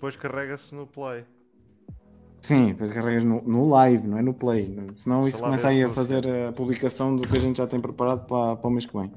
depois 0.00 0.16
carrega-se 0.16 0.74
no 0.74 0.86
play. 0.86 1.26
Sim, 2.40 2.68
depois 2.68 2.90
carregas 2.90 3.22
no, 3.22 3.42
no 3.42 3.68
live, 3.68 4.08
não 4.08 4.16
é 4.16 4.22
no 4.22 4.32
play. 4.32 4.74
Senão 4.96 5.28
isso 5.28 5.42
começa 5.42 5.68
aí 5.68 5.84
a 5.84 5.88
não 5.88 5.94
fazer 5.94 6.26
a 6.26 6.52
publicação 6.52 7.14
do 7.14 7.28
que 7.28 7.36
a 7.36 7.40
gente 7.40 7.58
já 7.58 7.66
tem 7.66 7.78
preparado 7.78 8.26
para, 8.26 8.56
para 8.56 8.66
o 8.66 8.70
mês 8.70 8.86
que 8.86 8.96
vem. 8.96 9.12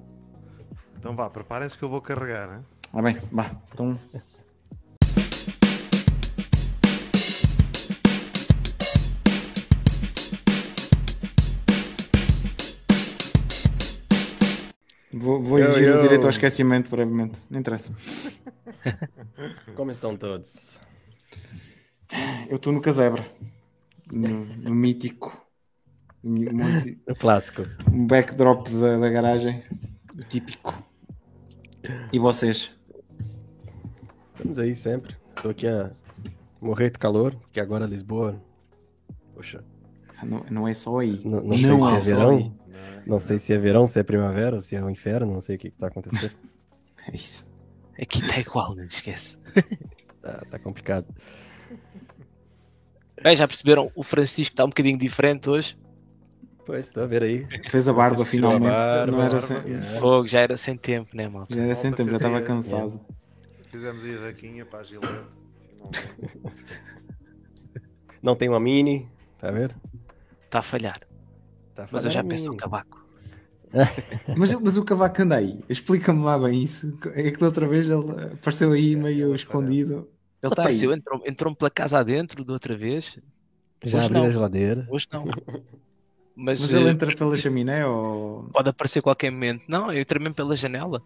Então 1.00 1.16
vá, 1.16 1.30
preparem-se 1.30 1.78
que 1.78 1.84
eu 1.86 1.90
vou 1.90 2.02
carregar. 2.02 2.50
Né? 2.50 2.62
Ah 2.92 3.02
bem, 3.02 3.18
vá. 3.32 3.56
Então 3.74 3.98
Vou, 15.24 15.42
vou 15.42 15.58
Eu- 15.60 15.66
exigir 15.72 15.88
eu- 15.88 16.00
o 16.00 16.02
direito 16.02 16.24
ao 16.26 16.30
esquecimento 16.30 16.90
brevemente. 16.92 17.38
Não 17.50 17.60
interessa. 17.60 17.94
Como 19.76 19.90
estão 19.92 20.18
todos? 20.18 20.80
Eu 22.50 22.58
estou 22.58 22.74
no 22.74 22.82
casebre. 22.82 23.24
No, 24.12 24.46
no 24.46 24.76
mítico. 24.76 25.42
Monte- 26.24 27.00
O 27.08 27.16
clássico. 27.16 27.64
um 27.92 28.06
backdrop 28.06 28.68
da, 28.70 28.98
da 28.98 29.10
garagem. 29.10 29.64
O 30.18 30.24
típico. 30.24 30.74
E 32.12 32.20
vocês? 32.20 32.72
Estamos 34.34 34.58
aí 34.60 34.76
sempre. 34.76 35.16
Estou 35.36 35.52
aqui 35.52 35.68
a 35.68 35.92
morrer 36.62 36.92
de 36.92 37.00
calor, 37.00 37.34
porque 37.36 37.60
agora 37.60 37.86
Lisboa. 37.86 38.42
Poxa, 39.34 39.64
Não, 40.24 40.46
não 40.50 40.68
é 40.68 40.74
só 40.74 41.00
aí. 41.00 41.22
Não- 41.26 41.42
não 41.42 41.58
sei 41.58 41.66
se 41.66 41.66
é 41.66 41.74
é 41.74 41.80
só 41.80 42.00
verão. 42.00 42.30
aí. 42.38 42.52
Não 43.06 43.20
sei 43.20 43.40
se 43.40 43.54
é 43.54 43.58
verão, 43.58 43.88
se 43.88 44.00
é 44.00 44.04
primavera, 44.04 44.60
se 44.60 44.76
é 44.76 44.84
o 44.84 44.90
inferno, 44.90 45.34
não 45.34 45.42
sei 45.42 45.56
o 45.56 45.60
que 45.60 45.68
está 45.68 45.88
acontecendo. 45.88 46.32
É 47.06 47.14
isso. 47.18 47.46
Aqui 48.02 48.24
está 48.24 48.40
igual, 48.40 48.74
não 48.76 48.86
esquece. 48.86 49.38
Tá, 50.22 50.42
tá 50.52 50.58
complicado. 50.58 51.06
Bem, 53.22 53.36
já 53.36 53.46
perceberam? 53.46 53.92
O 53.94 54.04
Francisco 54.04 54.54
está 54.54 54.64
um 54.64 54.70
bocadinho 54.70 54.98
diferente 54.98 55.50
hoje. 55.50 55.78
Pois, 56.66 56.86
estou 56.86 57.04
a 57.04 57.06
ver 57.06 57.24
aí. 57.24 57.46
Fez 57.70 57.90
a 57.90 57.94
barba 57.94 58.24
a 58.24 58.26
finalmente. 58.26 58.72
barba, 58.72 59.12
não 59.12 59.22
era 59.22 59.36
a 59.38 59.42
sem, 59.42 59.58
É. 59.58 59.82
Fogo, 60.00 60.26
já 60.30 60.40
era 60.40 60.56
sem 60.56 60.78
tempo, 60.78 61.14
né, 61.14 61.28
malta? 61.28 61.54
já 61.54 61.62
era 61.62 61.76
sem 61.76 61.92
tempo, 61.92 62.10
já 62.12 62.16
estava 62.16 62.42
cansado. 62.42 63.02
Fizemos 63.70 64.06
ir 64.06 64.18
raquinha 64.22 64.66
para 64.66 64.80
a 64.80 64.84
finalmente. 64.86 65.26
Não 68.22 68.34
tem 68.34 68.48
uma 68.48 68.62
mini, 68.62 69.12
tá 69.38 69.52
vendo? 69.52 69.76
Está 70.46 70.60
a 70.60 70.62
falhar. 70.62 71.02
Tá 71.76 71.88
Mas 71.92 72.06
eu 72.06 72.12
já 72.12 72.24
penso 72.24 72.46
no 72.48 72.58
cavaco. 72.58 73.04
Mas, 74.38 74.52
mas 74.54 74.78
o 74.78 74.84
cavaco 74.86 75.20
anda 75.24 75.38
aí. 75.38 75.60
Explica-me 75.68 76.24
lá 76.24 76.38
bem 76.38 76.62
isso. 76.62 76.96
É 77.16 77.32
que 77.32 77.40
da 77.40 77.48
outra 77.48 77.68
vez 77.68 77.90
ele 77.90 78.04
apareceu 78.34 78.72
aí 78.72 78.96
meio 78.96 79.34
escondido. 79.34 79.94
Ele 79.94 80.00
Ele 80.02 80.08
aí. 80.44 80.52
apareceu, 80.52 80.94
entrou- 80.94 81.22
entrou-me 81.26 81.58
pela 81.58 81.72
casa 81.72 81.98
adentro 81.98 82.46
da 82.46 82.54
outra 82.54 82.78
vez. 82.78 83.18
Já 83.84 83.98
Hoje 83.98 84.06
abriu 84.06 84.22
não. 84.22 84.28
a 84.28 84.32
geladeira. 84.32 84.88
Hoje 84.92 85.08
não. 85.12 85.26
Mas, 86.36 86.62
Mas 86.62 86.72
ele 86.74 86.88
eh, 86.88 86.92
entra 86.92 87.16
pela 87.16 87.36
chaminé 87.36 87.84
ou. 87.86 88.44
pode 88.54 88.70
aparecer 88.70 89.00
a 89.00 89.02
qualquer 89.04 89.32
momento. 89.32 89.64
Não, 89.68 89.92
eu 89.92 90.02
entrei 90.02 90.20
mesmo 90.20 90.36
pela 90.36 90.56
janela. 90.56 91.02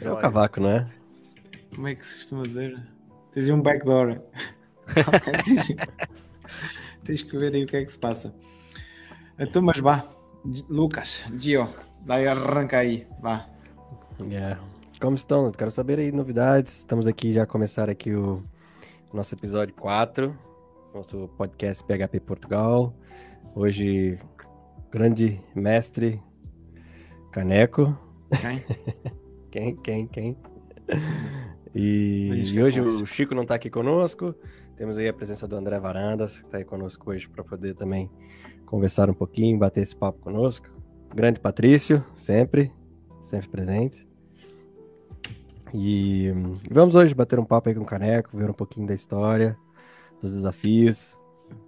É 0.00 0.10
o 0.10 0.16
cavaco, 0.16 0.60
não 0.60 0.70
é? 0.70 0.88
Como 1.74 1.86
é 1.86 1.94
que 1.94 2.04
se 2.04 2.16
costuma 2.16 2.42
dizer? 2.42 2.80
Tens 3.30 3.46
aí 3.46 3.52
um 3.52 3.62
backdoor. 3.62 4.20
Tens 7.04 7.22
que 7.22 7.36
ver 7.36 7.54
aí 7.54 7.64
o 7.64 7.66
que 7.66 7.76
é 7.76 7.84
que 7.84 7.90
se 7.90 7.98
passa. 7.98 8.34
Então, 9.38 9.62
mas 9.62 9.78
vá. 9.78 10.04
Lucas, 10.68 11.24
Gio, 11.38 11.68
vai 12.04 12.26
arranca 12.26 12.78
aí. 12.78 13.06
Vá. 13.20 13.48
Yeah. 14.20 14.60
Como 15.00 15.16
estão? 15.16 15.50
Quero 15.52 15.70
saber 15.70 15.98
aí 15.98 16.12
novidades. 16.12 16.78
Estamos 16.78 17.06
aqui 17.06 17.32
já 17.32 17.42
a 17.42 17.46
começar 17.46 17.90
aqui 17.90 18.14
o 18.14 18.42
nosso 19.12 19.34
episódio 19.34 19.74
4, 19.74 20.36
nosso 20.94 21.28
podcast 21.36 21.82
PHP 21.84 22.20
Portugal. 22.20 22.94
Hoje, 23.54 24.18
grande 24.90 25.40
mestre 25.54 26.22
Caneco. 27.32 27.98
Quem? 28.40 28.64
Quem, 29.50 29.76
quem, 29.76 30.06
quem? 30.06 30.36
E, 31.74 32.28
e 32.52 32.58
é 32.58 32.62
hoje 32.62 32.80
clássico. 32.80 33.02
o 33.02 33.06
Chico 33.06 33.34
não 33.34 33.42
está 33.42 33.54
aqui 33.54 33.70
conosco. 33.70 34.34
Temos 34.76 34.98
aí 34.98 35.08
a 35.08 35.12
presença 35.12 35.48
do 35.48 35.56
André 35.56 35.78
Varandas, 35.78 36.40
que 36.40 36.46
está 36.46 36.58
aí 36.58 36.64
conosco 36.64 37.10
hoje 37.10 37.26
para 37.26 37.42
poder 37.42 37.74
também 37.74 38.10
conversar 38.66 39.08
um 39.08 39.14
pouquinho, 39.14 39.58
bater 39.58 39.82
esse 39.82 39.96
papo 39.96 40.18
conosco. 40.20 40.68
Grande 41.14 41.40
Patrício, 41.40 42.04
sempre, 42.14 42.70
sempre 43.22 43.48
presente. 43.48 44.06
E 45.72 46.30
hum, 46.30 46.58
vamos 46.70 46.94
hoje 46.94 47.14
bater 47.14 47.38
um 47.38 47.44
papo 47.44 47.70
aí 47.70 47.74
com 47.74 47.82
o 47.82 47.86
Caneco, 47.86 48.36
ver 48.36 48.50
um 48.50 48.54
pouquinho 48.54 48.86
da 48.86 48.94
história, 48.94 49.56
dos 50.20 50.32
desafios. 50.32 51.18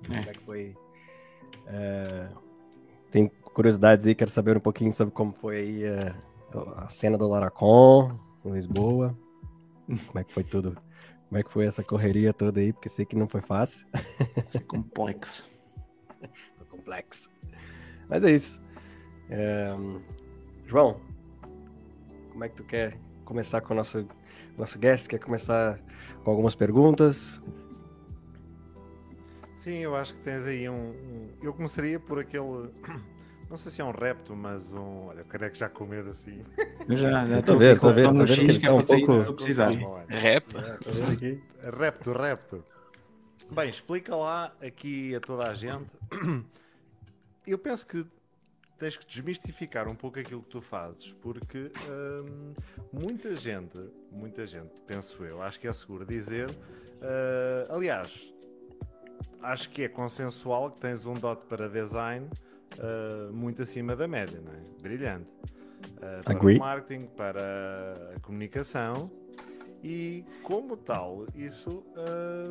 É. 0.04 0.06
Como 0.06 0.18
é 0.18 0.32
que 0.32 0.40
foi? 0.40 0.76
É, 1.66 2.28
tem 3.10 3.28
curiosidades 3.54 4.06
aí, 4.06 4.14
quero 4.14 4.30
saber 4.30 4.54
um 4.56 4.60
pouquinho 4.60 4.92
sobre 4.92 5.14
como 5.14 5.32
foi 5.32 5.56
aí 5.56 5.84
é, 5.84 6.14
a 6.76 6.88
cena 6.90 7.16
do 7.16 7.26
Laracon 7.26 8.18
em 8.44 8.52
Lisboa. 8.52 9.16
Como 10.08 10.18
é 10.18 10.24
que 10.24 10.34
foi 10.34 10.44
tudo? 10.44 10.76
Como 11.28 11.38
é 11.38 11.42
que 11.42 11.52
foi 11.52 11.66
essa 11.66 11.84
correria 11.84 12.32
toda 12.32 12.60
aí? 12.60 12.72
Porque 12.72 12.88
sei 12.88 13.04
que 13.04 13.16
não 13.16 13.28
foi 13.28 13.40
fácil, 13.42 13.86
É 14.54 14.60
complexo. 14.60 15.46
foi 16.56 16.66
complexo. 16.66 17.30
Mas 18.08 18.24
é 18.24 18.30
isso. 18.32 18.60
É, 19.30 19.68
João, 20.66 21.00
como 22.30 22.44
é 22.44 22.48
que 22.48 22.56
tu 22.56 22.64
quer 22.64 22.98
começar 23.24 23.60
com 23.60 23.74
o 23.74 23.76
nosso, 23.76 24.06
nosso 24.56 24.78
guest? 24.78 25.06
Quer 25.08 25.18
começar 25.18 25.78
com 26.24 26.30
algumas 26.30 26.54
perguntas? 26.54 27.40
Sim, 29.58 29.78
eu 29.78 29.94
acho 29.94 30.14
que 30.14 30.22
tens 30.22 30.46
aí 30.46 30.68
um, 30.68 30.90
um- 30.90 31.28
Eu 31.42 31.52
começaria 31.52 31.98
por 32.00 32.18
aquele. 32.18 32.70
Não 33.48 33.56
sei 33.56 33.72
se 33.72 33.80
é 33.80 33.84
um 33.84 33.90
repto, 33.90 34.36
mas 34.36 34.72
um. 34.72 35.06
Olha, 35.06 35.22
o 35.22 35.24
careca 35.24 35.54
já 35.54 35.68
com 35.68 35.86
medo 35.86 36.10
assim. 36.10 36.42
Já 36.88 37.26
já 37.26 37.38
estou 37.38 37.54
tô 37.54 37.58
vendo, 37.58 37.74
estou 37.76 37.90
tô 37.90 37.94
vendo 37.94 38.24
que 38.24 38.32
X 38.32 38.38
ele 38.38 38.52
que 38.54 38.60
tá 38.60 38.68
é 38.68 38.72
um 38.72 38.82
pouco- 38.84 39.16
se 39.18 39.32
precisar. 39.34 39.70
Rap? 40.08 40.44
Repto, 41.76 42.12
repto. 42.12 42.64
Bem, 43.50 43.68
explica 43.70 44.14
lá 44.16 44.52
aqui 44.62 45.14
a 45.14 45.20
toda 45.20 45.50
a 45.50 45.54
gente. 45.54 45.86
Eu 47.46 47.58
penso 47.58 47.86
que 47.86 48.06
tens 48.78 48.96
que 48.96 49.06
desmistificar 49.06 49.88
um 49.88 49.94
pouco 49.94 50.18
aquilo 50.20 50.42
que 50.42 50.50
tu 50.50 50.60
fazes, 50.60 51.12
porque 51.20 51.70
hum, 51.90 52.54
muita 52.92 53.34
gente, 53.36 53.78
muita 54.12 54.46
gente, 54.46 54.70
penso 54.86 55.24
eu, 55.24 55.42
acho 55.42 55.58
que 55.58 55.66
é 55.66 55.72
seguro 55.72 56.04
dizer. 56.06 56.48
ah, 57.02 57.74
aliás, 57.74 58.12
acho 59.42 59.70
que 59.70 59.82
é 59.82 59.88
consensual 59.88 60.70
que 60.70 60.80
tens 60.80 61.06
um 61.06 61.14
dot 61.14 61.42
para 61.48 61.68
design 61.68 62.28
ah, 62.78 63.30
muito 63.32 63.62
acima 63.62 63.94
da 63.96 64.06
média, 64.08 64.40
não 64.44 64.52
é? 64.52 64.60
Brilhante. 64.82 65.28
Ah, 66.00 66.20
para 66.24 66.34
Agree. 66.36 66.56
o 66.56 66.60
marketing, 66.60 67.06
para 67.06 68.12
a 68.16 68.20
comunicação 68.20 69.10
e 69.82 70.24
como 70.42 70.76
tal, 70.76 71.26
isso 71.34 71.84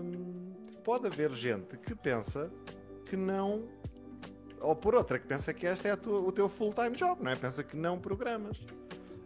hum, 0.04 0.54
pode 0.84 1.08
haver 1.08 1.32
gente 1.34 1.78
que 1.78 1.94
pensa 1.96 2.50
que 3.06 3.16
não, 3.18 3.64
ou 4.62 4.76
por 4.76 4.96
outra, 4.96 5.20
que 5.20 5.28
pensa 5.28 5.54
que 5.54 5.66
este 5.66 5.88
é 5.88 5.92
a 5.92 5.98
tua- 5.98 6.20
o 6.20 6.32
teu 6.32 6.48
full-time 6.50 6.96
job, 6.96 7.22
não 7.24 7.32
é? 7.32 7.36
Pensa 7.36 7.64
que 7.64 7.76
não 7.76 8.00
programas. 8.00 8.60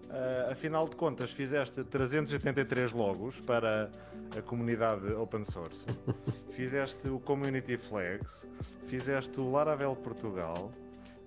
Ah, 0.10 0.50
afinal 0.52 0.88
de 0.88 0.96
contas, 0.96 1.32
fizeste 1.32 1.84
383 1.84 2.92
logos 2.92 3.40
para 3.42 3.90
a 4.38 4.42
comunidade 4.42 5.12
open 5.14 5.46
source, 5.46 5.86
fizeste 6.52 7.08
o 7.08 7.20
Community 7.20 7.78
Flags, 7.78 8.46
fizeste 8.88 9.40
o 9.40 9.50
Laravel 9.52 9.96
Portugal, 9.96 10.72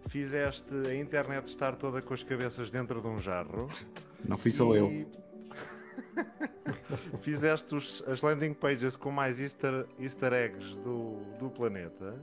fizeste 0.08 0.74
a 0.88 0.94
internet 0.94 1.46
estar 1.48 1.74
toda 1.76 2.00
com 2.02 2.14
as 2.14 2.22
cabeças 2.22 2.70
dentro 2.70 3.00
de 3.00 3.06
um 3.06 3.18
jarro. 3.18 3.68
Não 4.24 4.36
fui 4.36 4.50
só 4.50 4.74
eu. 4.74 4.90
E- 4.90 5.06
Fizeste 7.20 7.74
os- 7.74 8.02
as 8.06 8.20
landing 8.22 8.54
pages 8.54 8.96
com 8.96 9.10
mais 9.10 9.40
easter, 9.40 9.86
easter 9.98 10.32
eggs 10.32 10.76
do, 10.78 11.16
do 11.38 11.50
planeta. 11.50 12.14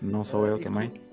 Não 0.00 0.22
sou 0.24 0.46
eu 0.46 0.56
E 0.58 0.60
também. 0.60 0.92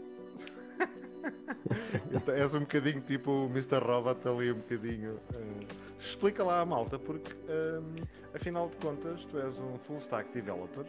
Então, 2.12 2.34
És 2.34 2.54
um 2.54 2.62
bocadinho 2.62 3.02
tipo 3.02 3.32
o 3.32 3.46
Mr. 3.50 3.80
Robot 3.80 4.28
ali, 4.28 4.52
um 4.52 4.56
bocadinho. 4.56 5.20
eh, 5.36 5.66
explica 6.00 6.44
lá 6.44 6.62
à 6.62 6.66
malta, 6.66 6.98
porque 6.98 7.36
ehm, 7.48 8.04
afinal 8.34 8.70
de 8.70 8.78
contas 8.78 9.24
tu 9.26 9.38
és 9.38 9.58
um 9.60 9.78
full 9.80 9.98
stack 9.98 10.32
developer. 10.34 10.86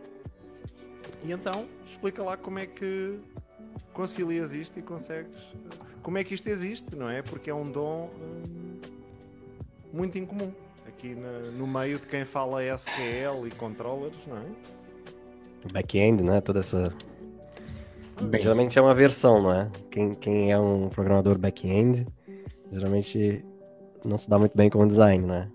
E 1.24 1.32
então 1.32 1.66
explica 1.86 2.22
lá 2.22 2.36
como 2.36 2.58
é 2.58 2.66
que 2.66 3.18
concilias 3.92 4.52
isto 4.52 4.78
e 4.78 4.82
consegues. 4.82 5.36
Como 6.02 6.18
é 6.18 6.24
que 6.24 6.34
isto 6.34 6.48
existe, 6.48 6.96
não 6.96 7.08
é? 7.08 7.22
Porque 7.22 7.50
é 7.50 7.54
um 7.54 7.70
dom 7.70 8.10
hum, 8.20 8.80
muito 9.92 10.18
incomum 10.18 10.52
aqui 10.86 11.14
na- 11.14 11.50
no 11.52 11.66
meio 11.66 11.98
de 11.98 12.06
quem 12.06 12.24
fala 12.24 12.62
SQL 12.62 13.46
e 13.46 13.50
controllers, 13.50 14.16
não 14.26 14.36
é? 14.38 14.44
Back-end, 15.72 16.22
né? 16.22 16.40
Toda 16.40 16.60
essa. 16.60 16.92
Bem, 18.22 18.40
Geralmente 18.40 18.78
é 18.78 18.82
uma 18.82 18.94
versão, 18.94 19.42
não 19.42 19.52
é? 19.52 19.70
Quem, 19.90 20.14
quem 20.14 20.52
é 20.52 20.58
um 20.58 20.88
programador 20.88 21.38
back-end, 21.38 22.06
geralmente 22.70 23.44
não 24.04 24.16
se 24.18 24.28
dá 24.28 24.38
muito 24.38 24.56
bem 24.56 24.68
com 24.70 24.82
o 24.82 24.86
design, 24.86 25.26
né? 25.26 25.50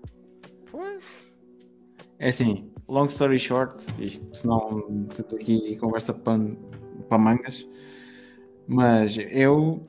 É 2.18 2.28
assim, 2.28 2.70
long 2.88 3.06
story 3.06 3.38
short, 3.38 3.86
isto, 3.98 4.34
senão 4.34 5.06
estou 5.10 5.38
aqui 5.38 5.76
conversa 5.76 6.14
para, 6.14 6.40
para 7.08 7.18
mangas, 7.18 7.68
mas 8.66 9.16
eu 9.30 9.88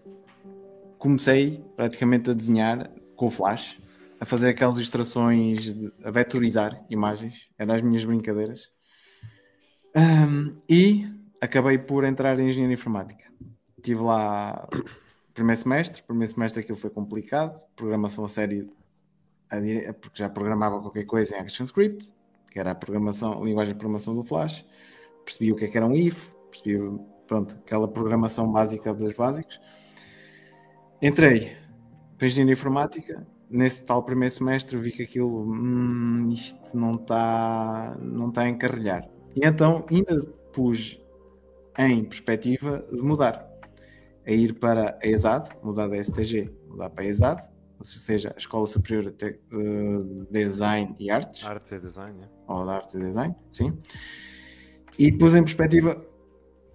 comecei 0.97 1.63
praticamente 1.75 2.29
a 2.29 2.33
desenhar 2.33 2.91
com 3.15 3.27
o 3.27 3.31
Flash, 3.31 3.79
a 4.19 4.25
fazer 4.25 4.49
aquelas 4.49 4.77
ilustrações, 4.77 5.73
de, 5.73 5.91
a 6.03 6.11
vetorizar 6.11 6.83
imagens, 6.89 7.47
eram 7.57 7.75
as 7.75 7.81
minhas 7.81 8.03
brincadeiras, 8.03 8.69
Um, 9.95 10.55
e 10.69 11.09
acabei 11.41 11.77
por 11.79 12.03
entrar 12.03 12.39
em 12.39 12.49
engenharia 12.49 12.75
informática. 12.75 13.31
Estive 13.77 14.01
lá 14.01 14.67
primeiro 15.33 15.59
semestre, 15.59 16.03
primeiro 16.03 16.31
semestre 16.31 16.61
aquilo 16.61 16.77
foi 16.77 16.91
complicado, 16.91 17.59
programação 17.75 18.23
a 18.23 18.29
sério, 18.29 18.69
porque 20.01 20.19
já 20.19 20.29
programava 20.29 20.79
qualquer 20.79 21.05
coisa 21.05 21.35
em 21.35 21.39
ActionScript, 21.39 22.13
que 22.51 22.59
era 22.59 22.71
a 22.71 22.75
programação, 22.75 23.41
a 23.41 23.45
linguagem 23.45 23.73
de 23.73 23.79
programação 23.79 24.13
do 24.13 24.23
Flash, 24.23 24.63
percebi 25.25 25.51
o 25.51 25.55
que 25.55 25.65
é 25.65 25.67
que 25.67 25.77
era 25.77 25.87
um 25.87 25.95
if, 25.95 26.29
percebi, 26.51 26.77
pronto, 27.27 27.55
aquela 27.63 27.87
programação 27.87 28.51
básica 28.51 28.93
dos 28.93 29.13
básicos. 29.13 29.59
Entrei 31.01 31.55
para 32.17 32.25
engenharia 32.25 32.53
informática, 32.53 33.27
nesse 33.49 33.85
tal 33.85 34.03
primeiro 34.03 34.33
semestre 34.33 34.77
vi 34.77 34.91
que 34.91 35.03
aquilo, 35.03 35.43
hum, 35.43 36.29
isto 36.29 36.75
não 36.75 36.93
está 36.93 37.95
não 38.01 38.31
tá 38.31 38.41
a 38.41 38.49
encarrilhar. 38.49 39.07
E 39.35 39.45
então 39.45 39.85
ainda 39.91 40.19
pus 40.51 40.99
em 41.77 42.03
perspectiva 42.03 42.83
de 42.91 43.01
mudar, 43.03 43.47
a 44.25 44.31
ir 44.31 44.53
para 44.53 44.97
a 45.01 45.07
ESAD, 45.07 45.49
mudar 45.61 45.87
da 45.87 46.03
STG, 46.03 46.51
mudar 46.67 46.89
para 46.89 47.03
a 47.03 47.07
ESAD, 47.07 47.47
ou 47.77 47.85
seja, 47.85 48.33
a 48.33 48.37
Escola 48.37 48.65
Superior 48.65 49.11
de 49.11 49.39
Design 50.31 50.95
e 50.99 51.11
Artes, 51.11 51.45
Artes 51.45 51.71
e 51.71 51.79
design, 51.79 52.23
é? 52.23 52.27
ou 52.47 52.65
da 52.65 52.77
arte 52.77 52.97
e 52.97 52.99
design, 52.99 53.35
sim. 53.51 53.77
E 54.97 55.11
pus 55.11 55.35
em 55.35 55.43
perspectiva 55.43 56.03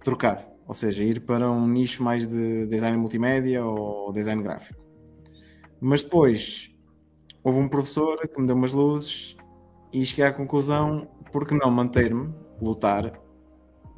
trocar, 0.03 0.47
ou 0.67 0.73
seja, 0.73 1.03
ir 1.03 1.21
para 1.21 1.49
um 1.49 1.67
nicho 1.67 2.03
mais 2.03 2.27
de 2.27 2.67
design 2.67 2.97
multimédia 2.97 3.65
ou 3.65 4.11
design 4.11 4.41
gráfico. 4.43 4.81
Mas 5.79 6.01
depois 6.01 6.71
houve 7.43 7.59
um 7.59 7.67
professor 7.67 8.17
que 8.27 8.39
me 8.39 8.47
deu 8.47 8.55
umas 8.55 8.73
luzes 8.73 9.35
e 9.91 10.05
cheguei 10.05 10.25
à 10.25 10.33
conclusão, 10.33 11.07
por 11.31 11.47
que 11.47 11.53
não 11.53 11.69
manter-me, 11.69 12.33
lutar, 12.61 13.19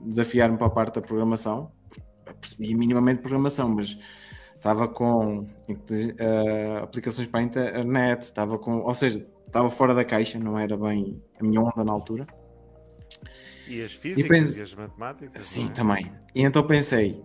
desafiar-me 0.02 0.58
para 0.58 0.68
a 0.68 0.70
parte 0.70 0.96
da 0.96 1.02
programação, 1.02 1.72
percebia 2.40 2.76
minimamente 2.76 3.22
programação, 3.22 3.70
mas 3.70 3.98
estava 4.56 4.88
com 4.88 5.48
eh, 5.70 6.80
aplicações 6.82 7.28
para 7.28 7.40
a 7.40 7.44
internet, 7.44 8.24
estava 8.24 8.58
com, 8.58 8.80
ou 8.80 8.94
seja, 8.94 9.26
estava 9.46 9.70
fora 9.70 9.94
da 9.94 10.04
caixa, 10.04 10.40
não 10.40 10.58
era 10.58 10.76
bem 10.76 11.22
a 11.40 11.44
minha 11.44 11.62
onda 11.62 11.84
na 11.84 11.94
altura. 11.94 12.26
E 13.68 13.84
as 13.84 13.92
físicas 13.92 14.30
penso- 14.30 14.58
e 14.58 14.62
as 14.62 14.74
matemáticas. 14.74 15.44
Sim, 15.44 15.68
é? 15.68 15.70
também. 15.70 16.12
E 16.34 16.42
então 16.44 16.66
pensei, 16.66 17.22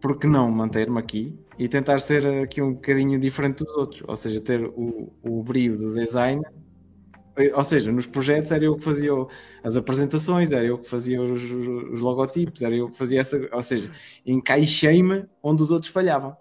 por 0.00 0.18
que 0.18 0.26
não 0.26 0.50
manter-me 0.50 0.98
aqui 0.98 1.38
e 1.58 1.68
tentar 1.68 2.00
ser 2.00 2.26
aqui 2.42 2.62
um 2.62 2.74
bocadinho 2.74 3.18
diferente 3.18 3.64
dos 3.64 3.74
outros? 3.74 4.02
Ou 4.06 4.16
seja, 4.16 4.40
ter 4.40 4.64
o, 4.64 5.12
o 5.22 5.42
brilho 5.42 5.76
do 5.76 5.94
design. 5.94 6.42
Ou 7.54 7.64
seja, 7.64 7.92
nos 7.92 8.06
projetos 8.06 8.50
era 8.50 8.64
eu 8.64 8.76
que 8.76 8.82
fazia 8.82 9.12
as 9.62 9.76
apresentações, 9.76 10.50
era 10.50 10.64
eu 10.64 10.76
que 10.76 10.88
fazia 10.88 11.22
os, 11.22 11.40
os 11.42 12.00
logotipos, 12.00 12.62
era 12.62 12.74
eu 12.74 12.90
que 12.90 12.98
fazia 12.98 13.20
essa. 13.20 13.48
Ou 13.52 13.62
seja, 13.62 13.90
encaixei-me 14.26 15.24
onde 15.40 15.62
os 15.62 15.70
outros 15.70 15.90
falhavam. 15.90 16.36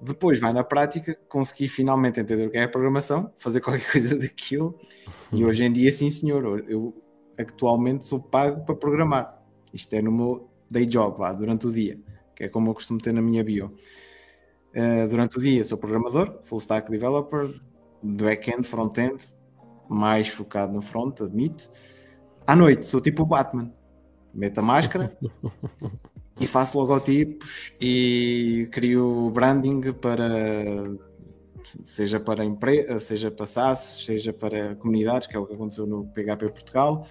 Depois, 0.00 0.38
vai 0.38 0.52
na 0.52 0.64
prática, 0.64 1.18
consegui 1.28 1.68
finalmente 1.68 2.20
entender 2.20 2.46
o 2.46 2.50
que 2.50 2.58
é 2.58 2.64
a 2.64 2.68
programação, 2.68 3.32
fazer 3.38 3.60
qualquer 3.62 3.90
coisa 3.90 4.16
daquilo, 4.18 4.78
e 5.32 5.44
hoje 5.44 5.64
em 5.64 5.72
dia, 5.72 5.90
sim, 5.90 6.10
senhor, 6.10 6.64
eu 6.68 7.03
atualmente 7.38 8.04
sou 8.04 8.20
pago 8.20 8.64
para 8.64 8.74
programar. 8.74 9.42
Isto 9.72 9.94
é 9.94 10.02
no 10.02 10.12
meu 10.12 10.48
day 10.70 10.86
job, 10.86 11.18
vá, 11.18 11.32
durante 11.32 11.66
o 11.66 11.72
dia, 11.72 11.98
que 12.34 12.44
é 12.44 12.48
como 12.48 12.70
eu 12.70 12.74
costumo 12.74 13.00
ter 13.00 13.12
na 13.12 13.22
minha 13.22 13.42
bio. 13.42 13.74
Uh, 14.74 15.08
durante 15.08 15.38
o 15.38 15.40
dia 15.40 15.62
sou 15.62 15.78
programador, 15.78 16.40
full 16.44 16.58
stack 16.58 16.90
developer, 16.90 17.60
back-end, 18.02 18.66
front-end, 18.66 19.28
mais 19.88 20.28
focado 20.28 20.72
no 20.72 20.82
front, 20.82 21.20
admito. 21.20 21.70
À 22.46 22.54
noite 22.56 22.86
sou 22.86 23.00
tipo 23.00 23.22
o 23.22 23.26
Batman, 23.26 23.72
meto 24.32 24.58
a 24.58 24.62
máscara 24.62 25.16
e 26.40 26.46
faço 26.46 26.78
logotipos 26.78 27.72
e 27.80 28.68
crio 28.72 29.30
branding 29.30 29.92
para 29.92 30.90
seja 31.82 32.20
para 32.20 32.44
empresa, 32.44 32.98
seja 33.00 33.30
para 33.30 33.46
SaaS, 33.46 34.04
seja 34.04 34.32
para 34.32 34.76
comunidades, 34.76 35.26
que 35.26 35.36
é 35.36 35.38
o 35.38 35.46
que 35.46 35.54
aconteceu 35.54 35.86
no 35.86 36.06
PHP 36.06 36.48
Portugal. 36.50 37.06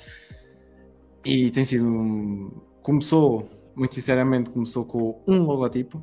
E 1.26 1.50
tem 1.52 1.66
sido 1.66 1.88
um... 1.88 2.52
começou, 2.82 3.50
muito 3.76 3.96
sinceramente, 3.96 4.50
começou 4.50 4.86
com 4.86 5.22
um 5.28 5.44
logotipo, 5.44 6.02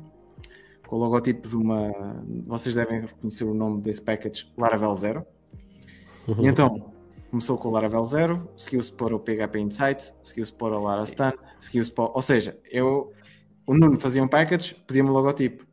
com 0.87 0.95
o 0.95 0.99
logotipo 0.99 1.47
de 1.47 1.55
uma. 1.55 1.91
Vocês 2.45 2.75
devem 2.75 3.01
reconhecer 3.01 3.43
o 3.43 3.53
nome 3.53 3.81
desse 3.81 4.01
package, 4.01 4.51
Laravel 4.57 4.93
Zero. 4.95 5.25
E 6.39 6.47
então 6.47 6.91
começou 7.29 7.57
com 7.57 7.69
o 7.69 7.71
Laravel 7.71 8.03
Zero, 8.03 8.49
seguiu-se 8.57 8.91
para 8.91 9.15
o 9.15 9.19
PHP 9.19 9.59
Insights, 9.59 10.13
seguiu-se 10.21 10.51
para 10.51 10.77
o 10.77 10.83
Larastan, 10.83 11.33
seguiu-se 11.59 11.91
para. 11.91 12.11
Ou 12.11 12.21
seja, 12.21 12.59
eu. 12.69 13.13
O 13.65 13.73
Nuno 13.73 13.97
fazia 13.97 14.23
um 14.23 14.27
package, 14.27 14.75
pedia-me 14.85 15.09
o 15.09 15.13
logotipo. 15.13 15.65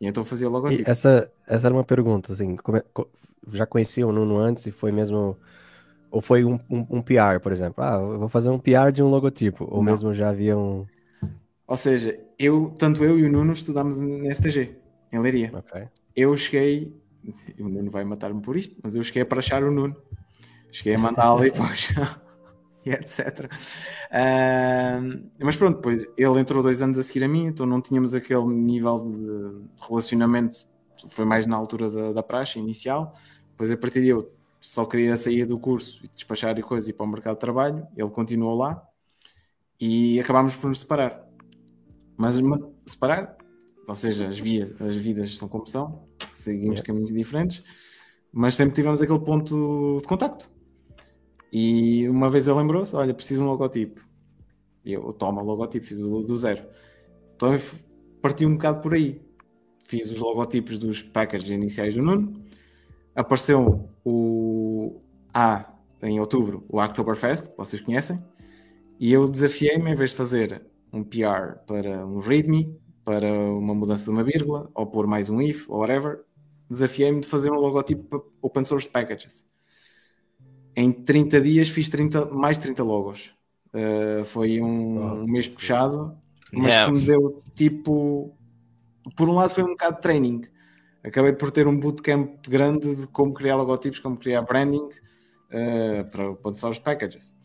E 0.00 0.06
então 0.06 0.24
fazia 0.24 0.48
o 0.48 0.52
E 0.66 0.82
logotipo. 0.82 0.90
essa, 0.90 1.30
essa 1.46 1.66
era 1.66 1.74
uma 1.74 1.84
pergunta, 1.84 2.32
assim, 2.32 2.56
como 2.56 2.78
é- 2.78 2.84
já 3.52 3.66
conhecia 3.66 4.06
o 4.06 4.12
Nuno 4.12 4.38
antes 4.38 4.66
e 4.66 4.70
foi 4.72 4.92
mesmo, 4.92 5.38
ou 6.10 6.22
foi 6.22 6.44
um, 6.44 6.54
um, 6.70 6.86
um 6.98 7.02
PR, 7.02 7.40
por 7.40 7.52
exemplo, 7.52 7.84
ah, 7.84 7.96
eu 7.96 8.18
vou 8.20 8.28
fazer 8.30 8.50
um 8.50 8.58
PR 8.60 8.92
de 8.92 9.02
um 9.02 9.10
logotipo, 9.10 9.66
ou 9.70 9.82
Não. 9.82 9.82
mesmo 9.82 10.14
já 10.14 10.30
havia 10.30 10.56
um, 10.58 10.86
Ou 11.66 11.76
seja, 11.76 12.18
eu, 12.38 12.70
tanto 12.78 13.04
eu 13.04 13.18
e 13.18 13.24
o 13.24 13.30
Nuno 13.30 13.52
estudámos 13.52 14.00
na 14.00 14.28
STG, 14.30 14.76
em 15.12 15.18
Leiria. 15.20 15.52
ok, 15.52 15.90
Eu 16.16 16.36
cheguei, 16.36 16.94
o 17.60 17.68
Nuno 17.68 17.90
vai 17.90 18.04
matar-me 18.04 18.42
por 18.42 18.56
isto, 18.56 18.76
mas 18.82 18.94
eu 18.94 19.02
cheguei 19.04 19.22
a 19.22 19.26
prachar 19.26 19.62
o 19.64 19.70
Nuno. 19.70 19.96
Cheguei 20.72 20.94
a 20.94 20.98
mandá-lo 20.98 21.44
e 21.44 21.50
depois, 21.50 21.88
e 22.88 22.92
etc. 22.94 23.48
Ahm, 24.10 25.30
mas 25.38 25.56
pronto, 25.56 25.76
depois 25.76 26.06
ele 26.16 26.40
entrou 26.40 26.62
dois 26.62 26.80
anos 26.82 26.98
a 26.98 27.02
seguir 27.02 27.24
a 27.24 27.28
mim, 27.28 27.46
então 27.46 27.66
não 27.66 27.80
tínhamos 27.80 28.14
aquele 28.14 28.46
nível 28.46 28.98
de 28.98 29.84
relacionamento, 29.86 30.66
foi 31.08 31.24
mais 31.24 31.46
na 31.46 31.56
altura 31.56 31.90
da, 31.90 32.12
da 32.12 32.22
praxe 32.22 32.58
inicial. 32.58 33.14
Depois 33.50 33.70
a 33.70 33.76
partir 33.76 34.02
de 34.02 34.08
eu 34.08 34.32
só 34.60 34.84
queria 34.84 35.16
sair 35.16 35.46
do 35.46 35.58
curso 35.58 36.00
e 36.04 36.08
despachar 36.08 36.58
e 36.58 36.62
coisa 36.62 36.88
e 36.88 36.90
ir 36.90 36.94
para 36.94 37.06
o 37.06 37.08
mercado 37.08 37.34
de 37.34 37.40
trabalho, 37.40 37.86
ele 37.96 38.10
continuou 38.10 38.56
lá 38.56 38.82
e 39.80 40.18
acabámos 40.18 40.56
por 40.56 40.68
nos 40.68 40.80
separar. 40.80 41.24
Mas 42.16 42.40
ma- 42.40 42.58
separar, 42.84 43.36
ou 43.86 43.94
seja, 43.94 44.28
as, 44.28 44.38
vias, 44.38 44.70
as 44.80 44.96
vidas 44.96 45.36
são 45.38 45.48
como 45.48 45.66
são, 45.66 46.08
seguimos 46.32 46.80
Yeah. 46.80 46.86
caminhos 46.86 47.12
diferentes, 47.12 47.62
mas 48.32 48.56
sempre 48.56 48.74
tivemos 48.74 49.00
aquele 49.00 49.20
ponto 49.20 49.98
de 50.00 50.06
contacto. 50.08 50.50
E 51.52 52.08
uma 52.08 52.30
vez 52.30 52.46
ele 52.46 52.58
lembrou-se: 52.58 52.94
olha, 52.94 53.14
preciso 53.14 53.42
de 53.42 53.48
um 53.48 53.50
logotipo. 53.50 54.06
E 54.84 54.92
eu, 54.92 55.12
toma, 55.12 55.42
logotipo, 55.42 55.86
fiz 55.86 56.00
o 56.00 56.22
do 56.22 56.36
zero. 56.36 56.64
Então 57.36 57.54
eu 57.54 57.60
parti 58.20 58.46
um 58.46 58.54
bocado 58.54 58.80
por 58.80 58.94
aí. 58.94 59.20
Fiz 59.84 60.10
os 60.10 60.18
logotipos 60.18 60.78
dos 60.78 61.00
packages 61.00 61.48
iniciais 61.48 61.94
do 61.94 62.02
Nuno. 62.02 62.42
Apareceu 63.14 63.88
o 64.04 65.00
A 65.32 65.72
em 66.02 66.20
outubro, 66.20 66.64
o 66.68 66.80
Oktoberfest, 66.80 67.48
que 67.48 67.56
vocês 67.56 67.82
conhecem. 67.82 68.22
E 69.00 69.12
eu 69.12 69.28
desafiei-me, 69.28 69.90
em 69.90 69.94
vez 69.94 70.10
de 70.10 70.16
fazer 70.16 70.62
um 70.92 71.02
PR 71.02 71.58
para 71.66 72.06
um 72.06 72.18
README, 72.18 72.76
para 73.04 73.32
uma 73.32 73.74
mudança 73.74 74.04
de 74.04 74.10
uma 74.10 74.22
vírgula, 74.22 74.70
ou 74.74 74.86
pôr 74.86 75.06
mais 75.06 75.30
um 75.30 75.40
if, 75.40 75.68
ou 75.70 75.78
whatever, 75.78 76.24
desafiei-me 76.68 77.20
de 77.20 77.26
fazer 77.26 77.50
um 77.50 77.56
logotipo 77.56 78.04
para 78.04 78.20
open 78.42 78.64
source 78.64 78.88
packages. 78.88 79.46
Em 80.80 80.92
30 80.92 81.40
dias 81.40 81.68
fiz 81.68 81.88
30, 81.88 82.26
mais 82.26 82.56
30 82.56 82.84
logos. 82.84 83.32
Uh, 83.74 84.24
foi 84.26 84.60
um, 84.60 85.22
um 85.22 85.26
mês 85.26 85.48
puxado, 85.48 86.16
mas 86.52 86.72
Yeah. 86.72 86.86
que 86.92 86.98
me 87.00 87.04
deu 87.04 87.42
tipo. 87.54 88.32
Por 89.16 89.28
um 89.28 89.32
lado 89.34 89.50
foi 89.50 89.64
um 89.64 89.70
bocado 89.70 89.96
de 89.96 90.02
training. 90.02 90.42
Acabei 91.02 91.32
por 91.32 91.50
ter 91.50 91.66
um 91.66 91.76
bootcamp 91.76 92.46
grande 92.48 92.94
de 92.94 93.06
como 93.08 93.34
criar 93.34 93.56
logotipos, 93.56 93.98
como 93.98 94.16
criar 94.16 94.42
branding 94.42 94.84
uh, 95.50 96.08
para 96.12 96.30
open 96.30 96.54
source 96.54 96.80
packages. 96.80 97.36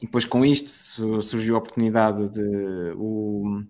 E 0.00 0.04
depois 0.04 0.26
com 0.26 0.44
isto 0.44 0.68
su- 0.68 1.22
surgiu 1.22 1.54
a 1.54 1.58
oportunidade 1.58 2.28
de 2.28 2.92
o 2.96 3.62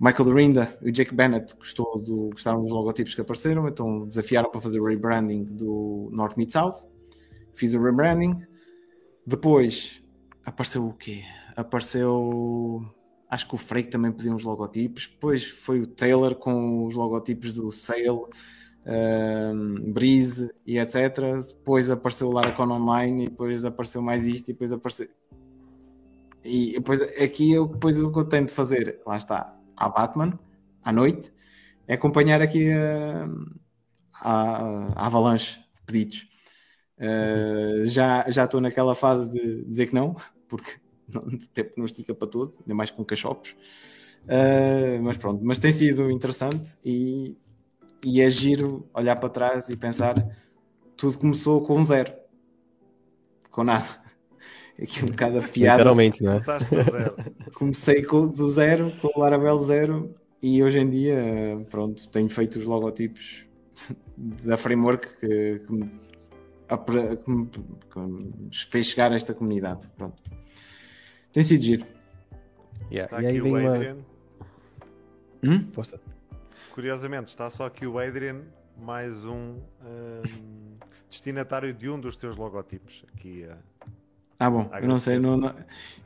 Michael 0.00 0.24
Dorinda 0.24 0.78
e 0.82 0.88
o 0.90 0.92
Jake 0.92 1.14
Bennett 1.14 1.54
gostou 1.56 2.02
do, 2.02 2.30
gostaram 2.30 2.62
dos 2.62 2.70
logotipos 2.72 3.14
que 3.14 3.20
apareceram, 3.20 3.68
então 3.68 4.08
desafiaram 4.08 4.50
para 4.50 4.60
fazer 4.60 4.80
o 4.80 4.86
rebranding 4.86 5.44
do 5.44 6.08
North 6.10 6.36
Mid 6.36 6.50
South. 6.50 6.89
Fiz 7.60 7.74
o 7.74 7.82
rebranding. 7.82 8.34
Depois 9.26 10.02
apareceu 10.46 10.86
o 10.86 10.94
quê? 10.94 11.24
Apareceu. 11.54 12.80
Acho 13.28 13.46
que 13.46 13.54
o 13.54 13.58
Freak 13.58 13.90
também 13.90 14.10
pediu 14.10 14.32
uns 14.32 14.44
logotipos. 14.44 15.08
Depois 15.08 15.44
foi 15.44 15.80
o 15.80 15.86
Taylor 15.86 16.34
com 16.36 16.86
os 16.86 16.94
logotipos 16.94 17.52
do 17.52 17.70
Sale. 17.70 18.24
um, 18.86 19.92
Breeze 19.92 20.50
e 20.66 20.78
etc. 20.78 20.96
Depois 21.46 21.90
apareceu 21.90 22.28
o 22.28 22.32
Laracon 22.32 22.70
Online 22.70 23.24
e 23.26 23.28
depois 23.28 23.62
apareceu 23.62 24.00
mais 24.00 24.26
isto 24.26 24.48
e 24.48 24.52
depois 24.54 24.72
apareceu. 24.72 25.08
E 26.42 26.72
depois 26.72 27.02
aqui 27.02 27.52
eu, 27.52 27.66
depois 27.66 27.98
o 27.98 28.10
que 28.10 28.18
eu 28.18 28.24
tento 28.24 28.54
fazer, 28.54 28.98
lá 29.06 29.18
está, 29.18 29.54
a 29.76 29.88
Batman, 29.90 30.38
à 30.82 30.90
noite, 30.90 31.30
é 31.86 31.92
acompanhar 31.92 32.40
aqui 32.40 32.70
a, 32.70 33.28
a, 34.22 35.02
a 35.02 35.06
avalanche 35.06 35.60
de 35.74 35.82
pedidos. 35.82 36.29
Uh, 37.00 37.86
já 37.86 38.28
já 38.28 38.44
estou 38.44 38.60
naquela 38.60 38.94
fase 38.94 39.30
de 39.30 39.64
dizer 39.64 39.86
que 39.86 39.94
não, 39.94 40.14
porque 40.46 40.72
o 41.14 41.38
tempo 41.48 41.72
não 41.78 41.86
estica 41.86 42.14
para 42.14 42.28
tudo, 42.28 42.58
ainda 42.60 42.74
mais 42.74 42.90
com 42.90 43.04
cachopos. 43.04 43.56
Uh, 44.24 45.00
mas 45.02 45.16
pronto, 45.16 45.42
mas 45.42 45.58
tem 45.58 45.72
sido 45.72 46.10
interessante 46.10 46.76
e, 46.84 47.34
e 48.04 48.20
é 48.20 48.28
giro 48.28 48.86
olhar 48.92 49.18
para 49.18 49.30
trás 49.30 49.70
e 49.70 49.76
pensar 49.76 50.14
tudo 50.94 51.16
começou 51.16 51.62
com 51.62 51.82
zero, 51.82 52.12
com 53.50 53.64
nada. 53.64 53.86
Aqui 54.80 55.02
um 55.02 55.08
bocado 55.08 55.38
a 55.38 55.42
piada. 55.42 55.78
Literalmente, 55.78 56.22
né? 56.22 56.36
Comecei 57.54 58.02
com, 58.02 58.26
do 58.26 58.50
zero, 58.50 58.92
com 59.00 59.08
o 59.08 59.20
Laravel 59.20 59.58
zero 59.60 60.14
e 60.42 60.62
hoje 60.62 60.78
em 60.78 60.88
dia, 60.88 61.66
pronto, 61.70 62.08
tenho 62.08 62.28
feito 62.28 62.58
os 62.58 62.64
logotipos 62.64 63.46
da 64.16 64.56
framework 64.56 65.18
que, 65.18 65.60
que, 65.66 65.72
me, 65.72 65.90
que, 66.78 67.30
me, 67.30 67.46
que 67.46 67.98
me 67.98 68.50
fez 68.70 68.86
chegar 68.86 69.12
a 69.12 69.14
esta 69.16 69.34
comunidade. 69.34 69.88
Pronto. 69.96 70.22
Tem 71.32 71.42
sido 71.44 71.62
giro. 71.62 71.84
Yeah. 72.90 73.04
Está 73.04 73.22
E 73.22 73.26
aí 73.26 73.38
aqui 73.38 73.40
o 73.40 73.44
vem 73.44 73.52
uma. 73.66 73.74
Adrian. 73.76 73.96
Hum? 75.42 75.66
Força. 75.72 76.00
Curiosamente, 76.74 77.28
está 77.28 77.48
só 77.50 77.66
aqui 77.66 77.86
o 77.86 77.98
Adrian, 77.98 78.42
mais 78.80 79.14
um 79.24 79.56
hum, 79.84 80.76
destinatário 81.08 81.72
de 81.74 81.88
um 81.88 81.98
dos 82.00 82.16
teus 82.16 82.36
logotipos. 82.36 83.04
Aqui, 83.14 83.44
eh, 83.44 83.56
Ah, 84.38 84.48
bom, 84.50 84.70
eu 84.80 84.88
não 84.88 84.98
sei, 84.98 85.18
não, 85.18 85.36
não- 85.36 85.54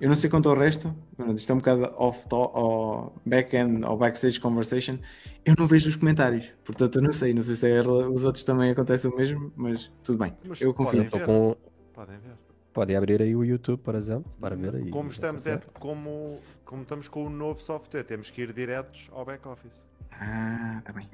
eu 0.01 0.09
não 0.09 0.17
sei 0.17 0.29
quanto 0.29 0.49
ao 0.49 0.57
resto. 0.57 0.95
Isto 1.35 1.51
é 1.51 1.55
um 1.55 1.59
bocado 1.59 1.95
off 1.97 2.27
to, 2.29 2.37
ao 2.37 3.15
back-end 3.25 3.85
ou 3.85 3.97
backstage 3.97 4.41
conversation. 4.41 4.99
Eu 5.45 5.55
não 5.59 5.67
vejo 5.67 5.89
os 5.91 5.97
comentários, 5.97 6.53
portanto 6.65 6.97
eu 6.97 7.03
não 7.03 7.13
sei. 7.13 7.35
Não 7.35 7.43
sei 7.43 7.55
se 7.55 7.71
é, 7.71 7.81
os 7.83 8.25
outros 8.25 8.45
também 8.45 8.71
acontece 8.71 9.07
o 9.07 9.15
mesmo, 9.15 9.53
mas 9.55 9.93
tudo 10.03 10.19
bem. 10.19 10.35
Mas 10.45 10.61
Eu 10.61 10.73
confio. 10.73 11.05
podem 11.05 11.11
Tô 11.11 11.19
ver. 11.19 11.27
com... 11.27 11.57
Podem 11.93 12.19
ver. 12.19 12.33
Pode 12.73 12.97
abrir 12.97 13.23
aí 13.23 13.37
o 13.37 13.45
YouTube, 13.45 13.81
por 13.81 13.95
exemplo, 13.95 14.25
para 14.41 14.57
ver 14.57 14.75
aí. 14.75 14.91
Como 14.91 15.09
estamos, 15.09 15.47
é, 15.47 15.61
como, 15.79 16.41
como 16.65 16.83
estamos 16.83 17.09
com 17.09 17.25
o 17.27 17.31
novo 17.31 17.61
software, 17.61 18.03
temos 18.03 18.31
que 18.31 18.43
ir 18.43 18.53
diretos 18.53 19.09
ao 19.13 19.25
back-office. 19.25 19.85
Ah, 20.11 20.83
tá 20.85 20.93
bem. 20.93 21.09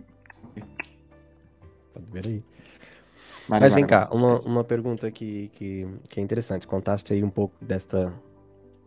Pode 1.93 2.07
ver 2.11 2.27
aí. 2.27 2.45
Mas 3.49 3.75
vem 3.75 3.87
cá, 3.87 4.09
uma, 4.13 4.41
uma 4.43 4.65
pergunta 4.65 5.07
aqui 5.07 5.51
que, 5.55 5.87
que 6.09 6.21
é 6.21 6.23
interessante. 6.23 6.67
Contaste 6.67 7.13
aí 7.13 7.23
um 7.23 7.31
pouco 7.31 7.55
desta, 7.61 8.13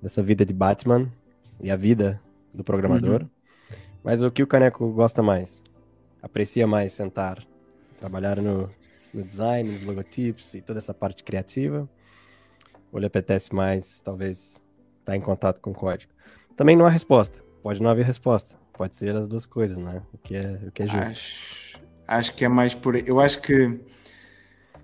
dessa 0.02 0.24
vida 0.24 0.46
de 0.46 0.54
Batman 0.54 1.12
e 1.62 1.70
a 1.70 1.76
vida 1.76 2.20
do 2.54 2.64
programador. 2.64 3.26
Mas 4.04 4.24
o 4.24 4.30
que 4.30 4.44
o 4.44 4.48
Caneco 4.48 4.92
gosta 4.92 5.24
mais? 5.24 5.64
Aprecia 6.22 6.68
mais 6.68 6.94
sentar, 6.94 7.42
trabalhar 7.98 8.38
no, 8.42 8.70
no 9.14 9.24
design, 9.24 9.70
nos 9.70 9.84
logotipos 9.84 10.54
e 10.54 10.62
toda 10.62 10.80
essa 10.80 10.94
parte 10.94 11.24
criativa? 11.24 11.90
Ou 12.92 13.00
lhe 13.00 13.06
apetece 13.06 13.54
mais, 13.56 14.02
talvez, 14.02 14.62
estar 15.00 15.16
em 15.16 15.22
contato 15.22 15.62
com 15.62 15.72
o 15.72 15.74
código? 15.74 16.12
Também 16.56 16.76
não 16.76 16.86
há 16.86 16.90
resposta. 16.90 17.44
Pode 17.62 17.82
não 17.82 17.90
haver 17.90 18.06
resposta. 18.06 18.56
Pode 18.74 18.96
ser 18.96 19.16
as 19.16 19.28
duas 19.28 19.46
coisas, 19.46 19.78
né? 19.78 20.02
O 20.14 20.18
que 20.18 20.36
é, 20.36 20.60
o 20.68 20.72
que 20.72 20.84
é 20.84 20.88
justo. 20.88 21.12
Acho, 21.12 21.80
acho 22.08 22.36
que 22.36 22.46
é 22.46 22.48
mais 22.48 22.74
por. 22.74 22.96
Eu 22.96 23.20
acho 23.20 23.42
que 23.42 23.80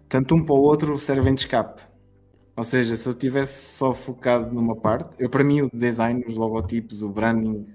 tanto 0.08 0.34
um 0.36 0.44
para 0.44 0.56
o 0.56 0.62
outro 0.62 0.98
servem 0.98 1.34
de 1.34 1.42
escape. 1.42 1.82
Ou 2.56 2.64
seja, 2.64 2.98
se 2.98 3.08
eu 3.08 3.14
tivesse 3.14 3.76
só 3.76 3.94
focado 3.94 4.54
numa 4.54 4.76
parte, 4.76 5.16
eu 5.18 5.30
para 5.30 5.44
mim 5.44 5.62
o 5.62 5.70
design, 5.72 6.24
os 6.28 6.36
logotipos, 6.36 7.02
o 7.02 7.10
branding, 7.10 7.66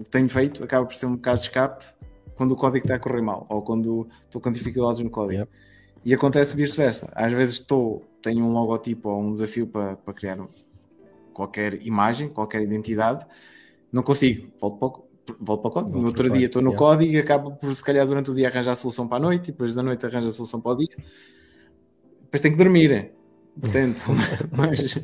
o 0.00 0.04
que 0.04 0.10
tenho 0.10 0.28
feito 0.28 0.64
acaba 0.64 0.86
por 0.86 0.94
ser 0.94 1.06
um 1.06 1.16
bocado 1.16 1.38
de 1.38 1.44
escape 1.44 1.84
quando 2.34 2.52
o 2.52 2.56
código 2.56 2.84
está 2.86 2.94
a 2.94 2.98
correr 2.98 3.20
mal 3.20 3.46
ou 3.50 3.60
quando 3.60 4.08
estou 4.24 4.40
com 4.40 4.50
dificuldades 4.50 5.02
no 5.02 5.10
código. 5.10 5.46
E 6.02 6.14
acontece 6.14 6.56
vice-versa. 6.56 7.12
Às 7.14 7.32
vezes 7.32 7.56
estou, 7.56 8.02
tenho 8.22 8.42
um 8.44 8.52
logotipo 8.52 9.10
ou 9.10 9.20
um 9.20 9.32
desafio 9.34 9.66
para, 9.66 9.96
para 9.96 10.14
criar 10.14 10.38
qualquer 11.34 11.82
imagem, 11.86 12.30
qualquer 12.30 12.62
identidade, 12.62 13.26
não 13.92 14.02
consigo, 14.02 14.50
volto 14.58 14.78
para 14.78 14.88
o, 14.88 15.36
volto 15.38 15.60
para 15.62 15.68
o 15.68 15.72
código. 15.72 15.92
Volto 15.92 16.02
No 16.02 16.06
outro 16.08 16.30
dia 16.30 16.46
estou 16.46 16.62
no 16.62 16.72
código, 16.72 16.96
código 16.96 17.12
e 17.12 17.18
acabo 17.18 17.52
por, 17.56 17.74
se 17.74 17.84
calhar, 17.84 18.06
durante 18.06 18.30
o 18.30 18.34
dia 18.34 18.48
arranjar 18.48 18.72
a 18.72 18.76
solução 18.76 19.06
para 19.06 19.18
a 19.18 19.20
noite, 19.20 19.48
e 19.48 19.52
depois 19.52 19.74
da 19.74 19.82
noite 19.82 20.06
arranjo 20.06 20.28
a 20.28 20.32
solução 20.32 20.60
para 20.62 20.72
o 20.72 20.76
dia. 20.76 20.96
Depois 22.22 22.40
tenho 22.40 22.56
que 22.56 22.62
dormir, 22.64 23.12
portanto, 23.60 24.02
mas, 24.56 24.98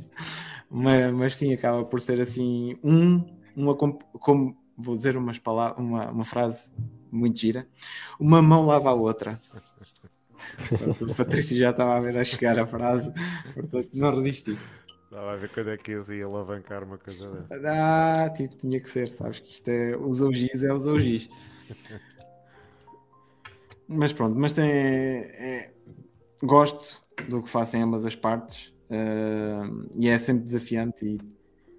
mas, 0.70 1.14
mas 1.14 1.36
sim, 1.36 1.52
acaba 1.52 1.84
por 1.84 2.00
ser 2.00 2.18
assim, 2.20 2.78
um, 2.82 3.24
uma, 3.54 3.74
com- 3.74 3.98
como, 4.20 4.56
vou 4.76 4.96
dizer 4.96 5.16
umas 5.16 5.38
palavras, 5.38 5.78
uma, 5.78 6.10
uma 6.10 6.24
frase 6.24 6.70
muito 7.10 7.38
gira, 7.38 7.66
uma 8.18 8.42
mão 8.42 8.66
lava 8.66 8.90
a 8.90 8.94
outra. 8.94 9.40
Portanto, 10.68 11.10
o 11.10 11.14
Patrício 11.14 11.56
já 11.56 11.70
estava 11.70 11.96
a 11.96 12.00
ver 12.00 12.16
a 12.18 12.24
chegar 12.24 12.58
a 12.58 12.66
frase, 12.66 13.12
portanto, 13.54 13.88
não 13.94 14.14
resisti. 14.14 14.58
Estava 15.04 15.32
a 15.32 15.36
ver 15.36 15.48
quando 15.50 15.70
é 15.70 15.76
que 15.76 15.92
eles 15.92 16.08
iam 16.08 16.34
alavancar 16.34 16.84
uma 16.84 16.98
coisa 16.98 17.30
dessa. 17.32 17.60
Ah, 17.64 18.28
tipo, 18.30 18.56
tinha 18.56 18.80
que 18.80 18.90
ser, 18.90 19.08
sabes 19.08 19.38
que 19.40 19.50
isto 19.50 19.68
é 19.68 19.96
os 19.96 20.20
OGs, 20.20 20.64
é 20.64 20.72
os 20.72 20.86
OGs. 20.86 21.28
Mas 23.88 24.12
pronto, 24.12 24.38
mas 24.38 24.52
tem. 24.52 24.68
é- 24.68 25.72
gosto 26.42 27.00
do 27.28 27.42
que 27.42 27.48
faço 27.48 27.76
em 27.76 27.82
ambas 27.82 28.04
as 28.04 28.14
partes 28.14 28.74
eh, 28.90 29.62
e 29.94 30.08
é 30.08 30.18
sempre 30.18 30.44
desafiante 30.44 31.06
e, 31.06 31.20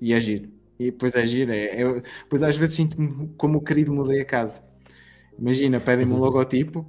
e 0.02 0.14
é 0.14 0.20
giro. 0.22 0.50
E 0.80 0.92
depois 0.92 1.16
é 1.16 1.26
giro, 1.26 1.52
é, 1.52 1.82
eu, 1.82 2.02
depois 2.02 2.44
às 2.44 2.56
vezes 2.56 2.76
sinto-me 2.76 3.30
como 3.38 3.58
o 3.58 3.62
querido 3.62 3.92
mudei 3.92 4.22
a 4.22 4.26
casa. 4.26 4.64
Imagina, 5.38 5.80
pedem-me 5.80 6.14
um 6.14 6.18
logotipo, 6.18 6.86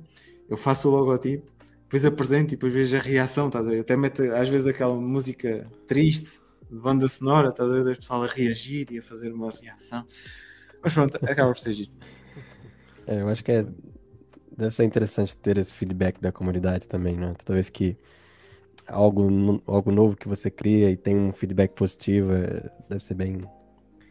eu 0.48 0.56
faço 0.56 0.88
o 0.88 0.90
logotipo, 0.90 1.50
depois 1.82 2.04
apresento 2.04 2.52
e 2.52 2.56
depois 2.56 2.72
vejo 2.72 2.96
a 2.96 3.00
reação, 3.00 3.46
estás 3.46 3.66
a 3.66 3.70
ver? 3.70 3.80
Até 3.80 3.96
meto 3.96 4.22
às 4.34 4.48
vezes 4.48 4.66
aquela 4.66 4.94
música 4.94 5.66
triste 5.86 6.40
de 6.70 6.78
banda 6.78 7.08
sonora, 7.08 7.48
estás 7.48 7.70
a 7.70 7.74
ver? 7.74 7.84
Das 7.84 7.96
pessoal 7.96 8.24
a 8.24 8.26
reagir 8.26 8.86
e 8.90 8.98
a 8.98 9.02
fazer 9.02 9.32
uma 9.32 9.50
reação. 9.50 10.04
Mas 10.82 10.92
pronto, 10.92 11.16
acaba 11.24 11.52
por 11.52 11.58
ser 11.58 11.72
giro. 11.72 11.90
É, 13.06 13.22
eu 13.22 13.28
acho 13.28 13.42
que 13.42 13.52
é, 13.52 13.66
deve 14.56 14.74
ser 14.74 14.84
interessante 14.84 15.36
ter 15.36 15.56
esse 15.56 15.72
feedback 15.72 16.20
da 16.20 16.30
comunidade 16.30 16.86
também, 16.86 17.16
né? 17.16 17.34
Toda 17.42 17.54
vez 17.54 17.70
que 17.70 17.96
algo, 18.86 19.62
algo 19.66 19.90
novo 19.90 20.16
que 20.16 20.28
você 20.28 20.50
cria 20.50 20.90
e 20.90 20.96
tem 20.96 21.16
um 21.16 21.32
feedback 21.32 21.72
positivo, 21.72 22.32
é, 22.32 22.70
deve 22.88 23.02
ser 23.02 23.14
bem, 23.14 23.42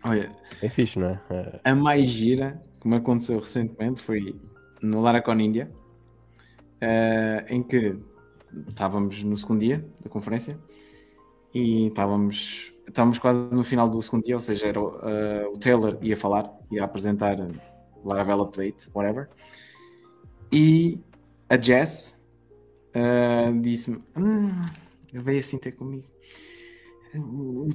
Olha, 0.07 0.31
bem 0.61 0.69
fixe, 0.69 0.97
né? 0.99 1.19
É, 1.29 1.59
a 1.71 1.75
mais 1.75 2.09
gira 2.09 2.61
que 2.79 2.87
me 2.87 2.95
aconteceu 2.95 3.39
recentemente 3.39 4.01
foi 4.01 4.35
no 4.81 5.01
Laracon 5.01 5.39
India, 5.39 5.69
eh, 6.79 7.45
em 7.49 7.63
que 7.63 7.97
estávamos 8.69 9.23
no 9.23 9.35
segundo 9.35 9.59
dia 9.59 9.85
da 10.01 10.09
conferência 10.09 10.57
e 11.53 11.87
estávamos, 11.87 12.73
estávamos 12.87 13.19
quase 13.19 13.49
no 13.53 13.63
final 13.63 13.89
do 13.89 14.01
segundo 14.01 14.23
dia, 14.23 14.35
ou 14.35 14.41
seja, 14.41 14.67
era, 14.67 14.79
o- 14.79 14.97
eh, 15.01 15.47
o 15.47 15.57
Taylor 15.57 15.97
ia 16.01 16.15
falar, 16.15 16.51
ia 16.71 16.83
apresentar 16.83 17.37
Laravel 18.05 18.41
Update, 18.41 18.89
whatever, 18.93 19.27
e 20.51 20.99
a 21.49 21.59
Jess 21.59 22.17
eh, 22.93 23.51
disse-me, 23.61 24.01
hum, 24.17 24.49
veio 25.13 25.39
assim 25.39 25.57
ter 25.57 25.71
comigo. 25.73 26.05
O, 27.17 27.67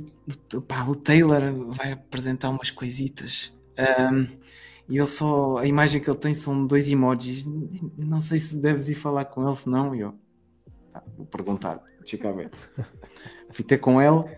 o- 0.56 0.62
pá, 0.62 0.84
o 0.86 0.94
Taylor 0.94 1.40
vai 1.74 1.92
apresentar 1.92 2.50
umas 2.50 2.70
coisitas. 2.70 3.52
Ahm, 3.78 4.26
e 4.88 4.98
ele 4.98 5.06
só. 5.06 5.58
A 5.58 5.66
imagem 5.66 6.00
que 6.02 6.10
ele 6.10 6.18
tem 6.18 6.34
são 6.34 6.66
dois 6.66 6.88
emojis. 6.88 7.46
Não 7.98 8.20
sei 8.20 8.38
se 8.38 8.56
deves 8.60 8.88
ir 8.88 8.94
falar 8.94 9.26
com 9.26 9.44
ele, 9.46 9.56
se 9.56 9.68
não. 9.68 9.94
Eu. 9.94 10.14
"Ah, 10.94 11.02
vou 11.16 11.26
perguntar. 11.26 11.82
Deixa 12.00 12.18
cá 12.18 12.32
ver. 12.32 12.50
Fui 13.50 13.64
ter 13.64 13.78
com 13.78 14.00
ele 14.00 14.36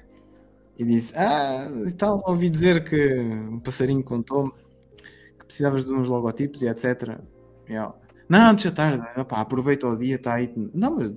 e 0.78 0.84
disse: 0.84 1.12
Ah, 1.16 1.68
e 1.86 1.92
tal. 1.92 2.20
Ouvi 2.26 2.50
dizer 2.50 2.84
que 2.84 2.96
um 3.14 3.60
passarinho 3.60 4.02
contou-me 4.04 4.52
que 5.38 5.44
precisavas 5.46 5.86
de 5.86 5.92
uns 5.94 6.08
logotipos 6.08 6.62
e 6.62 6.68
etc. 6.68 7.20
E 7.68 7.74
eu, 7.74 7.94
não, 8.28 8.54
deixa. 8.54 8.70
Opá, 9.18 9.40
aproveita 9.40 9.86
o 9.88 9.96
dia, 9.96 10.16
está 10.16 10.34
aí. 10.34 10.52
Não, 10.74 10.96
mas 10.96 11.14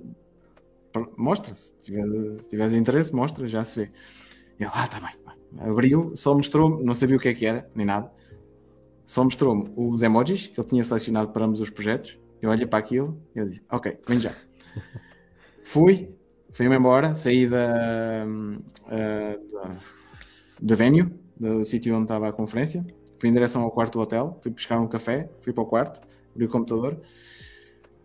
mostra. 1.16 1.54
Se 1.54 1.76
tiveres, 1.78 2.42
se 2.42 2.48
tiveres 2.48 2.74
interesse, 2.74 3.14
mostra, 3.14 3.46
já 3.46 3.64
se 3.64 3.80
vê. 3.80 3.90
E 4.58 4.64
ele, 4.64 4.70
ah, 4.74 4.86
tá 4.86 5.00
bem. 5.00 5.14
vai." 5.24 5.68
Abriu, 5.68 6.12
só 6.14 6.34
mostrou-me, 6.34 6.84
não 6.84 6.94
sabia 6.94 7.16
o 7.16 7.20
que 7.20 7.28
é 7.28 7.34
que 7.34 7.46
era, 7.46 7.70
nem 7.74 7.86
nada. 7.86 8.10
Só 9.04 9.24
mostrou-me 9.24 9.72
os 9.76 10.02
emojis 10.02 10.48
que 10.48 10.60
ele 10.60 10.68
tinha 10.68 10.84
selecionado 10.84 11.32
para 11.32 11.44
ambos 11.44 11.60
os 11.60 11.70
projetos. 11.70 12.18
Eu 12.42 12.50
olhei 12.50 12.66
para 12.66 12.78
aquilo 12.78 13.20
e 13.34 13.38
eu 13.38 13.46
disse, 13.46 13.62
ok, 13.70 13.98
vem 14.06 14.20
já. 14.20 14.32
Fui, 15.64 16.14
fui-me 16.52 16.76
embora, 16.76 17.14
saí 17.14 17.46
da, 17.46 18.24
da, 18.24 19.76
da 20.62 20.74
venue, 20.74 21.12
do 21.38 21.64
sítio 21.64 21.94
onde 21.94 22.04
estava 22.04 22.28
a 22.28 22.32
conferência. 22.32 22.86
Fui 23.18 23.28
em 23.28 23.32
direção 23.32 23.62
ao 23.62 23.70
quarto 23.70 23.94
do 23.94 24.00
hotel, 24.00 24.38
fui 24.42 24.50
buscar 24.50 24.80
um 24.80 24.86
café, 24.86 25.28
fui 25.42 25.52
para 25.52 25.62
o 25.62 25.66
quarto, 25.66 26.00
abri 26.32 26.46
o 26.46 26.50
computador. 26.50 27.00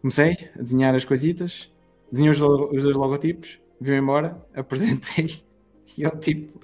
comecei 0.01 0.49
a 0.57 0.61
desenhar 0.61 0.93
as 0.95 1.05
coisitas, 1.05 1.71
desenhei 2.13 2.31
os, 2.31 2.39
os 2.41 2.83
dois 2.83 2.95
logotipos, 2.95 3.59
vim 3.81 3.93
embora, 3.95 4.41
apresentei 4.55 5.41
e 5.97 6.03
ele 6.03 6.17
tipo, 6.17 6.59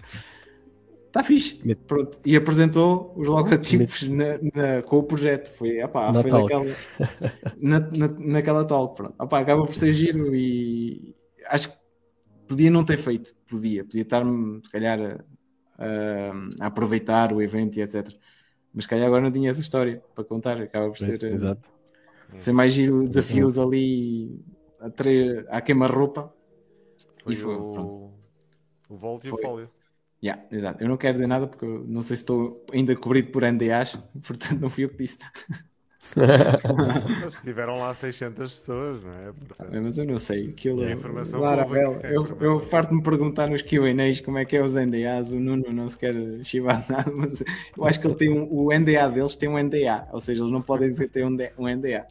está 1.08 1.24
fixe. 1.24 1.60
Pronto. 1.88 2.20
E 2.26 2.36
apresentou 2.36 3.14
os 3.18 3.28
logotipos 3.28 4.08
na- 4.10 4.38
na- 4.54 4.82
com 4.84 4.98
o 5.00 5.04
projeto. 5.04 5.52
Foi, 5.58 5.80
epá, 5.82 6.12
Na 6.12 6.22
foi 6.22 6.32
talk. 6.32 6.54
naquela, 6.54 6.76
na, 7.60 7.80
na, 7.80 8.08
naquela 8.08 8.66
talk. 8.66 8.96
Pronto. 8.96 9.16
Epá, 9.22 9.40
acaba 9.40 9.66
por 9.66 9.76
ser 9.76 9.92
giro 9.94 10.34
e 10.36 11.14
acho 11.48 11.70
que 11.70 11.76
podia 12.48 12.70
não 12.72 12.84
ter 12.86 12.98
feito. 12.98 13.34
Podia, 13.48 13.84
podia 13.84 14.02
estar-me 14.04 14.60
se 14.64 14.72
calhar 14.72 15.00
a, 15.00 15.84
a- 15.84 16.68
aproveitar 16.68 17.34
o 17.34 17.42
evento 17.42 17.78
e 17.78 17.82
etc. 17.82 18.08
Mas 18.74 18.84
se 18.86 18.90
calhar 18.90 19.08
agora 19.08 19.22
não 19.24 19.32
tinha 19.32 19.50
essa 19.50 19.62
história 19.62 20.02
para 20.14 20.24
contar. 20.24 20.62
Acaba 20.62 20.90
por 20.90 20.98
ser, 20.98 21.24
eh, 21.24 21.32
Exato. 21.32 21.70
ser 22.38 22.52
mais 22.52 22.72
giro 22.74 23.02
o 23.02 23.08
desafio 23.08 23.52
dali 23.52 24.40
a 24.82 24.90
tre- 24.90 25.46
à 25.50 25.62
queima-roupa. 25.62 26.34
Foi 27.24 27.34
E 27.34 27.36
foi, 27.36 27.56
o, 27.56 28.12
o 28.90 28.96
Volt 28.98 29.26
e 29.26 29.32
o. 29.32 29.38
Fólio. 29.38 29.70
Yeah, 30.24 30.44
exato. 30.52 30.84
Eu 30.84 30.90
não 30.90 30.98
quero 30.98 31.14
dizer 31.14 31.28
nada 31.28 31.48
porque 31.48 31.64
eu 31.66 31.86
não 31.88 32.02
sei 32.02 32.18
se 32.18 32.24
estou 32.24 32.66
ainda 32.74 32.96
cobrido 32.96 33.32
por 33.32 33.44
NDAs, 33.44 33.96
portanto 34.26 34.60
não 34.60 34.70
fui 34.70 34.86
eu 34.86 34.90
que 34.90 34.98
disse. 34.98 35.20
Mas 37.22 37.34
estiveram 37.36 37.80
lá 37.80 37.94
600 37.94 38.54
pessoas, 38.54 39.04
não 39.04 39.14
é? 39.14 39.32
Portanto, 39.32 39.70
Mas 39.84 39.98
eu 39.98 40.06
não 40.06 40.20
sei. 40.20 40.50
Aquilo, 40.50 40.84
É 40.84 40.94
informação 40.94 41.40
pública, 41.40 42.08
é 42.08 42.16
eu, 42.16 42.38
eu 42.42 42.60
farto-me 42.60 43.02
perguntar 43.04 43.48
nos 43.48 43.62
QAs 43.62 44.20
como 44.22 44.38
é 44.38 44.46
que 44.46 44.56
é 44.58 44.64
os 44.64 44.76
NDAs. 44.76 45.32
O 45.32 45.40
Nuno 45.40 45.72
não 45.72 45.88
se 45.88 45.98
quer 45.98 46.14
chivar 46.44 46.84
nada, 46.90 47.12
mas 47.12 47.44
eu 47.78 47.86
acho 47.86 48.00
que 48.00 48.08
ele 48.08 48.16
tem 48.16 48.30
um, 48.32 48.48
o 48.52 48.72
NDA 48.74 49.08
deles 49.10 49.36
tem 49.36 49.50
um 49.50 49.58
NDA, 49.58 50.08
ou 50.12 50.20
seja, 50.20 50.42
eles 50.42 50.52
não 50.52 50.62
podem 50.62 50.88
dizer 50.88 51.08
que 51.08 51.14
tem 51.14 51.26
um, 51.26 51.38
um 51.58 51.68
NDA. 51.68 52.08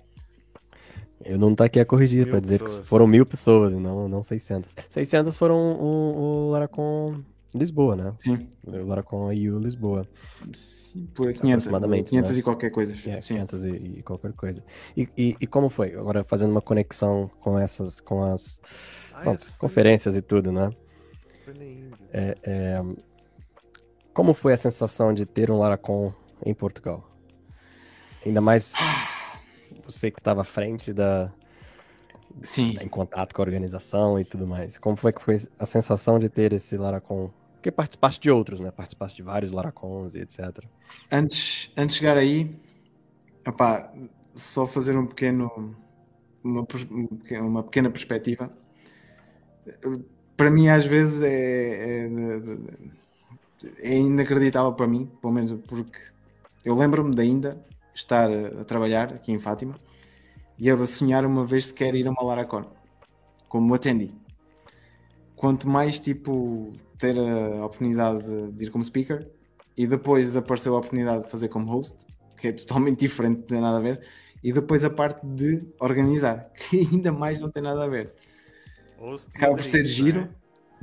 Eu 1.25 1.39
não 1.39 1.55
tá 1.55 1.65
aqui 1.65 1.81
a 1.81 1.85
corrigir 1.85 2.29
para 2.29 2.41
dizer 2.41 2.59
que 2.59 2.65
pessoas. 2.65 2.87
foram 2.87 3.07
mil 3.07 3.27
pessoas 3.27 3.75
e 3.75 3.77
não, 3.77 4.09
não 4.09 4.23
600. 4.23 4.71
600 4.89 5.37
foram 5.37 5.57
o, 5.57 6.47
o 6.47 6.51
Laracon 6.51 7.23
Lisboa, 7.55 7.97
né? 7.97 8.15
Sim, 8.19 8.47
O 8.67 8.87
Laracon 8.87 9.33
EU 9.33 9.59
Lisboa. 9.59 10.07
por 11.15 11.33
500, 11.33 11.49
Aproximadamente, 11.51 12.11
500 12.11 12.31
né? 12.33 12.39
e 12.39 12.43
qualquer 12.43 12.71
coisa. 12.71 12.93
É, 13.07 13.21
Sim. 13.21 13.35
500 13.35 13.65
e, 13.65 13.69
e 13.71 14.03
qualquer 14.03 14.33
coisa. 14.35 14.63
E, 14.97 15.09
e, 15.17 15.37
e 15.41 15.47
como 15.47 15.69
foi? 15.71 15.95
Agora 15.95 16.23
fazendo 16.25 16.51
uma 16.51 16.61
conexão 16.63 17.31
com 17.41 17.59
essas, 17.59 18.01
com 18.01 18.23
as 18.23 18.61
Ah, 19.15 19.25
bom, 19.25 19.33
esse 19.35 19.47
foi- 19.47 19.59
conferências 19.59 20.17
e 20.17 20.23
tudo, 20.23 20.53
né? 20.53 20.71
foi 21.45 21.55
na 21.55 21.65
Índia. 21.65 21.97
É, 22.13 22.83
Como 24.13 24.35
foi 24.35 24.53
a 24.53 24.57
sensação 24.57 25.15
de 25.15 25.25
ter 25.25 25.51
um 25.51 25.59
Laracon 25.59 26.13
em 26.45 26.53
Portugal? 26.55 27.03
Ainda 28.27 28.41
mais 28.43 28.73
você 29.85 30.11
que 30.11 30.21
estava 30.21 30.43
à 30.43 30.45
frente 30.45 30.93
da, 30.93 31.33
Sim. 32.43 32.77
em 32.81 32.89
contato 32.89 33.35
com 33.35 33.43
a 33.43 33.45
organização 33.45 34.19
e 34.19 34.25
tudo 34.25 34.47
mais. 34.47 34.79
Como 34.79 34.97
foi 34.97 35.13
que 35.13 35.23
foi 35.23 35.41
a 35.59 35.67
sensação 35.67 36.19
de 36.19 36.29
ter 36.29 36.53
esse 36.53 36.77
Laracon? 36.77 37.31
Porque 37.55 37.71
participaste 37.71 38.21
de 38.21 38.31
outros, 38.31 38.61
né? 38.61 38.71
Participaste 38.71 39.17
de 39.17 39.23
vários 39.23 39.51
Laracons 39.51 40.15
e 40.15 40.21
etc. 40.21 40.65
Antes, 41.11 41.73
antes 41.77 41.97
de 41.97 42.01
chegar 42.01 42.17
aí, 42.17 42.55
opá, 43.47 43.93
só 44.35 44.67
fazer 44.67 44.97
um 44.97 45.07
pequeno, 45.07 45.75
uma, 46.43 46.67
um 46.91 47.09
uma 47.45 47.63
pequena 47.63 47.91
perspectiva. 47.91 48.53
Para 50.37 50.51
mim, 50.51 50.69
às 50.69 50.87
vezes, 50.87 51.21
é, 51.21 52.07
é, 52.07 52.11
é 53.81 53.99
inacreditável 53.99 54.73
para 54.73 54.87
mim, 54.87 55.11
pelo 55.21 55.33
menos 55.33 55.53
porque 55.67 55.99
eu 56.65 56.77
lembro-me 56.77 57.13
de 57.15 57.23
ainda 57.23 57.67
estar 57.99 58.31
a, 58.31 58.65
trabalhar 58.65 59.13
aqui 59.13 59.33
em 59.33 59.39
Fátima 59.39 59.75
e 60.59 60.71
a 60.71 60.87
sonhar 60.87 61.25
uma 61.25 61.45
vez 61.45 61.67
sequer 61.67 61.95
ir 61.95 62.07
a 62.07 62.11
uma 62.11 62.23
Laracon 62.23 62.65
como 63.49 63.75
attendee. 63.75 64.15
Quanto 65.37 65.69
mais 65.69 65.99
tipo 66.01 66.73
ter 66.99 67.17
a 67.19 67.65
oportunidade 67.65 68.25
de, 68.25 68.53
de 68.53 68.65
ir 68.65 68.71
como 68.71 68.83
speaker, 68.83 69.29
e 69.77 69.87
depois 69.87 70.37
apareceu 70.37 70.75
a 70.75 70.79
oportunidade 70.79 71.25
de 71.25 71.31
fazer 71.31 71.49
como 71.49 71.71
host, 71.71 72.05
que 72.37 72.49
é 72.49 72.53
totalmente 72.53 72.99
diferente, 73.07 73.41
não 73.41 73.47
tem 73.47 73.61
nada 73.61 73.79
a 73.79 73.81
ver, 73.81 74.05
e 74.43 74.53
depois 74.53 74.85
a 74.85 74.91
parte 74.91 75.25
de 75.25 75.65
organizar, 75.79 76.51
que 76.69 76.81
ainda 76.93 77.13
mais 77.13 77.41
não 77.41 77.51
tem 77.51 77.63
nada 77.63 77.85
a 77.85 77.89
ver. 77.89 78.13
Host 78.99 79.29
Acaba 79.35 79.55
por 79.55 79.65
ser 79.65 79.79
não 79.79 79.85
é? 79.85 79.89
giro. 79.89 80.29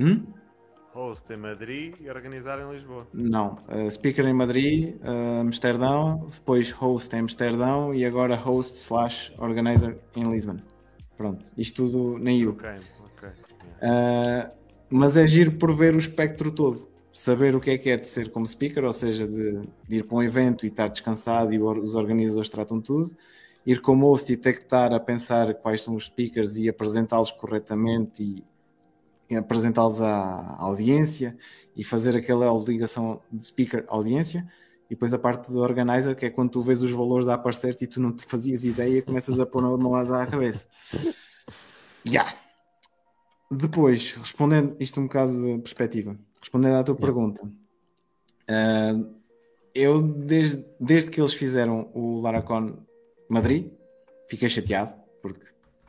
Hum? 0.00 0.24
Host 0.96 1.30
em 1.30 1.36
Madrid 1.36 1.94
e 2.00 2.08
organizar 2.08 2.58
em 2.58 2.72
Lisboa. 2.72 3.06
Não, 3.12 3.58
uh, 3.68 3.90
speaker 3.90 4.24
em 4.24 4.32
Madrid, 4.32 4.96
uh, 5.02 5.40
Amsterdão, 5.42 6.26
depois 6.34 6.70
host 6.70 7.14
em 7.14 7.18
Amsterdão 7.18 7.94
e 7.94 8.02
agora 8.02 8.34
host 8.34 8.78
slash 8.78 9.30
organizer 9.36 9.98
em 10.16 10.26
Lisbon. 10.26 10.56
Pronto, 11.14 11.44
isto 11.54 11.84
tudo 11.90 12.18
na 12.18 12.32
EU. 12.32 12.52
Ok, 12.52 12.70
ok. 13.04 13.28
yeah. 13.82 14.48
Uh, 14.48 14.56
mas 14.88 15.18
é 15.18 15.26
giro 15.26 15.52
por 15.52 15.76
ver 15.76 15.94
o 15.94 15.98
espectro 15.98 16.50
todo. 16.50 16.88
Saber 17.12 17.54
o 17.54 17.60
que 17.60 17.72
é 17.72 17.78
que 17.78 17.90
é 17.90 17.98
de 17.98 18.08
ser 18.08 18.30
como 18.30 18.46
speaker, 18.46 18.84
ou 18.84 18.92
seja, 18.92 19.28
de, 19.28 19.68
de 19.86 19.96
ir 19.96 20.04
para 20.04 20.16
um 20.16 20.22
evento 20.22 20.64
e 20.64 20.68
estar 20.68 20.88
descansado 20.88 21.52
e 21.52 21.58
os 21.58 21.94
organizadores 21.94 22.48
tratam 22.48 22.80
tudo. 22.80 23.14
Ir 23.66 23.82
como 23.82 24.06
host 24.06 24.32
e 24.32 24.36
ter 24.36 24.54
que 24.54 24.62
estar 24.62 24.94
a 24.94 25.00
pensar 25.00 25.52
quais 25.56 25.82
são 25.82 25.94
os 25.94 26.06
speakers 26.06 26.56
e 26.56 26.70
apresentá-los 26.70 27.32
corretamente 27.32 28.22
e 28.22 28.55
apresentá-los 29.34 30.00
à, 30.00 30.56
audiência 30.58 31.36
e 31.74 31.82
fazer 31.82 32.16
aquela 32.16 32.52
ligação 32.64 33.20
de 33.32 33.44
speaker-audiência. 33.44 34.46
E 34.86 34.90
depois 34.90 35.12
a 35.12 35.18
parte 35.18 35.50
do 35.50 35.58
organizer, 35.60 36.14
que 36.14 36.26
é 36.26 36.30
quando 36.30 36.50
tu 36.50 36.62
vês 36.62 36.80
os 36.80 36.92
valores 36.92 37.26
a 37.26 37.34
aparecer 37.34 37.76
e 37.80 37.86
tu 37.86 38.00
não 38.00 38.12
te 38.12 38.24
fazias 38.24 38.64
ideia, 38.64 39.02
começas 39.02 39.38
a 39.40 39.46
pôr 39.46 39.64
uma 39.64 39.76
mão 39.76 39.94
à 39.94 40.26
cabeça. 40.26 40.66
Yeah. 42.08 42.36
Depois, 43.50 44.14
respondendo 44.14 44.76
isto 44.78 45.00
um 45.00 45.08
bocado 45.08 45.32
de 45.32 45.58
perspectiva, 45.58 46.16
respondendo 46.40 46.76
à 46.76 46.84
tua 46.84 46.94
Yeah. 46.94 47.04
pergunta, 47.04 47.50
ah, 48.48 48.94
eu 49.74 50.00
desde, 50.00 50.64
desde 50.80 51.10
que 51.10 51.20
eles 51.20 51.34
fizeram 51.34 51.90
o 51.92 52.20
Laracon 52.20 52.78
Madrid, 53.28 53.72
fiquei 54.28 54.48
chateado, 54.48 54.94
porque 55.20 55.44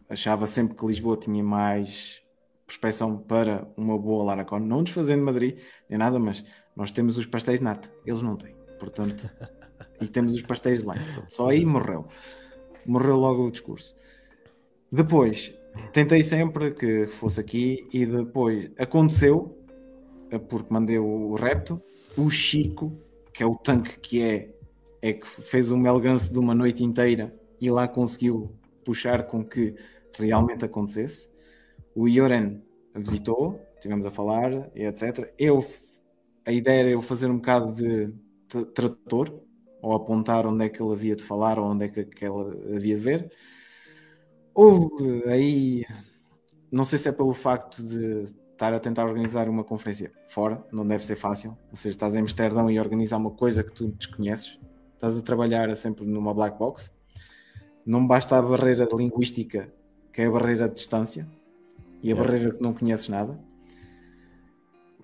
achava 0.10 0.45
sempre 0.47 0.76
que 0.76 0.86
Lisboa 0.86 1.17
tinha 1.17 1.43
mais 1.43 2.21
prospeção 2.68 3.18
para 3.18 3.66
uma 3.78 3.98
boa 3.98 4.26
Laracon, 4.26 4.60
não 4.60 4.84
desfazendo 4.84 5.24
Madrid 5.24 5.58
nem 5.90 5.98
nada, 5.98 6.20
mas 6.20 6.44
nós 6.76 6.92
temos 6.92 7.18
os 7.18 7.26
pastéis 7.26 7.60
de 7.60 7.64
nata, 7.64 7.90
eles 8.06 8.22
não 8.22 8.36
têm, 8.36 8.54
portanto, 8.78 9.30
e 10.02 10.08
temos 10.08 10.34
os 10.34 10.42
pastéis 10.42 10.80
de 10.80 10.86
Pronto, 10.86 11.24
só 11.28 11.50
aí 11.50 11.66
morreu, 11.66 12.06
morreu 12.86 13.16
logo 13.16 13.48
o 13.48 13.52
discurso. 13.52 13.96
Depois, 14.92 15.54
tentei 15.94 16.22
sempre 16.22 16.72
que 16.72 17.08
fosse 17.08 17.40
aqui 17.40 17.88
e 17.94 18.06
depois 18.06 18.70
aconteceu, 18.78 19.58
eh, 20.30 20.38
porque 20.38 20.72
mandei 20.72 21.00
o 21.00 21.36
repto, 21.36 21.82
o 22.18 22.30
Chico, 22.30 22.94
que 23.34 23.44
é 23.44 23.46
o 23.46 23.56
tanque 23.56 24.00
que 24.00 24.22
é, 24.22 24.50
é 25.02 25.14
que 25.14 25.26
fez 25.26 25.72
um 25.72 25.78
melganço 25.78 26.32
de 26.34 26.40
uma 26.40 26.54
noite 26.54 26.84
inteira 26.84 27.34
e 27.62 27.70
lá 27.70 27.88
conseguiu 27.88 28.52
puxar 28.84 29.24
com 29.24 29.44
que 29.44 29.76
realmente 30.18 30.66
acontecesse. 30.66 31.30
O 31.98 32.08
Ioren 32.08 32.62
visitou, 32.94 33.60
estivemos 33.74 34.06
a 34.06 34.12
falar 34.12 34.70
e 34.76 34.86
etc. 34.86 35.34
Eu, 35.36 35.66
a 36.46 36.52
ideia 36.52 36.82
era 36.82 36.90
eu 36.92 37.02
fazer 37.02 37.28
um 37.28 37.38
bocado 37.38 37.74
de 37.74 38.14
tra- 38.48 38.66
tradutor, 38.66 39.42
ou 39.82 39.96
apontar 39.96 40.46
onde 40.46 40.64
é 40.64 40.70
que 40.70 40.80
ele 40.80 40.94
havia 40.94 41.16
de 41.16 41.24
falar 41.24 41.58
ou 41.58 41.66
onde 41.66 41.86
é 41.86 41.88
que, 41.88 42.06
que 42.06 42.24
ele 42.24 42.76
havia 42.76 42.96
de 42.96 43.02
ver. 43.02 43.32
Houve 44.54 45.24
aí, 45.26 45.86
não 46.72 46.84
sei 46.84 47.00
se 47.00 47.10
é 47.10 47.12
pelo 47.12 47.34
facto 47.34 47.82
de 47.82 48.26
estar 48.52 48.72
a 48.76 48.80
tentar 48.80 49.08
organizar 49.08 49.50
uma 49.50 49.64
conferência 49.64 50.12
fora, 50.28 50.64
não 50.72 50.86
deve 50.86 51.04
ser 51.04 51.16
fácil. 51.16 51.58
Ou 51.72 51.76
seja, 51.76 51.96
estás 51.96 52.14
em 52.14 52.20
Amsterdão 52.20 52.70
e 52.70 52.80
organizar 52.80 53.18
uma 53.18 53.32
coisa 53.32 53.64
que 53.64 53.74
tu 53.74 53.88
desconheces, 53.88 54.60
estás 54.94 55.18
a 55.18 55.22
trabalhar 55.24 55.76
sempre 55.76 56.06
numa 56.06 56.32
black 56.32 56.60
box. 56.60 56.94
Não 57.84 58.06
basta 58.06 58.38
a 58.38 58.42
barreira 58.42 58.88
linguística, 58.94 59.74
que 60.14 60.22
é 60.22 60.28
a 60.28 60.32
barreira 60.32 60.70
de 60.70 60.76
distância, 60.76 61.28
e 62.02 62.12
a 62.12 62.16
Yeah. 62.16 62.24
barreira 62.24 62.54
que 62.56 62.62
não 62.62 62.74
conheces 62.74 63.10
nada. 63.10 63.40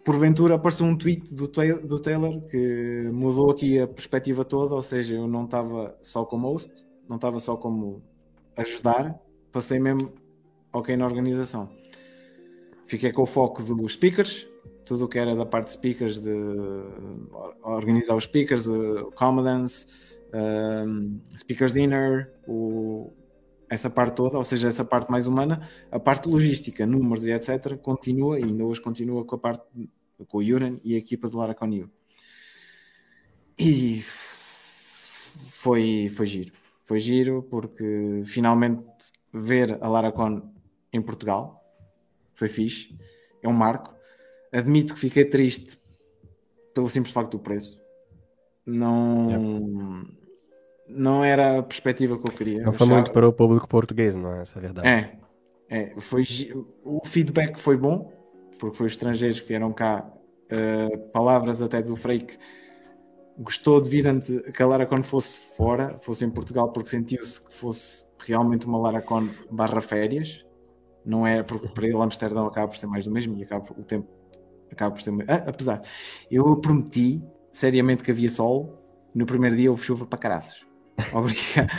Porventura 0.06 0.56
apareceu 0.56 0.86
um 0.86 0.98
tweet 0.98 1.34
do, 1.34 1.48
do 1.48 2.00
Taylor 2.00 2.42
que 2.48 3.10
mudou 3.14 3.50
aqui 3.52 3.80
a 3.80 3.88
perspectiva 3.88 4.44
toda, 4.44 4.76
ou 4.76 4.82
seja, 4.82 5.16
eu 5.16 5.28
não 5.28 5.46
estava 5.46 5.98
só 6.02 6.26
como 6.26 6.48
host, 6.52 6.86
não 7.08 7.16
estava 7.16 7.40
só 7.40 7.56
como 7.56 8.04
ajudar, 8.58 9.18
passei 9.52 9.80
mesmo 9.80 10.12
ok 10.74 10.98
na 10.98 11.06
organização. 11.06 11.70
Fiquei 12.86 13.14
com 13.14 13.22
o 13.22 13.26
foco 13.26 13.64
dos 13.64 13.94
speakers, 13.94 14.46
tudo 14.86 15.06
o 15.06 15.08
que 15.08 15.18
era 15.18 15.34
da 15.38 15.46
parte 15.46 15.68
de 15.68 15.72
speakers, 15.74 16.20
de 16.20 16.32
or- 17.32 17.56
organizar 17.64 18.16
os 18.18 18.26
speakers, 18.26 18.68
o 18.68 19.10
Commodance, 19.16 19.88
um, 20.86 21.18
Speakers 21.38 21.74
Dinner, 21.74 22.30
o- 22.46 23.10
essa 23.74 23.90
parte 23.90 24.16
toda, 24.16 24.38
ou 24.38 24.44
seja, 24.44 24.68
essa 24.68 24.86
parte 24.86 25.12
mais 25.12 25.28
humana, 25.28 25.68
a 25.92 26.00
parte 26.00 26.30
logística, 26.30 26.86
números 26.86 27.26
e 27.26 27.32
etc., 27.32 27.78
continua 27.78 28.40
e 28.40 28.44
ainda 28.44 28.64
hoje 28.64 28.82
continua 28.82 29.26
com 29.26 29.36
a 29.36 29.40
parte 29.40 29.64
com 30.28 30.38
o 30.38 30.42
Yuran 30.42 30.78
e 30.84 30.96
a 30.96 30.98
equipa 30.98 31.30
do 31.30 31.38
Laracon 31.38 31.70
U. 31.70 31.90
E 33.58 34.04
foi, 35.64 36.10
foi 36.10 36.26
giro. 36.26 36.54
Foi 36.84 37.00
giro 37.00 37.44
porque 37.44 38.24
finalmente 38.26 38.84
ver 39.32 39.78
a 39.82 39.88
Lara 39.88 40.12
Con 40.12 40.54
em 40.92 41.02
Portugal 41.02 41.64
foi 42.34 42.48
fixe. 42.48 42.98
É 43.42 43.48
um 43.48 43.54
marco. 43.54 43.94
Admito 44.52 44.94
que 44.94 45.00
fiquei 45.00 45.26
triste 45.26 45.78
pelo 46.74 46.88
simples 46.88 47.14
facto 47.14 47.32
do 47.32 47.40
preço. 47.40 47.82
Não, 48.66 50.08
não 50.88 51.24
era 51.24 51.60
a 51.60 51.64
perspectiva 51.64 52.18
que 52.18 52.30
eu 52.30 52.36
queria. 52.36 52.64
Não 52.64 52.74
foi 52.74 52.86
achava- 52.86 53.00
muito 53.02 53.12
para 53.12 53.28
o 53.28 53.34
público 53.34 53.68
português, 53.68 54.16
não 54.16 54.34
é? 54.34 54.42
Essa 54.42 54.58
é 54.58 54.60
a 54.60 54.62
verdade. 54.62 54.88
É, 54.88 55.18
é 55.70 56.00
foi, 56.00 56.24
o 56.84 57.02
feedback 57.06 57.60
foi 57.60 57.78
bom, 57.78 58.12
porque 58.60 58.78
foi 58.78 58.88
os 58.88 58.94
estrangeiros 58.94 59.40
que 59.40 59.48
vieram 59.48 59.72
cá, 59.74 60.12
eh, 60.50 60.98
palavras 61.12 61.62
até 61.62 61.82
do 61.82 61.96
Freik, 61.96 62.38
gostou 63.38 63.82
de 63.82 63.90
vir 63.90 64.08
antes 64.08 64.40
que 64.52 64.62
a 64.64 64.66
Laracon 64.68 65.02
fosse 65.04 65.38
fora, 65.58 65.98
fosse 66.00 66.24
em 66.24 66.30
Portugal, 66.30 66.72
porque 66.72 66.90
sentiu-se 66.90 67.44
que 67.44 67.54
fosse 67.54 68.06
realmente 68.20 68.66
uma 68.66 68.78
Laracon 68.78 69.30
barra 69.50 69.82
férias, 69.82 70.46
não 71.06 71.26
é, 71.26 71.44
porque 71.44 71.68
para 71.68 71.86
ele 71.86 71.98
Amsterdão 71.98 72.46
acaba 72.46 72.68
por 72.68 72.78
ser 72.78 72.88
mais 72.88 73.06
do 73.06 73.12
mesmo 73.12 73.38
e 73.38 73.44
acaba, 73.44 73.66
o 73.78 73.84
tempo 73.84 74.08
acaba 74.72 74.94
por 74.96 75.02
ser... 75.02 75.14
Ah, 75.28 75.44
apesar, 75.48 75.82
eu 76.30 76.56
prometi 76.58 77.22
seriamente 77.52 78.04
que 78.04 78.12
havia 78.12 78.30
sol, 78.30 78.80
no 79.14 79.26
primeiro 79.26 79.56
dia 79.56 79.70
houve 79.70 79.84
chuva 79.84 80.06
para 80.06 80.20
caraças. 80.20 80.66
Obrigado, 81.12 81.70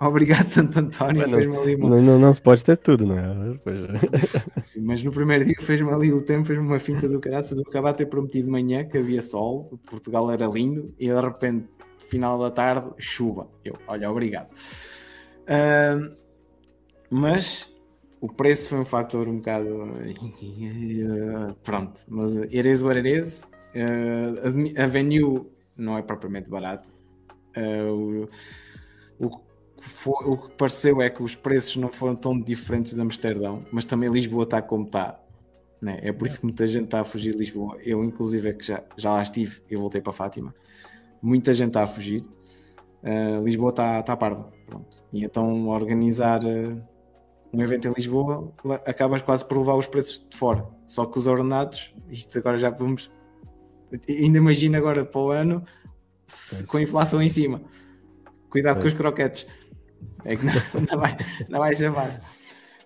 obrigado 0.00 0.46
Santo 0.46 0.78
António, 0.78 1.22
Mas 1.22 1.30
não- 1.30 1.38
fez-me 1.38 1.56
ali 1.56 1.74
uma 1.76 2.00
Não, 2.00 2.18
não, 2.18 2.32
se 2.32 2.40
pode 2.42 2.62
ter 2.62 2.76
tudo, 2.76 3.06
não 3.06 3.18
é? 3.18 3.58
Pois- 3.64 3.80
mas 4.76 5.02
no 5.02 5.10
primeiro 5.10 5.46
dia 5.46 5.54
fez-me 5.60 5.90
ali 5.90 6.12
o 6.12 6.20
tempo, 6.22 6.44
fez-me 6.46 6.66
uma 6.66 6.78
finta 6.78 7.08
do 7.08 7.18
caraças. 7.20 7.58
Eu 7.58 7.64
acabava 7.66 7.92
de 7.92 7.98
ter 7.98 8.06
prometido 8.06 8.44
de 8.44 8.50
manhã 8.50 8.84
que 8.84 8.98
havia 8.98 9.22
sol, 9.22 9.78
Portugal 9.88 10.30
era 10.30 10.46
lindo, 10.46 10.94
e 10.98 11.06
de 11.08 11.20
repente, 11.20 11.68
final 12.10 12.38
da 12.38 12.50
tarde, 12.50 12.90
chuva. 12.98 13.48
Eu, 13.64 13.76
olha, 13.88 14.10
obrigado. 14.10 14.48
Ahm, 15.48 16.14
mas 17.08 17.68
o 18.20 18.28
preço 18.28 18.68
foi 18.68 18.78
um 18.80 18.84
fator 18.84 19.26
um 19.26 19.36
bocado. 19.36 19.68
Pronto, 21.64 22.00
mas 22.08 22.36
Erez 22.52 22.82
o 22.82 22.90
Erez, 22.90 23.48
a 24.76 24.86
Venue 24.86 25.46
não 25.76 25.96
é 25.96 26.02
propriamente 26.02 26.48
barato. 26.50 26.88
Eh, 27.54 27.82
o, 27.82 28.28
o 29.18 29.40
foi- 29.80 30.26
o 30.26 30.36
que 30.36 30.50
pareceu 30.52 31.00
é 31.00 31.10
que 31.10 31.22
os 31.22 31.34
preços 31.34 31.76
não 31.76 31.88
foram 31.88 32.14
tão 32.14 32.38
diferentes 32.38 32.94
de 32.94 33.00
Amsterdão, 33.00 33.64
mas 33.72 33.84
também 33.84 34.10
Lisboa 34.10 34.44
está 34.44 34.60
como 34.60 34.84
está. 34.84 35.20
Né? 35.80 35.98
É 36.02 36.12
por 36.12 36.26
isso 36.26 36.38
que 36.38 36.44
muita 36.44 36.66
gente 36.66 36.84
está 36.84 37.00
a 37.00 37.04
fugir 37.04 37.32
de 37.32 37.38
Lisboa. 37.38 37.78
Eu, 37.82 38.04
inclusive, 38.04 38.50
é 38.50 38.52
que 38.52 38.64
já, 38.66 38.82
já 38.96 39.12
lá 39.12 39.22
estive 39.22 39.62
e 39.70 39.76
voltei 39.76 40.00
para 40.00 40.12
Fátima. 40.12 40.54
Muita 41.22 41.54
gente 41.54 41.68
está 41.68 41.82
a 41.82 41.86
fugir. 41.86 42.22
Uh, 43.02 43.42
Lisboa 43.42 43.70
está 43.70 44.02
tá 44.02 44.16
parva. 44.16 44.52
Pronto. 44.66 45.02
E 45.12 45.24
então, 45.24 45.68
organizar 45.68 46.44
uh, 46.44 46.82
um 47.52 47.62
evento 47.62 47.88
em 47.88 47.92
Lisboa, 47.92 48.52
acabas 48.86 49.22
quase 49.22 49.44
por 49.46 49.58
levar 49.58 49.74
os 49.74 49.86
preços 49.86 50.24
de 50.28 50.36
fora. 50.36 50.66
Só 50.86 51.06
que 51.06 51.18
os 51.18 51.26
ordenados, 51.26 51.94
isto 52.10 52.38
agora 52.38 52.58
já 52.58 52.70
podemos. 52.70 53.10
Ainda 54.08 54.38
imagina 54.38 54.78
agora 54.78 55.04
para 55.04 55.20
o 55.20 55.30
ano 55.30 55.64
se- 56.30 56.64
com 56.64 56.76
a 56.76 56.82
inflação 56.82 57.22
em 57.22 57.28
cima. 57.28 57.62
Cuidado 58.48 58.76
com 58.76 58.82
Pois. 58.82 58.92
os 58.92 58.98
croquetes. 58.98 59.46
É 60.24 60.36
que 60.36 60.44
não, 60.44 60.52
não 60.90 60.98
vai, 61.00 61.16
não 61.48 61.58
vai 61.60 61.74
ser 61.74 61.92
fácil. 61.92 62.22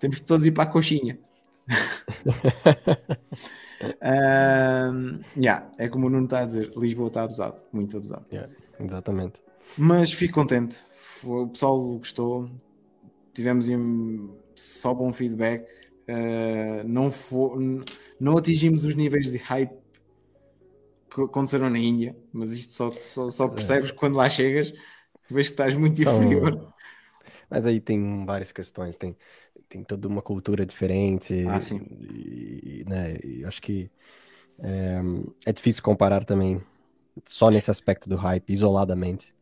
Temos 0.01 0.17
que 0.17 0.23
todos 0.23 0.45
ir 0.47 0.53
para 0.53 0.65
a 0.65 0.73
coxinha. 0.73 1.19
Ahm, 4.01 5.21
yeah, 5.37 5.67
é 5.79 5.89
como 5.89 6.07
o 6.07 6.11
Nuno 6.11 6.25
está 6.25 6.41
a 6.41 6.45
dizer, 6.47 6.73
Lisboa 6.77 7.09
está 7.09 7.23
abusado, 7.23 7.61
muito 7.73 7.97
abusado. 7.97 8.25
Exatamente. 8.81 9.35
Mas 9.77 10.13
fico 10.13 10.35
contente, 10.35 10.83
o 11.23 11.49
pessoal 11.49 11.79
gostou, 11.99 12.49
tivemos 13.35 13.69
em- 13.69 14.31
só 14.55 14.95
bom 14.95 15.13
feedback, 15.13 15.67
ah, 16.09 16.83
não, 16.87 17.11
fo- 17.11 17.59
não 18.21 18.39
atingimos 18.39 18.85
os 18.85 18.95
níveis 18.95 19.31
de 19.31 19.37
hype 19.39 19.75
que 21.15 21.23
aconteceram 21.23 21.71
na 21.71 21.79
Índia, 21.79 22.17
mas 22.33 22.53
isto 22.53 22.73
só, 22.73 22.91
só, 23.07 23.31
só 23.31 23.49
percebes 23.49 23.91
quando 23.93 24.17
lá 24.17 24.29
chegas, 24.29 24.73
vês 25.31 25.49
que 25.49 25.55
estás 25.55 25.75
muito 25.77 26.01
São- 26.03 26.15
inferior. 26.15 26.73
Mas 27.49 27.67
aí 27.67 27.81
tem 27.81 28.25
várias 28.27 28.53
questões, 28.53 28.97
tem, 28.97 29.17
tem 29.69 29.85
toda 29.85 30.09
uma 30.09 30.23
cultura 30.23 30.67
diferente, 30.67 31.35
Ah, 31.47 31.61
sim. 31.61 31.81
e, 32.01 32.85
né, 32.89 33.17
e 33.23 33.45
acho 33.45 33.61
que 33.63 33.91
é, 34.61 35.01
é 35.47 35.53
difícil 35.53 35.83
comparar 35.83 36.25
também 36.25 36.63
só 37.27 37.51
nesse 37.51 37.71
aspecto 37.71 38.09
do 38.09 38.17
hype, 38.17 38.53
isoladamente. 38.53 39.35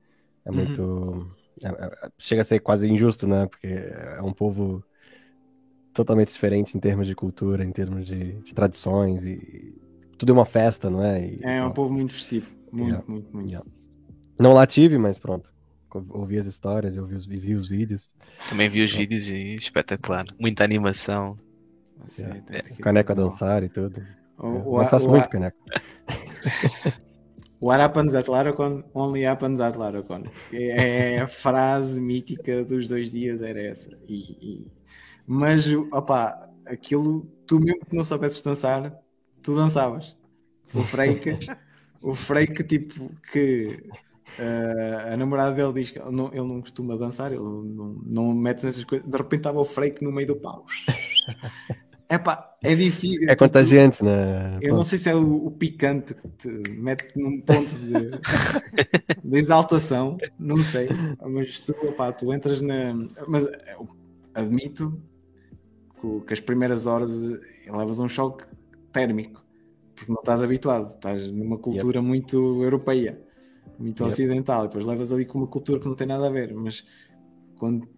É 0.44 0.50
Uhum. 0.50 0.56
muito. 0.56 1.36
é- 1.64 1.68
é- 2.06 2.10
chega 2.18 2.42
a 2.42 2.44
ser 2.44 2.60
quase 2.60 2.88
injusto, 2.88 3.26
né? 3.26 3.46
Porque 3.46 3.68
é 3.68 4.22
um 4.22 4.32
povo 4.32 4.84
totalmente 5.92 6.32
diferente 6.32 6.76
em 6.76 6.80
termos 6.80 7.06
de 7.06 7.14
cultura, 7.14 7.64
em 7.64 7.72
termos 7.72 8.06
de, 8.06 8.32
de 8.42 8.54
tradições, 8.54 9.26
e 9.26 9.74
tudo 10.22 10.30
é 10.30 10.34
uma 10.34 10.44
festa, 10.44 10.88
não 10.88 11.02
é? 11.02 11.20
E, 11.26 11.40
É 11.42 11.58
um 11.58 11.62
pronto. 11.64 11.74
povo 11.74 11.92
muito 11.94 12.12
festivo, 12.12 12.48
muito, 12.70 12.86
Yeah. 12.88 13.04
muito, 13.08 13.32
muito. 13.34 13.48
Yeah. 13.48 13.68
Não 14.38 14.52
lá 14.52 14.64
tive, 14.66 14.96
mas 14.98 15.18
pronto. 15.18 15.52
Ouvi 16.10 16.38
as 16.38 16.46
histórias, 16.46 16.96
eu 16.96 17.04
vi 17.04 17.14
os, 17.16 17.26
vi 17.26 17.54
os 17.54 17.66
vídeos. 17.68 18.14
Também 18.48 18.68
vi 18.68 18.82
os 18.84 18.94
É. 18.94 18.98
vídeos 18.98 19.28
e 19.28 19.54
espetacular. 19.56 20.24
Muita 20.38 20.62
animação. 20.62 21.36
Assim, 22.04 22.22
Yeah. 22.22 22.68
O 22.70 22.76
caneco 22.80 23.10
a 23.12 23.14
dançar 23.16 23.64
e 23.64 23.68
tudo. 23.68 24.00
O, 24.38 24.46
É, 24.46 24.62
o, 24.64 24.78
Dançasse 24.78 25.06
o- 25.06 25.10
muito, 25.10 25.28
caneco. 25.28 25.58
What 27.60 27.80
happens 27.80 28.14
at 28.14 28.28
Laracon 28.28 28.82
only 28.94 29.24
happens 29.26 29.60
at 29.60 29.76
Laracon. 29.76 30.22
É 30.52 31.18
a 31.20 31.26
frase 31.26 32.00
mítica 32.00 32.64
dos 32.64 32.88
dois 32.88 33.10
dias, 33.12 33.40
era 33.42 33.60
essa. 33.60 33.90
E, 34.08 34.18
e- 34.40 34.66
Mas, 35.26 35.66
opá, 35.92 36.48
aquilo, 36.66 37.24
tu 37.46 37.60
mesmo 37.60 37.84
que 37.86 37.94
não 37.96 38.02
soubesses 38.04 38.42
dançar, 38.42 38.92
tu 39.42 39.54
dançavas. 39.54 40.16
O 40.74 40.82
Freik, 40.82 41.38
o 42.00 42.14
Freik, 42.14 42.64
tipo, 42.64 43.10
que 43.30 43.82
eh, 44.38 45.12
a 45.12 45.16
namorada 45.16 45.54
dele 45.54 45.72
diz 45.72 45.90
que 45.90 45.98
ele 45.98 46.10
não, 46.10 46.28
ele 46.28 46.46
não 46.46 46.60
costuma 46.60 46.96
dançar, 46.96 47.32
ele 47.32 47.42
não, 47.42 48.00
não 48.04 48.34
mete 48.34 48.64
nessas 48.64 48.84
coisas. 48.84 49.06
De 49.06 49.16
repente 49.16 49.40
estava 49.40 49.60
o 49.60 49.64
Freik 49.64 50.02
no 50.02 50.12
meio 50.12 50.28
do 50.28 50.36
pau. 50.36 50.64
Epá, 52.08 52.56
é 52.62 52.74
difícil. 52.74 53.26
É 53.28 53.32
tipo, 53.32 53.44
contagiante, 53.44 54.04
né? 54.04 54.58
eu 54.60 54.74
não 54.74 54.82
sei 54.82 54.98
se 54.98 55.08
é 55.08 55.14
o, 55.14 55.46
o 55.46 55.50
picante 55.50 56.12
que 56.12 56.28
te 56.28 56.70
mete 56.72 57.16
num 57.16 57.40
ponto 57.40 57.74
de, 57.78 58.10
de 59.24 59.38
exaltação, 59.38 60.18
não 60.38 60.62
sei, 60.62 60.88
mas 61.26 61.60
tu, 61.60 61.74
opá, 61.88 62.12
tu 62.12 62.30
entras 62.32 62.60
na. 62.60 62.94
Mas 63.26 63.46
admito 64.34 65.00
que, 65.98 66.20
que 66.26 66.32
as 66.34 66.40
primeiras 66.40 66.84
horas 66.84 67.10
eh, 67.10 67.72
levas 67.72 67.98
um 67.98 68.08
choque 68.08 68.44
térmico, 68.92 69.44
porque 69.94 70.12
não 70.12 70.20
estás 70.20 70.42
habituado, 70.42 70.88
estás 70.88 71.30
numa 71.32 71.58
cultura 71.58 72.02
muito 72.02 72.62
europeia, 72.62 73.20
muito 73.78 74.04
Yep. 74.04 74.04
ocidental, 74.04 74.64
e 74.64 74.68
depois 74.68 74.86
levas 74.86 75.12
ali 75.12 75.26
com 75.26 75.38
uma 75.38 75.48
cultura 75.48 75.80
que 75.80 75.88
não 75.88 75.94
tem 75.96 76.06
nada 76.06 76.26
a 76.28 76.30
ver, 76.30 76.54
mas 76.54 76.84
quando 77.58 77.88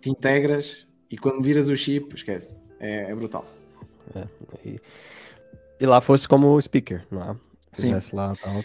te 0.00 0.10
integras 0.10 0.86
e 1.10 1.18
quando 1.18 1.42
viras 1.42 1.68
o 1.68 1.76
chip, 1.76 2.14
esquece, 2.14 2.56
é, 2.80 3.10
é 3.10 3.14
brutal. 3.14 3.46
E, 4.64 4.80
e 5.80 5.86
lá 5.86 6.00
fosse 6.00 6.28
como 6.28 6.60
speaker, 6.60 7.06
não 7.10 7.22
é? 7.22 7.36
Sim. 7.72 7.94
Lá 8.12 8.34
tal. 8.36 8.64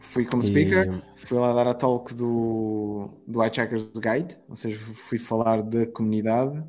Fui 0.00 0.24
como 0.24 0.42
E- 0.42 0.42
speaker, 0.42 0.86
fui 1.16 1.38
lá 1.38 1.52
dar 1.52 1.66
a 1.68 1.74
talk 1.74 2.14
do, 2.14 3.08
do 3.26 3.44
iCheckers 3.44 3.90
Guide, 3.94 4.36
ou 4.48 4.56
seja, 4.56 4.76
fui 4.78 5.18
falar 5.18 5.62
da 5.62 5.86
comunidade 5.86 6.62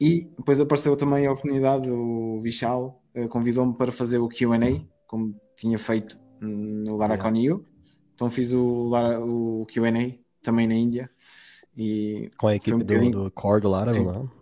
e 0.00 0.24
depois 0.38 0.60
apareceu 0.60 0.96
também 0.96 1.26
a 1.26 1.32
oportunidade, 1.32 1.90
o 1.90 2.40
Vishal 2.42 3.02
eh, 3.07 3.07
convidou-me 3.28 3.74
para 3.74 3.90
fazer 3.90 4.18
o 4.18 4.28
QA, 4.28 4.84
como 5.06 5.34
tinha 5.56 5.78
feito 5.78 6.18
no 6.40 6.96
Laracon 6.96 7.34
EU. 7.36 7.64
Então 8.14 8.30
fiz 8.30 8.52
o, 8.52 8.88
Lara- 8.88 9.20
o 9.24 9.66
QA 9.66 10.14
também 10.42 10.66
na 10.66 10.74
Índia 10.74 11.10
e 11.76 12.30
Com 12.36 12.48
a 12.48 12.54
equipe 12.56 12.74
um 12.74 12.78
do, 12.78 12.84
bocadinho- 12.84 13.12
do 13.24 13.30
Cord 13.30 13.64
Lara, 13.66 13.92
Sim. 13.92 14.04
não 14.04 14.14
é? 14.14 14.38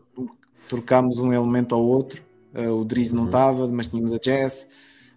trocámos 0.69 1.19
um 1.19 1.33
elemento 1.33 1.75
ao 1.75 1.83
outro. 1.85 2.23
Uh, 2.55 2.73
o 2.81 2.85
Driz 2.85 3.13
não 3.13 3.23
Uhum. 3.23 3.29
estava, 3.29 3.67
mas 3.69 3.87
tínhamos 3.87 4.13
a 4.13 4.19
Jess. 4.23 4.69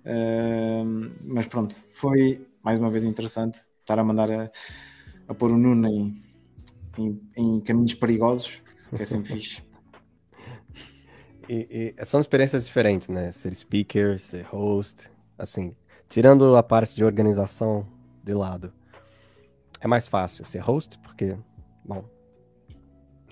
Uh, 0.06 1.12
mas 1.24 1.48
pronto, 1.48 1.76
foi 1.92 2.46
mais 2.64 2.80
uma 2.80 2.90
vez 2.92 3.04
interessante 3.04 3.60
estar 3.80 3.98
a 3.98 4.04
mandar 4.04 4.30
a, 4.30 4.52
a 5.28 5.34
pôr 5.34 5.52
o 5.52 5.58
Nuno 5.58 5.88
em, 5.88 6.22
em, 6.98 7.22
em 7.36 7.60
caminhos 7.62 7.94
perigosos, 7.96 8.62
que 8.96 9.02
é 9.02 9.06
sempre 9.06 9.32
fixe. 9.40 9.62
E, 11.50 11.96
e 11.98 12.06
são 12.06 12.20
experiências 12.20 12.66
diferentes, 12.66 13.08
né? 13.10 13.32
Ser 13.32 13.56
speaker, 13.56 14.20
ser 14.20 14.44
host, 14.44 15.10
assim, 15.38 15.76
tirando 16.08 16.56
a 16.56 16.62
parte 16.62 16.96
de 16.96 17.04
organização 17.04 17.88
de 18.24 18.34
lado, 18.34 18.72
é 19.82 19.88
mais 19.88 20.08
fácil 20.08 20.46
ser 20.46 20.60
host, 20.60 21.00
porque, 21.00 21.36
bom, 21.84 22.06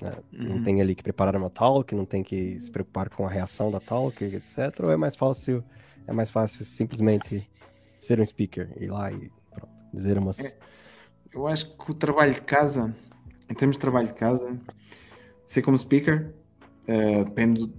né, 0.01 0.17
não 0.32 0.58
Uhum. 0.58 0.63
tem 0.63 0.82
ali 0.82 0.95
que 0.95 1.03
preparar 1.03 1.36
uma 1.36 1.49
talk, 1.49 1.93
não 1.93 2.06
tem 2.06 2.23
que 2.23 2.60
se 2.60 2.71
preocupar 2.71 3.10
com 3.10 3.25
a 3.25 3.30
reação 3.30 3.69
da 3.69 3.80
talk, 3.80 4.23
etc. 4.23 4.58
Ou 4.82 4.91
é 4.91 4.97
mais 4.97 5.15
fácil, 5.15 5.63
é 6.08 6.12
mais 6.12 6.32
fácil 6.32 6.65
simplesmente 6.65 7.47
ser 7.99 8.19
um 8.19 8.25
speaker, 8.25 8.71
ir 8.82 8.89
lá 8.89 9.12
e 9.12 9.32
pronto, 9.51 9.69
dizer 9.93 10.17
umas. 10.17 10.39
É. 10.39 10.58
Eu 11.32 11.45
acho 11.45 11.77
que 11.77 11.91
o 11.91 11.93
trabalho 11.93 12.34
de 12.34 12.41
casa 12.41 12.95
em 13.49 13.53
termos 13.53 13.75
de 13.77 13.80
trabalho 13.80 14.08
de 14.08 14.13
casa, 14.13 14.60
ser 15.45 15.62
como 15.62 15.77
speaker, 15.77 16.34
uh, 16.88 17.25
depende, 17.25 17.71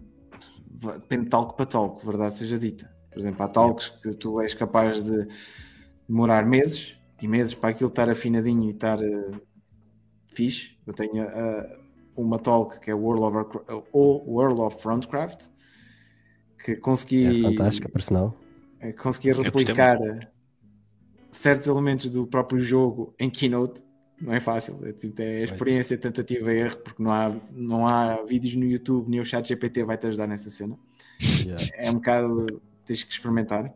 depende 0.79 1.25
de 1.25 1.31
talco 1.31 1.55
para 1.55 1.67
talco, 1.67 2.05
verdade 2.05 2.35
seja 2.35 2.59
dita. 2.59 2.91
Por 3.11 3.19
exemplo, 3.19 3.43
há 3.43 3.49
talcos 3.49 3.89
que 3.89 4.15
tu 4.15 4.41
és 4.41 4.55
capaz 4.55 5.03
de 5.05 5.27
demorar 6.09 6.47
meses 6.47 6.99
e 7.21 7.27
meses 7.27 7.55
para 7.55 7.71
aquilo 7.71 7.89
estar 7.89 8.09
afinadinho 8.09 8.65
e 8.65 8.71
estar 8.71 9.01
uh, 9.01 9.41
fixe. 10.29 10.79
Eu 10.87 10.95
tenho 10.95 11.25
uh, 11.25 11.83
uma 12.17 12.39
talk 12.39 12.79
que 12.81 12.91
é 12.91 12.95
World 12.95 13.25
of, 13.25 13.59
uh, 13.93 14.31
World 14.31 14.61
of 14.61 14.81
Frontcraft 14.81 15.47
que 16.65 16.77
consegui. 16.77 17.41
É 17.41 17.51
fantástica, 17.51 17.89
personal. 17.89 18.37
Consegui 19.01 19.33
replicar 19.33 19.99
certos 21.31 21.67
elementos 21.67 22.11
do 22.11 22.27
próprio 22.27 22.61
jogo 22.61 23.15
em 23.19 23.29
Keynote 23.29 23.83
não 24.21 24.35
é 24.35 24.41
fácil, 24.41 24.79
é, 24.85 24.93
tipo, 24.93 25.21
é 25.23 25.43
experiência, 25.43 25.97
tentativa 25.97 26.53
e 26.53 26.59
erro, 26.59 26.79
porque 26.79 27.03
não 27.03 27.13
há, 27.13 27.37
não 27.53 27.87
há 27.87 28.23
vídeos 28.25 28.57
no 28.57 28.65
YouTube, 28.65 29.09
nem 29.09 29.21
o 29.21 29.25
chat 29.25 29.47
GPT 29.47 29.85
vai 29.85 29.97
te 29.97 30.09
ajudar 30.09 30.27
nessa 30.27 30.51
cena. 30.51 30.77
Yeah. 31.45 31.65
É 31.75 31.91
um 31.91 31.95
bocado, 31.95 32.61
tens 32.85 33.05
que 33.05 33.13
experimentar. 33.13 33.73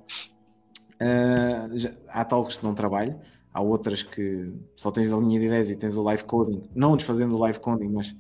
Uh, 1.01 1.79
já, 1.79 1.93
há 2.09 2.25
talks 2.25 2.59
que 2.59 2.65
não 2.65 2.75
trabalho, 2.75 3.19
há 3.53 3.61
outras 3.61 4.03
que 4.03 4.53
só 4.77 4.91
tens 4.91 5.13
a 5.13 5.17
linha 5.17 5.39
de 5.39 5.47
ideias 5.47 5.71
e 5.71 5.77
tens 5.77 5.97
o 5.97 6.03
live 6.03 6.25
coding, 6.25 6.69
não 6.75 6.97
desfazendo 6.97 7.37
o 7.37 7.39
live 7.39 7.61
coding, 7.61 7.89
mas 7.89 8.15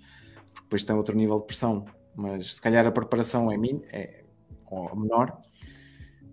depois 0.54 0.85
tem 0.85 0.94
outro 0.94 1.16
nível 1.16 1.40
de 1.40 1.46
pressão, 1.46 1.85
mas 2.14 2.54
se 2.54 2.62
calhar 2.62 2.87
a 2.87 2.92
preparação 2.92 3.50
é, 3.50 3.56
min, 3.56 3.82
é 3.92 4.22
menor. 4.94 5.40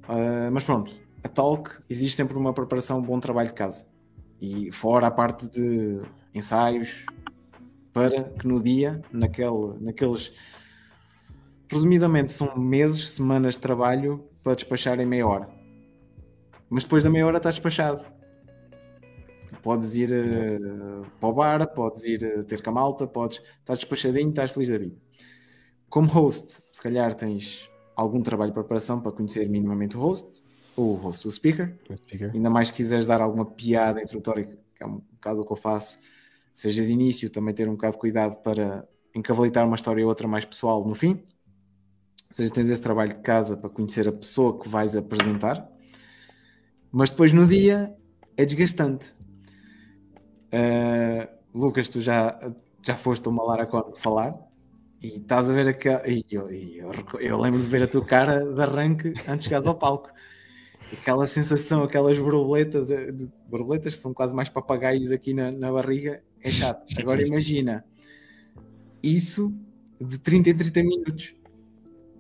Uh, 0.04 0.52
mas 0.52 0.64
pronto, 0.64 0.92
a 1.24 1.28
talk 1.28 1.72
existe 1.90 2.16
sempre 2.16 2.38
uma 2.38 2.54
preparação, 2.54 3.00
um 3.00 3.04
bom 3.04 3.20
trabalho 3.20 3.50
de 3.50 3.56
casa 3.56 3.89
e 4.42 4.72
fora 4.72 5.08
a 5.08 5.12
parte 5.12 5.48
de 5.50 6.02
ensaios, 6.34 7.06
para 7.94 8.24
que 8.24 8.48
no 8.48 8.62
dia, 8.62 9.02
naquele, 9.12 9.78
naqueles. 9.80 10.32
Resumidamente, 11.72 12.32
são 12.32 12.58
meses, 12.58 13.10
semanas 13.10 13.54
de 13.54 13.60
trabalho 13.60 14.28
para 14.42 14.56
despachar 14.56 15.00
em 15.00 15.06
meia 15.06 15.28
hora. 15.28 15.50
Mas 16.70 16.84
depois 16.84 17.04
da 17.04 17.10
meia 17.10 17.26
hora 17.28 17.38
estás 17.38 17.56
despachado. 17.56 18.04
Podes 19.62 19.96
ir 19.96 20.10
uh, 20.12 21.06
para 21.20 21.30
o 21.30 21.34
bar, 21.34 21.68
podes 21.74 22.06
ir 22.06 22.24
uh, 22.24 22.44
ter 22.44 22.62
com 22.62 22.70
a 22.70 22.74
malta, 22.74 23.06
podes 23.06 23.42
estar 23.60 23.74
despachadinho, 23.74 24.30
estás 24.30 24.52
feliz 24.52 24.70
da 24.70 24.78
vida. 24.78 24.96
Como 25.90 26.08
host, 26.08 26.62
se 26.72 26.82
calhar 26.82 27.14
tens 27.16 27.70
algum 27.96 28.22
trabalho 28.22 28.52
de 28.52 28.56
preparação 28.56 29.02
para 29.02 29.12
conhecer 29.12 29.50
minimamente 29.50 29.98
o 29.98 30.00
host, 30.00 30.42
o 30.80 30.94
host, 30.94 31.28
o 31.28 31.32
speaker. 31.32 31.76
o 31.90 31.98
speaker. 31.98 32.32
Ainda 32.34 32.50
mais 32.50 32.70
se 32.70 32.74
quiseres 32.74 33.06
dar 33.06 33.22
alguma 33.22 33.46
piada 33.46 34.02
introdutória, 34.02 34.46
que 34.46 34.84
é 34.84 34.86
um 34.86 35.02
bocado 35.14 35.42
o 35.42 35.46
que 35.46 35.52
eu 35.52 35.58
faço, 35.58 36.00
seja 36.54 36.84
de 36.84 36.92
início, 36.92 37.30
também 37.30 37.54
ter 37.54 37.68
um 37.68 37.74
bocado 37.74 37.94
de 37.94 38.00
cuidado 38.00 38.38
para 38.38 38.88
encavalitar 39.14 39.66
uma 39.66 39.76
história 39.76 40.04
ou 40.04 40.10
outra 40.10 40.28
mais 40.28 40.46
pessoal 40.46 40.86
no 40.86 40.96
fim. 40.96 41.22
Ou 42.30 42.36
seja, 42.36 42.54
tens 42.54 42.70
esse 42.70 42.82
trabalho 42.82 43.14
de 43.14 43.20
casa 43.20 43.58
para 43.58 43.70
conhecer 43.70 44.08
a 44.08 44.12
pessoa 44.12 44.58
que 44.58 44.70
vais 44.70 44.96
apresentar. 44.96 45.70
Mas 46.92 47.10
depois 47.10 47.34
no 47.34 47.46
dia 47.46 47.96
é 48.38 48.46
desgastante. 48.46 49.14
Uh, 50.54 51.28
Lucas, 51.54 51.90
tu 51.90 52.00
já, 52.00 52.40
já 52.82 52.96
foste 52.96 53.28
uma 53.28 53.44
Lara 53.44 53.66
Con 53.66 53.94
falar 53.96 54.36
e 55.02 55.18
estás 55.18 55.50
a 55.50 55.54
ver 55.54 55.68
aquela. 55.68 56.08
E 56.08 56.26
eu, 56.30 56.50
eu, 56.50 56.92
eu, 57.20 57.40
lembro 57.40 57.60
de 57.60 57.68
ver 57.68 57.84
a 57.84 57.88
tua 57.88 58.06
cara 58.06 58.46
de 58.46 58.62
arranque 58.62 59.10
antes 59.28 59.40
de 59.40 59.44
chegares 59.44 59.68
ao 59.68 59.76
palco 59.76 60.12
aquela 60.92 61.28
sensação, 61.28 61.84
aquelas 61.84 62.18
borboletas, 62.18 62.92
eh, 62.92 63.12
borboletas 63.48 63.96
que 63.96 64.00
são 64.00 64.14
quase 64.14 64.34
mais 64.34 64.50
papagaios 64.50 65.12
aqui 65.12 65.34
na, 65.34 65.52
na 65.52 65.72
barriga, 65.72 66.22
é 66.42 66.50
chato. 66.50 66.86
Agora 67.00 67.22
imagina 67.26 67.86
isso 69.02 69.54
de 70.00 70.18
30 70.18 70.50
em 70.50 70.58
30 70.58 70.84
minutos. 70.84 71.36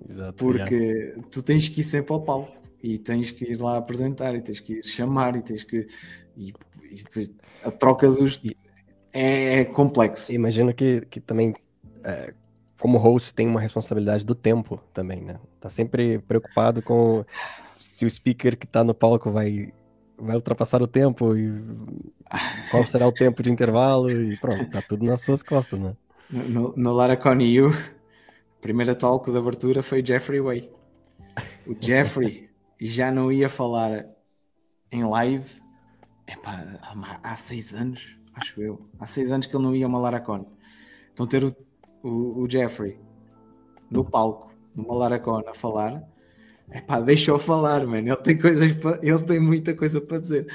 Exato, 0.08 0.34
porque 0.34 1.15
tu 1.29 1.43
tens 1.43 1.67
que 1.69 1.82
ir 1.82 1.84
sempre 1.84 2.13
ao 2.13 2.21
palco 2.21 2.58
e 2.82 2.97
tens 2.97 3.32
que 3.32 3.45
ir 3.45 3.62
lá 3.62 3.77
apresentar 3.77 4.34
e 4.36 4.41
tens 4.41 4.60
que 4.60 4.73
ir 4.73 4.84
chamar 4.84 5.36
e 5.36 5.41
tens 5.41 5.63
que. 5.63 5.88
E, 6.38 6.53
e 6.91 7.03
a 7.63 7.71
troca 7.71 8.10
dos. 8.10 8.41
É, 9.12 9.60
é 9.60 9.65
complexo. 9.65 10.32
Imagino 10.32 10.73
que, 10.73 11.01
que 11.01 11.19
também, 11.19 11.53
é, 12.03 12.34
como 12.79 12.97
host, 12.97 13.34
tem 13.34 13.47
uma 13.47 13.60
responsabilidade 13.60 14.23
do 14.23 14.36
tempo 14.36 14.79
também, 14.93 15.21
né? 15.21 15.39
Tá 15.60 15.69
sempre 15.69 16.19
preocupado 16.19 16.82
com 16.82 17.25
se 17.80 18.06
o 18.06 18.10
speaker 18.10 18.58
que 18.58 18.65
está 18.65 18.84
no 18.84 18.94
palco 18.94 19.32
vai, 19.32 19.74
vai 20.18 20.36
ultrapassar 20.36 20.82
o 20.82 20.88
tempo 20.88 21.36
e 21.36 21.50
qual 22.70 22.86
será 22.86 23.08
o 23.08 23.12
tempo 23.12 23.42
de 23.42 23.50
intervalo 23.50 24.12
e 24.12 24.38
pronto, 24.38 24.70
tá 24.70 24.82
tudo 24.82 25.06
nas 25.06 25.22
suas 25.22 25.42
costas, 25.42 25.80
né? 25.80 25.96
No, 26.30 26.74
no 26.76 26.94
Lara 26.94 27.18
Coniu, 27.18 27.72
primeira 28.62 28.94
talk 28.94 29.32
de 29.32 29.38
abertura 29.38 29.82
foi 29.82 30.06
Jeffrey 30.06 30.42
Way. 30.42 30.70
O 31.65 31.76
Jeffrey 31.80 32.50
já 32.80 33.12
não 33.12 33.32
ia 33.32 33.50
falar 33.50 34.06
em 34.92 35.04
live 35.04 35.50
há, 36.44 37.20
há 37.24 37.36
seis 37.36 37.74
anos, 37.74 38.18
acho 38.36 38.62
eu. 38.62 38.80
Há 39.00 39.08
seis 39.08 39.32
anos 39.32 39.48
que 39.48 39.56
ele 39.56 39.63
não 39.63 39.76
ia 39.76 39.86
a 39.86 39.89
uma 39.89 40.00
Laracon. 40.00 40.46
Então 41.13 41.26
ter 41.26 41.44
o, 41.44 41.56
o, 42.04 42.44
o 42.44 42.50
Jeffrey 42.50 43.00
no 43.89 44.06
palco, 44.06 44.54
numa 44.76 44.94
Laracon 44.94 45.44
a 45.48 45.54
falar 45.54 46.04
Epá, 46.71 46.99
deixa 46.99 47.32
eu 47.32 47.39
falar, 47.39 47.86
mano. 47.86 48.08
Ele 48.08 48.17
tem 48.17 48.38
coisas 48.38 48.71
para... 48.73 48.99
ele 49.01 49.23
tem 49.23 49.39
muita 49.39 49.73
coisa 49.73 49.99
para 49.99 50.19
dizer. 50.19 50.47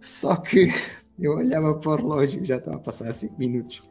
Só 0.00 0.36
que 0.36 0.68
eu 1.18 1.32
olhava 1.32 1.74
para 1.74 1.90
o 1.90 1.96
relógio 1.96 2.42
e 2.42 2.44
já 2.44 2.56
estava 2.56 2.76
a 2.76 2.80
passar 2.80 3.12
5 3.12 3.38
minutos, 3.38 3.82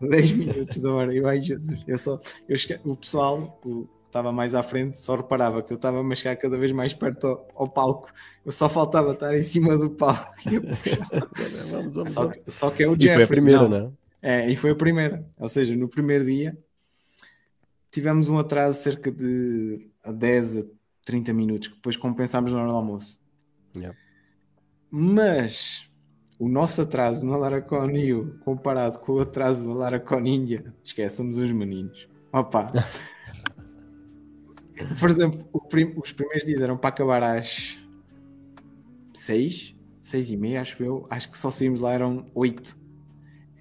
10 0.00 0.32
minutos 0.32 0.80
da 0.80 0.92
hora. 0.92 1.14
Eu, 1.14 1.28
ai 1.28 1.40
Jesus, 1.40 1.82
eu 1.86 1.98
só, 1.98 2.20
eu 2.48 2.56
o 2.84 2.96
pessoal 2.96 3.60
o, 3.64 3.84
que 3.84 4.06
estava 4.06 4.32
mais 4.32 4.54
à 4.54 4.62
frente 4.62 4.98
só 4.98 5.16
reparava 5.16 5.62
que 5.62 5.72
eu 5.72 5.76
estava 5.76 6.00
a 6.00 6.14
chegar 6.14 6.36
cada 6.36 6.58
vez 6.58 6.72
mais 6.72 6.92
perto 6.92 7.26
ao, 7.26 7.48
ao 7.54 7.68
palco. 7.68 8.12
Eu 8.44 8.52
só 8.52 8.68
faltava 8.68 9.12
estar 9.12 9.36
em 9.36 9.42
cima 9.42 9.76
do 9.76 9.90
palco. 9.90 10.32
vamos, 11.70 11.94
vamos, 11.94 12.10
só, 12.10 12.28
que, 12.28 12.50
só, 12.50 12.70
que 12.70 12.82
é 12.82 12.88
o 12.88 12.96
Jeff. 12.96 13.14
foi 13.14 13.24
a 13.24 13.28
primeira, 13.28 13.68
não, 13.68 13.94
é? 14.22 14.44
É, 14.44 14.50
e 14.50 14.56
foi 14.56 14.70
a 14.70 14.74
primeira. 14.74 15.24
Ou 15.38 15.48
seja, 15.48 15.76
no 15.76 15.88
primeiro 15.88 16.24
dia 16.24 16.56
tivemos 17.90 18.28
um 18.28 18.38
atraso 18.38 18.82
cerca 18.82 19.10
de 19.10 19.88
10 20.04 20.58
a 20.58 20.64
30 21.06 21.32
minutos, 21.32 21.68
que 21.68 21.76
depois 21.76 21.96
compensámos 21.96 22.52
na 22.52 22.58
hora 22.58 22.68
do 22.68 22.76
almoço. 22.76 23.18
Yeah. 23.74 23.96
Mas 24.90 25.88
o 26.38 26.48
nosso 26.48 26.82
atraso 26.82 27.24
na 27.26 27.36
Lara 27.36 27.62
Conil 27.62 28.38
comparado 28.44 28.98
com 28.98 29.12
o 29.12 29.20
atraso 29.20 29.68
da 29.68 29.74
Lara 29.74 30.00
Coninha, 30.00 30.74
esquece, 30.84 31.16
somos 31.16 31.38
os 31.38 31.50
meninos. 31.50 32.08
Opa! 32.32 32.72
Por 35.00 35.08
exemplo, 35.08 35.48
prim 35.70 35.94
os 35.96 36.12
primeiros 36.12 36.44
dias 36.44 36.60
eram 36.60 36.76
para 36.76 36.90
acabar 36.90 37.22
às 37.22 37.78
6, 39.14 39.74
6 40.02 40.30
e 40.30 40.36
meia, 40.36 40.60
acho 40.60 40.82
eu. 40.82 41.06
Acho 41.08 41.30
que 41.30 41.38
só 41.38 41.50
saímos 41.50 41.80
lá, 41.80 41.92
eram 41.92 42.26
8. 42.34 42.76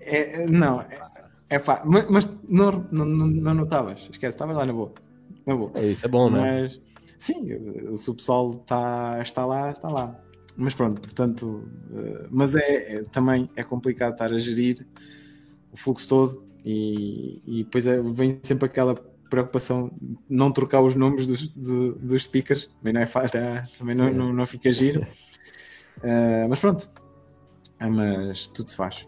É, 0.02 0.46
não, 0.46 0.82
é, 0.82 1.00
é 1.50 1.62
Mas, 1.86 2.10
mas 2.10 2.38
não, 2.50 2.86
não, 2.92 3.06
não, 3.06 3.28
não 3.28 3.54
notavas, 3.54 4.02
esquece, 4.12 4.36
estavas 4.36 4.58
lá 4.58 4.66
na 4.66 4.74
boa. 4.74 4.94
Na 5.46 5.56
boa. 5.56 5.72
É, 5.76 5.86
isso 5.88 6.06
é 6.06 6.10
bom, 6.10 6.30
mas, 6.30 6.82
Sim, 7.18 7.96
se 7.96 8.10
o 8.10 8.14
pessoal 8.14 8.52
está, 8.52 9.20
está 9.22 9.46
lá, 9.46 9.72
está 9.72 9.90
lá. 9.90 10.20
Mas 10.58 10.74
pronto, 10.74 11.02
portanto, 11.02 11.68
uh, 11.92 12.28
mas 12.30 12.56
é, 12.56 12.96
é, 12.96 13.04
também 13.04 13.50
é 13.56 13.64
complicado 13.64 14.14
estar 14.14 14.32
a 14.32 14.40
gerir 14.40 14.86
o 15.72 15.78
fluxo 15.78 16.08
todo 16.08 16.46
e, 16.64 17.42
e 17.46 17.64
depois 17.64 17.86
é, 17.86 18.02
vem 18.02 18.40
sempre 18.42 18.66
aquela 18.66 18.96
preocupação 19.30 19.92
de 20.02 20.18
não 20.30 20.52
trocar 20.52 20.82
os 20.82 20.96
nomes 20.96 21.28
dos, 21.28 21.48
do, 21.52 21.96
dos 21.96 22.24
speakers, 22.24 22.70
também 22.78 22.94
não 22.94 23.02
é 23.02 23.06
fácil, 23.06 23.42
também 23.78 23.96
não, 23.96 24.12
não, 24.14 24.34
não 24.34 24.46
fica 24.46 24.72
giro. 24.72 25.02
Uh, 25.98 26.48
mas 26.50 26.60
pronto, 26.60 26.90
mas 27.80 28.48
tudo 28.48 28.72
se 28.72 28.78
faz. 28.78 29.06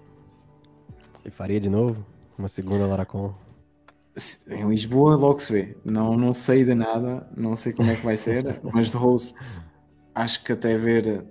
E 1.23 1.31
faria 1.31 1.59
de 1.59 1.69
novo? 1.69 2.05
Uma 2.37 2.47
segunda 2.47 2.85
Laracon? 2.85 3.33
Em 4.47 4.67
Lisboa 4.67 5.15
logo 5.15 5.39
se 5.39 5.53
vê. 5.53 5.77
Não, 5.85 6.17
não 6.17 6.33
sei 6.33 6.65
de 6.65 6.73
nada, 6.73 7.29
não 7.35 7.55
sei 7.55 7.71
como 7.71 7.91
é 7.91 7.95
que 7.95 8.03
vai 8.03 8.17
ser, 8.17 8.59
mas 8.73 8.89
de 8.89 8.97
host 8.97 9.35
acho 10.15 10.43
que 10.43 10.51
até 10.51 10.75
ver 10.75 11.25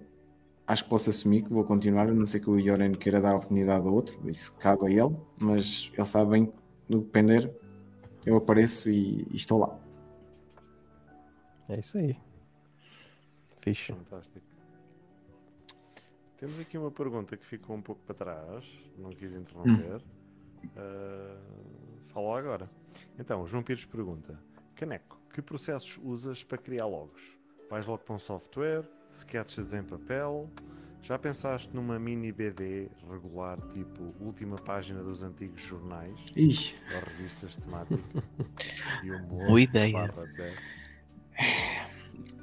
acho 0.67 0.85
que 0.85 0.91
posso 0.91 1.11
assumir 1.11 1.43
que 1.43 1.53
vou 1.53 1.65
continuar, 1.65 2.09
a 2.09 2.13
não 2.13 2.27
sei 2.27 2.41
que 2.41 2.51
o 2.51 2.59
Joren 2.59 2.93
queira 2.93 3.21
dar 3.21 3.33
a 3.33 3.37
oportunidade 3.37 3.87
a 3.87 3.91
outro, 3.91 4.29
isso 4.29 4.55
cabe 4.57 4.87
a 4.87 4.91
ele, 4.91 5.17
mas 5.41 5.91
ele 5.93 6.05
sabe 6.05 6.31
bem 6.33 6.53
no 6.89 7.01
depender, 7.01 7.53
eu 8.25 8.37
apareço 8.37 8.91
e, 8.91 9.27
e, 9.31 9.37
estou 9.37 9.59
lá. 9.59 9.79
É 11.69 11.79
isso 11.79 11.99
aí. 11.99 12.17
Fixe. 13.61 13.93
Fantástico. 13.93 14.47
Temos 16.37 16.61
aqui 16.61 16.77
uma 16.77 16.91
pergunta 16.91 17.37
que 17.37 17.47
ficou 17.47 17.75
um 17.75 17.83
pouco 17.83 18.03
para 18.03 18.15
trás, 18.15 18.65
não 18.99 19.11
quis 19.11 19.35
interromper. 19.35 19.97
Hum. 19.97 20.69
Uh 20.77 21.86
Falo 22.17 22.35
agora. 22.35 22.71
Então, 23.19 23.47
João 23.47 23.63
Pires 23.63 23.85
pergunta: 23.85 24.41
Caneco, 24.75 25.21
que 25.35 25.43
processos 25.43 26.01
usas 26.03 26.43
para 26.43 26.57
criar 26.57 26.87
logos? 26.87 27.21
Vais 27.69 27.85
logo 27.85 27.99
para 28.05 28.15
um 28.15 28.19
software? 28.19 28.89
Sketches 29.13 29.75
em 29.75 29.83
papel? 29.83 30.49
Já 31.03 31.19
pensaste 31.19 31.77
numa 31.77 31.99
mini 31.99 32.33
BD 32.33 32.89
regular, 33.11 33.61
tipo 33.75 34.15
última 34.19 34.57
página 34.57 35.03
dos 35.03 35.23
antigos 35.23 35.61
jornais 35.61 36.19
Ih, 36.35 36.75
ou 36.95 37.01
revistas 37.01 37.55
temáticas? 37.59 38.01
De 39.03 39.11
humor, 39.13 39.49
Boa 39.49 39.61
ideia. 39.61 40.11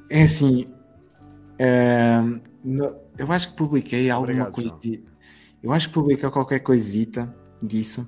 é 0.07 0.21
assim. 0.21 0.71
ehm, 1.57 2.41
no- 2.63 2.95
eu 3.17 3.31
acho 3.31 3.49
que 3.49 3.57
publiquei 3.57 4.07
alguma 4.11 4.43
Obrigado, 4.43 4.61
João. 4.61 4.79
coisa. 4.79 5.03
Eu 5.63 5.73
acho 5.73 5.87
que 5.87 5.95
publiquei 5.95 6.29
qualquer 6.29 6.59
coisita 6.59 7.35
disso. 7.59 8.07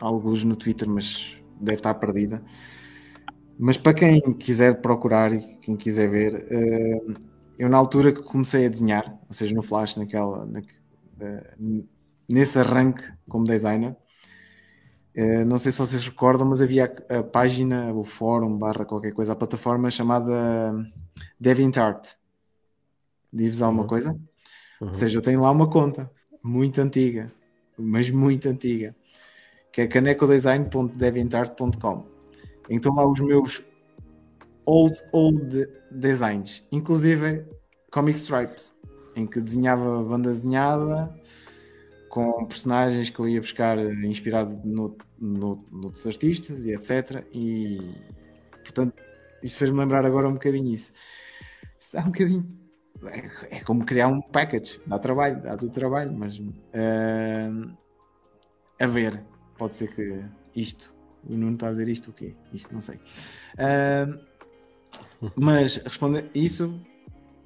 Alguns 0.00 0.44
no 0.44 0.56
Twitter, 0.56 0.88
mas 0.88 1.36
deve 1.60 1.78
estar 1.78 1.94
perdida. 1.94 2.42
Mas 3.58 3.76
para 3.78 3.94
quem 3.94 4.20
quiser 4.34 4.80
procurar 4.80 5.32
e 5.32 5.40
quem 5.58 5.76
quiser 5.76 6.10
ver, 6.10 6.34
ehm, 6.50 7.14
eu 7.58 7.68
na 7.68 7.76
altura 7.78 8.12
que 8.12 8.20
comecei 8.22 8.66
a 8.66 8.68
desenhar, 8.68 9.08
ou 9.28 9.32
seja, 9.32 9.54
no 9.54 9.62
Flash, 9.62 9.96
naquela, 9.96 10.44
na- 10.44 10.60
eh, 11.20 11.54
nesse 12.28 12.58
arranque 12.58 13.04
como 13.28 13.44
designer, 13.46 13.96
eh, 15.14 15.44
não 15.44 15.56
sei 15.58 15.70
se 15.70 15.78
vocês 15.78 16.04
recordam, 16.04 16.46
mas 16.48 16.60
havia 16.60 16.92
a, 17.08 17.18
a 17.18 17.22
página, 17.22 17.92
o 17.94 18.02
fórum, 18.02 18.58
barra 18.58 18.84
qualquer 18.84 19.12
coisa, 19.12 19.32
a 19.32 19.36
plataforma 19.36 19.88
chamada 19.90 20.74
DeviantArt. 21.38 22.14
Diz-vos 23.32 23.62
alguma 23.62 23.82
Uhum. 23.82 23.88
coisa? 23.88 24.10
Uhum. 24.80 24.88
Ou 24.88 24.94
seja, 24.94 25.16
eu 25.18 25.22
tenho 25.22 25.40
lá 25.40 25.50
uma 25.50 25.70
conta 25.70 26.10
muito 26.42 26.80
antiga, 26.80 27.32
mas 27.78 28.10
muito 28.10 28.48
antiga, 28.48 28.94
que 29.74 29.80
é 29.80 29.88
canecodesign.deviantart.com. 29.88 32.06
Então 32.70 32.94
lá 32.94 33.10
os 33.10 33.18
meus 33.18 33.64
old, 34.64 34.96
old 35.12 35.66
designs, 35.90 36.64
inclusive 36.70 37.44
comic 37.90 38.16
stripes, 38.16 38.72
em 39.16 39.26
que 39.26 39.40
desenhava 39.40 40.04
banda 40.04 40.30
desenhada 40.30 41.12
com 42.08 42.46
personagens 42.46 43.10
que 43.10 43.18
eu 43.18 43.28
ia 43.28 43.40
buscar 43.40 43.76
eh, 43.76 43.92
inspirado 44.06 44.60
no, 44.64 44.96
no, 45.18 45.66
noutros 45.72 46.06
artistas 46.06 46.64
e 46.64 46.70
etc. 46.70 47.26
E 47.32 47.80
portanto, 48.62 49.02
isto 49.42 49.58
fez-me 49.58 49.80
lembrar 49.80 50.06
agora 50.06 50.28
um 50.28 50.34
bocadinho 50.34 50.72
isso. 50.72 50.92
Isto 51.80 51.96
dá 51.96 52.02
um 52.02 52.12
bocadinho. 52.12 52.46
É, 53.06 53.56
é 53.56 53.60
como 53.60 53.84
criar 53.84 54.06
um 54.06 54.22
package, 54.22 54.80
dá 54.86 55.00
trabalho, 55.00 55.42
dá 55.42 55.56
tudo 55.56 55.72
trabalho, 55.72 56.12
mas 56.12 56.40
eh, 56.72 57.50
a 58.78 58.86
ver, 58.86 59.20
pode 59.56 59.74
ser 59.74 59.88
que 59.94 60.24
isto, 60.54 60.94
o 61.28 61.34
Nuno 61.34 61.54
está 61.54 61.68
a 61.68 61.70
dizer 61.70 61.88
isto 61.88 62.10
o 62.10 62.12
quê? 62.12 62.34
Isto 62.52 62.72
não 62.72 62.80
sei. 62.80 62.98
Eh, 63.58 64.06
mas 65.36 65.76
responder 65.76 66.30
isso 66.34 66.80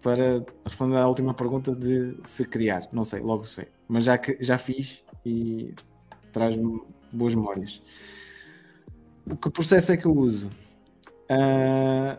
para 0.02 0.44
responder 0.64 0.96
à 0.96 1.08
última 1.08 1.34
pergunta 1.34 1.74
de 1.74 2.16
se 2.24 2.44
criar, 2.44 2.88
não 2.92 3.04
sei, 3.04 3.20
logo 3.20 3.44
sei. 3.44 3.66
Mas 3.88 4.04
já, 4.04 4.16
que, 4.18 4.36
já 4.40 4.58
fiz 4.58 5.02
e 5.24 5.74
traz-me 6.32 6.80
boas 7.12 7.34
memórias. 7.34 7.82
Que 9.42 9.50
processo 9.50 9.92
é 9.92 9.96
que 9.96 10.06
eu 10.06 10.16
uso? 10.16 10.50
Ah, 11.28 12.18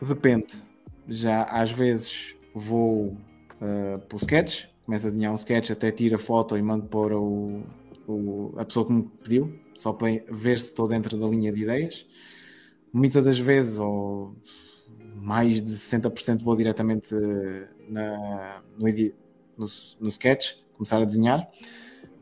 depende. 0.00 0.62
Já 1.08 1.44
às 1.44 1.70
vezes 1.70 2.34
vou 2.54 3.16
uh, 3.60 3.98
para 4.08 4.16
o 4.16 4.18
sketch, 4.18 4.66
começo 4.84 5.06
a 5.06 5.10
desenhar 5.10 5.32
um 5.32 5.36
sketch, 5.36 5.70
até 5.70 5.90
tiro 5.90 6.16
a 6.16 6.18
foto 6.18 6.56
e 6.56 6.62
mando 6.62 6.86
para 6.86 7.18
o, 7.18 7.62
o- 8.06 8.54
a 8.58 8.64
pessoa 8.64 8.86
que 8.86 8.92
me 8.92 9.02
pediu, 9.22 9.52
só 9.74 9.92
para 9.92 10.08
ver 10.30 10.58
se 10.58 10.68
estou 10.68 10.88
dentro 10.88 11.18
da 11.18 11.26
linha 11.26 11.52
de 11.52 11.62
ideias. 11.62 12.06
Muitas 12.92 13.24
das 13.24 13.38
vezes, 13.38 13.78
ou 13.78 14.34
mais 15.16 15.62
de 15.62 15.72
60% 15.72 16.44
vou 16.44 16.56
diretamente 16.56 17.14
eh, 17.14 17.68
na, 17.88 18.62
no, 18.78 18.86
no, 19.56 19.66
no 20.00 20.08
sketch, 20.08 20.54
começar 20.76 21.00
a 21.00 21.04
desenhar 21.04 21.48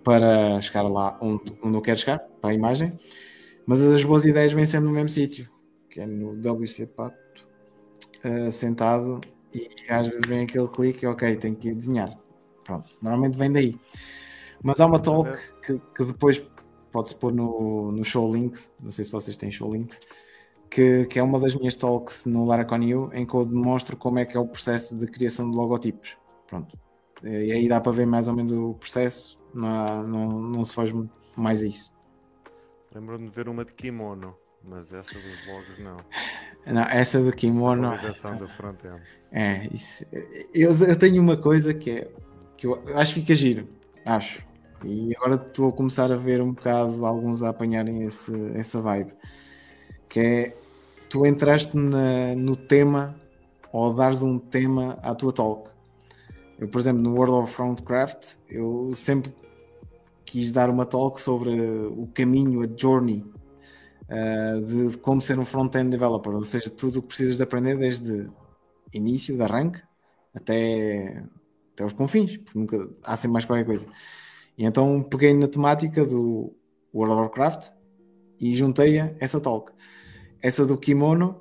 para 0.04 0.60
chegar 0.60 0.82
lá 0.82 1.18
onde, 1.22 1.52
onde 1.62 1.76
eu 1.76 1.82
quero 1.82 1.98
chegar, 2.00 2.20
para 2.40 2.50
a 2.50 2.54
imagem. 2.54 2.98
Mas 3.66 3.82
as 3.82 4.04
boas 4.04 4.24
ideias 4.24 4.52
vêm 4.52 4.66
sempre 4.66 4.88
no 4.88 4.94
mesmo 4.94 5.08
sítio, 5.10 5.50
que 5.90 6.00
é 6.00 6.06
no 6.06 6.36
WC 6.36 6.86
Pato, 6.86 7.16
eh, 8.22 8.50
sentado, 8.50 9.20
e 9.52 9.68
às 9.88 10.08
vezes 10.08 10.22
vem 10.28 10.42
aquele 10.44 10.68
clique, 10.68 11.06
ok, 11.06 11.36
tenho 11.36 11.56
que 11.56 11.72
desenhar. 11.74 12.16
Pronto, 12.64 12.88
normalmente 13.02 13.36
vem 13.36 13.52
daí. 13.52 13.76
Mas 14.62 14.80
há 14.80 14.86
uma 14.86 14.98
talk 14.98 15.30
que, 15.64 15.80
que 15.94 16.04
depois 16.04 16.44
pode-se 16.92 17.14
pôr 17.14 17.32
no, 17.32 17.92
no 17.92 18.04
show 18.04 18.32
link, 18.32 18.58
não 18.80 18.90
sei 18.90 19.04
se 19.04 19.12
vocês 19.12 19.36
têm 19.36 19.50
show 19.50 19.72
link, 19.72 19.96
que, 20.68 21.06
que 21.06 21.18
é 21.18 21.22
uma 21.22 21.40
das 21.40 21.54
minhas 21.54 21.76
talks 21.76 22.24
no 22.26 22.44
Laracon 22.44 23.10
em 23.12 23.26
que 23.26 23.34
eu 23.34 23.44
demonstro 23.44 23.96
como 23.96 24.18
é 24.18 24.24
que 24.24 24.36
é 24.36 24.40
o 24.40 24.46
processo 24.46 24.96
de 24.96 25.06
criação 25.06 25.50
de 25.50 25.56
logotipos. 25.56 26.16
Pronto. 26.46 26.78
E 27.22 27.52
aí 27.52 27.68
dá 27.68 27.80
para 27.80 27.92
ver 27.92 28.06
mais 28.06 28.28
ou 28.28 28.34
menos 28.34 28.52
o 28.52 28.74
processo, 28.74 29.38
não, 29.54 30.02
não, 30.06 30.28
não 30.40 30.64
se 30.64 30.74
faz 30.74 30.92
mais 31.36 31.62
a 31.62 31.66
isso. 31.66 31.92
Lembro-me 32.94 33.28
de 33.28 33.34
ver 33.34 33.48
uma 33.48 33.64
de 33.64 33.72
kimono, 33.72 34.36
mas 34.64 34.92
essa 34.92 35.14
dos 35.14 35.44
vlogs 35.46 35.78
não. 35.78 35.96
Não, 36.66 36.82
essa 36.82 37.18
do 37.18 37.32
kimono. 37.32 37.88
Validação 37.88 38.36
do 38.36 38.46
front-end. 38.46 39.00
É, 39.32 39.66
isso. 39.72 40.04
Eu, 40.52 40.70
eu 40.86 40.98
tenho 40.98 41.22
uma 41.22 41.34
coisa 41.34 41.72
que 41.72 41.90
é 41.90 42.10
que 42.54 42.66
eu 42.66 42.82
acho 42.94 43.14
que 43.14 43.20
fica 43.20 43.34
giro, 43.34 43.66
acho. 44.04 44.46
E 44.84 45.14
agora 45.16 45.34
estou 45.34 45.68
a 45.68 45.72
começar 45.72 46.10
a 46.10 46.16
ver 46.16 46.40
um 46.40 46.52
bocado 46.52 47.04
alguns 47.04 47.42
a 47.42 47.50
apanharem 47.50 48.02
esse, 48.02 48.32
essa 48.56 48.80
vibe. 48.80 49.12
Que 50.08 50.20
é 50.20 50.56
tu 51.08 51.26
entraste 51.26 51.76
na- 51.76 52.34
no 52.36 52.56
tema 52.56 53.14
ou 53.72 53.92
dares 53.94 54.22
um 54.22 54.38
tema 54.38 54.98
à 55.02 55.14
tua 55.14 55.32
talk. 55.32 55.70
Eu, 56.58 56.68
por 56.68 56.78
exemplo, 56.80 57.02
no 57.02 57.14
World 57.14 57.34
of 57.34 57.52
Frontcraft, 57.52 58.36
eu 58.48 58.92
sempre 58.94 59.32
quis 60.24 60.52
dar 60.52 60.70
uma 60.70 60.86
talk 60.86 61.20
sobre 61.20 61.50
o 61.60 62.08
caminho, 62.14 62.62
a 62.62 62.68
journey 62.76 63.24
uh, 64.08 64.60
de 64.90 64.98
como 64.98 65.20
ser 65.20 65.38
um 65.38 65.44
front-end 65.44 65.90
developer, 65.90 66.32
ou 66.32 66.42
seja, 66.44 66.70
tudo 66.70 66.98
o 66.98 67.02
que 67.02 67.08
precisas 67.08 67.36
de 67.36 67.42
aprender 67.42 67.76
desde 67.76 68.30
início, 68.92 69.36
de 69.36 69.42
arranque, 69.42 69.80
até, 70.34 71.24
até 71.72 71.84
os 71.84 71.92
confins, 71.92 72.36
porque 72.36 72.58
nunca 72.58 72.88
há 73.02 73.16
sempre 73.16 73.32
mais 73.32 73.44
qualquer 73.44 73.64
coisa. 73.64 73.88
E 74.60 74.64
então 74.66 75.02
peguei 75.02 75.32
na 75.32 75.48
temática 75.48 76.04
do 76.04 76.54
World 76.94 77.14
of 77.14 77.22
Warcraft 77.22 77.70
e 78.38 78.54
juntei 78.54 79.00
a 79.00 79.10
essa 79.18 79.40
talk. 79.40 79.72
Essa 80.42 80.66
do 80.66 80.76
kimono 80.76 81.40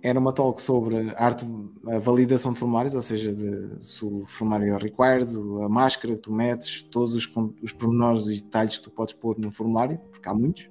era 0.00 0.16
uma 0.16 0.32
talk 0.32 0.62
sobre 0.62 1.12
arte, 1.16 1.44
a 1.88 1.98
validação 1.98 2.52
de 2.52 2.60
formulários, 2.60 2.94
ou 2.94 3.02
seja, 3.02 3.34
de, 3.34 3.84
se 3.84 4.04
o 4.04 4.24
formulário 4.26 4.72
é 4.72 4.78
required, 4.78 5.28
a 5.64 5.68
máscara 5.68 6.14
que 6.14 6.20
tu 6.20 6.32
metes, 6.32 6.82
todos 6.82 7.14
os, 7.14 7.28
os 7.60 7.72
pormenores 7.72 8.28
e 8.28 8.40
detalhes 8.40 8.76
que 8.76 8.84
tu 8.84 8.90
podes 8.92 9.14
pôr 9.14 9.36
no 9.40 9.50
formulário, 9.50 9.98
porque 10.12 10.28
há 10.28 10.32
muitos. 10.32 10.70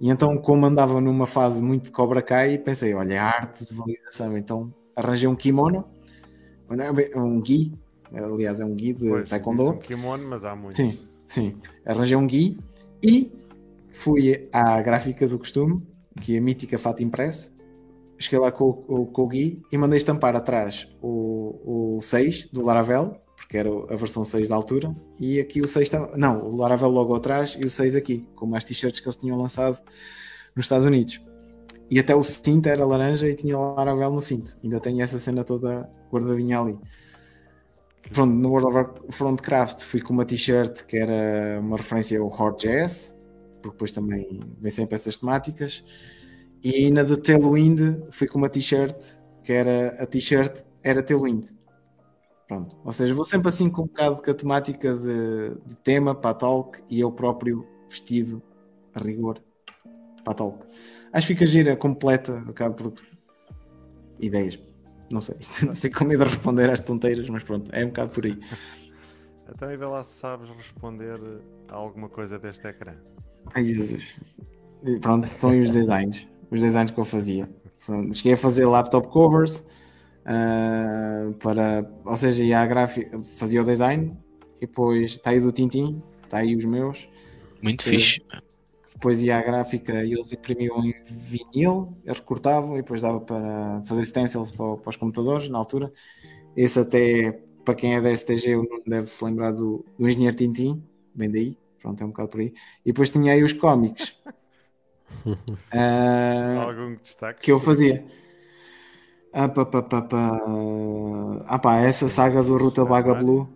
E 0.00 0.08
então, 0.08 0.38
como 0.38 0.64
andava 0.64 1.02
numa 1.02 1.26
fase 1.26 1.62
muito 1.62 1.84
de 1.84 1.90
Cobra 1.90 2.22
Kai, 2.22 2.56
pensei, 2.56 2.94
olha, 2.94 3.12
é 3.12 3.18
a 3.18 3.26
arte 3.26 3.66
de 3.66 3.74
validação. 3.74 4.38
Então, 4.38 4.72
arranjei 4.96 5.28
um 5.28 5.36
kimono, 5.36 5.84
um 7.14 7.44
gi, 7.44 7.74
aliás, 8.12 8.60
é 8.60 8.64
um 8.64 8.78
gi 8.78 8.92
de 8.92 9.08
Pois, 9.08 9.28
Taekwondo. 9.28 9.70
um 9.70 9.78
kimono, 9.78 10.26
mas 10.28 10.44
há 10.44 10.54
muitos. 10.54 10.76
Sim, 10.76 10.98
sim. 11.26 11.56
Arranjei 11.84 12.16
um 12.16 12.26
gui 12.26 12.58
e 13.04 13.32
fui 13.92 14.48
à 14.52 14.80
gráfica 14.82 15.26
do 15.26 15.38
costume, 15.38 15.82
que 16.20 16.34
é 16.34 16.38
a 16.38 16.42
mítica 16.42 16.78
fato 16.78 17.02
impresso. 17.02 17.54
Cheguei 18.18 18.38
lá 18.38 18.50
com, 18.50 18.84
o- 18.88 19.06
com 19.06 19.22
o 19.22 19.26
gui 19.28 19.62
e 19.70 19.76
mandei 19.76 19.98
estampar 19.98 20.34
atrás 20.34 20.88
o, 21.02 21.96
o 21.96 22.00
6 22.00 22.48
do 22.50 22.62
Laravel, 22.62 23.16
porque 23.36 23.58
era 23.58 23.68
a 23.70 23.96
versão 23.96 24.24
6 24.24 24.48
da 24.48 24.56
altura, 24.56 24.94
e 25.20 25.38
aqui 25.38 25.60
o 25.60 25.68
6 25.68 25.88
tam- 25.90 26.10
não, 26.16 26.42
o 26.46 26.56
Laravel 26.56 26.88
logo 26.88 27.14
atrás 27.14 27.56
e 27.60 27.66
o 27.66 27.70
6 27.70 27.94
aqui, 27.94 28.26
como 28.34 28.56
as 28.56 28.64
t-shirts 28.64 29.00
que 29.00 29.06
eles 29.06 29.16
tinham 29.16 29.36
lançado 29.36 29.78
nos 30.54 30.64
Estados 30.64 30.86
Unidos. 30.86 31.20
E 31.90 32.00
até 32.00 32.16
o 32.16 32.24
cinto 32.24 32.66
era 32.68 32.84
laranja 32.84 33.28
e 33.28 33.34
tinha 33.34 33.56
Laravel 33.56 34.10
no 34.10 34.20
cinto. 34.22 34.56
Ainda 34.64 34.80
tenho 34.80 35.00
essa 35.02 35.18
cena 35.20 35.44
toda 35.44 35.88
guardadinha 36.10 36.58
ali. 36.58 36.76
Pronto, 38.12 38.32
no 38.32 38.50
World 38.50 38.78
of 38.78 39.16
Frontcraft 39.16 39.82
fui 39.82 40.00
com 40.00 40.12
uma 40.12 40.24
t-shirt 40.24 40.84
que 40.86 40.96
era 40.96 41.60
uma 41.60 41.76
referência 41.76 42.20
ao 42.20 42.28
Hot.js, 42.28 43.16
porque 43.60 43.74
depois 43.74 43.92
também 43.92 44.40
vem 44.60 44.70
sempre 44.70 44.94
essas 44.94 45.16
temáticas. 45.16 45.84
E 46.62 46.90
na 46.90 47.02
de 47.02 47.16
Tailwind 47.16 47.80
fui 48.10 48.26
com 48.26 48.38
uma 48.38 48.48
t-shirt 48.48 48.96
que 49.42 49.52
era 49.52 50.02
a 50.02 50.06
t-shirt 50.06 50.64
era 50.82 51.02
Tailwind. 51.02 51.46
Pronto. 52.48 52.78
Ou 52.84 52.92
seja, 52.92 53.14
vou 53.14 53.24
sempre 53.24 53.48
assim 53.48 53.68
com 53.68 53.82
um 53.82 53.86
bocado 53.86 54.22
com 54.22 54.30
a 54.30 54.34
temática 54.34 54.94
de, 54.94 55.54
de 55.66 55.76
tema 55.78 56.14
para 56.14 56.30
a 56.30 56.34
talk 56.34 56.80
e 56.88 57.00
eu 57.00 57.10
próprio 57.10 57.66
vestido 57.88 58.40
a 58.94 59.00
rigor 59.00 59.40
para 60.22 60.32
a 60.32 60.34
talk. 60.34 60.64
Acho 61.12 61.26
que 61.26 61.34
fica 61.34 61.46
gira, 61.46 61.76
completa, 61.76 62.44
acaba 62.48 62.74
por 62.74 62.94
ideias. 64.20 64.58
Não 65.10 65.20
sei, 65.20 65.36
não 65.64 65.74
sei 65.74 65.90
como 65.90 66.12
é 66.12 66.16
de 66.16 66.24
responder 66.24 66.70
às 66.70 66.80
tonteiras, 66.80 67.28
mas 67.28 67.42
pronto, 67.42 67.70
é 67.72 67.84
um 67.84 67.88
bocado 67.88 68.10
por 68.10 68.26
aí. 68.26 68.38
Então, 69.48 69.72
e 69.72 69.76
vê 69.76 69.86
lá 69.86 70.02
se 70.02 70.18
sabes 70.18 70.48
responder 70.48 71.20
a 71.68 71.76
alguma 71.76 72.08
coisa 72.08 72.36
deste 72.36 72.66
ecrã. 72.66 72.94
Ai 73.54 73.64
Jesus. 73.64 74.18
E 74.82 74.98
pronto, 74.98 75.28
estão 75.28 75.50
aí 75.50 75.60
os 75.60 75.70
designs. 75.70 76.26
Os 76.50 76.60
designs 76.60 76.90
que 76.90 76.98
eu 76.98 77.04
fazia. 77.04 77.48
Cheguei 78.12 78.32
a 78.32 78.36
fazer 78.36 78.66
laptop 78.66 79.08
covers, 79.08 79.64
ah, 80.24 81.30
para, 81.40 81.88
ou 82.04 82.16
seja, 82.16 82.42
ia 82.42 82.60
à 82.60 82.66
gráfica, 82.66 83.22
fazia 83.22 83.62
o 83.62 83.64
design 83.64 84.16
e 84.60 84.66
depois 84.66 85.12
está 85.12 85.30
aí 85.30 85.40
do 85.40 85.52
Tintim, 85.52 86.02
está 86.24 86.38
aí 86.38 86.56
os 86.56 86.64
meus. 86.64 87.08
Muito 87.62 87.84
Sim. 87.84 87.90
fixe. 87.90 88.20
Depois 88.96 89.22
ia 89.22 89.36
à 89.36 89.42
gráfica 89.42 90.02
e 90.02 90.14
eles 90.14 90.32
imprimiam 90.32 90.82
em 90.82 90.94
vinil, 91.04 91.94
recortavam 92.06 92.74
e 92.74 92.82
depois 92.82 93.02
dava 93.02 93.20
para 93.20 93.82
fazer 93.84 94.06
stencils 94.06 94.50
para, 94.50 94.78
para 94.78 94.88
os 94.88 94.96
computadores 94.96 95.50
na 95.50 95.58
altura. 95.58 95.92
Esse 96.56 96.80
até, 96.80 97.32
para 97.62 97.74
quem 97.74 97.94
é 97.94 98.00
da 98.00 98.10
STG, 98.10 98.56
deve 98.86 99.06
se 99.06 99.22
lembrar 99.22 99.52
do, 99.52 99.84
do 99.98 100.08
Engenheiro 100.08 100.34
Tintim, 100.34 100.82
bem 101.14 101.30
daí, 101.30 101.58
pronto, 101.78 102.00
é 102.00 102.06
um 102.06 102.08
bocado 102.08 102.30
por 102.30 102.40
aí. 102.40 102.54
E 102.86 102.90
depois 102.90 103.10
tinha 103.10 103.34
aí 103.34 103.42
os 103.42 103.52
cómics. 103.52 104.14
Ah, 105.72 106.64
Algum 106.66 106.96
destaque? 106.96 107.42
que 107.42 107.52
eu 107.52 107.58
fazia. 107.60 108.04
Ah, 109.32 109.48
pá, 109.48 109.64
pá, 109.64 109.82
pá, 109.82 110.02
pá. 110.02 110.38
Ah, 111.46 111.58
pá, 111.58 111.76
essa 111.78 112.08
saga 112.08 112.42
do 112.42 112.56
Ruta 112.56 112.84
Baga 112.84 113.14
Blue. 113.14 113.48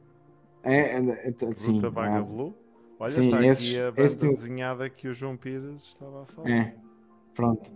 É, 0.62 0.98
é, 0.98 1.28
é, 1.28 1.54
sim. 1.54 1.76
Ruta 1.76 1.90
Baga 1.90 2.18
ah, 2.18 2.22
Blue? 2.22 2.54
Olha, 3.00 3.10
Sim, 3.10 3.24
está 3.24 3.46
esses- 3.46 3.66
aqui 3.66 3.78
a 3.80 3.90
banda 3.90 4.16
tem- 4.16 4.34
desenhada 4.34 4.90
que 4.90 5.08
o 5.08 5.14
João 5.14 5.36
Pires 5.36 5.82
estava 5.82 6.22
a 6.22 6.26
falar. 6.26 6.50
É, 6.50 6.74
pronto. 7.34 7.72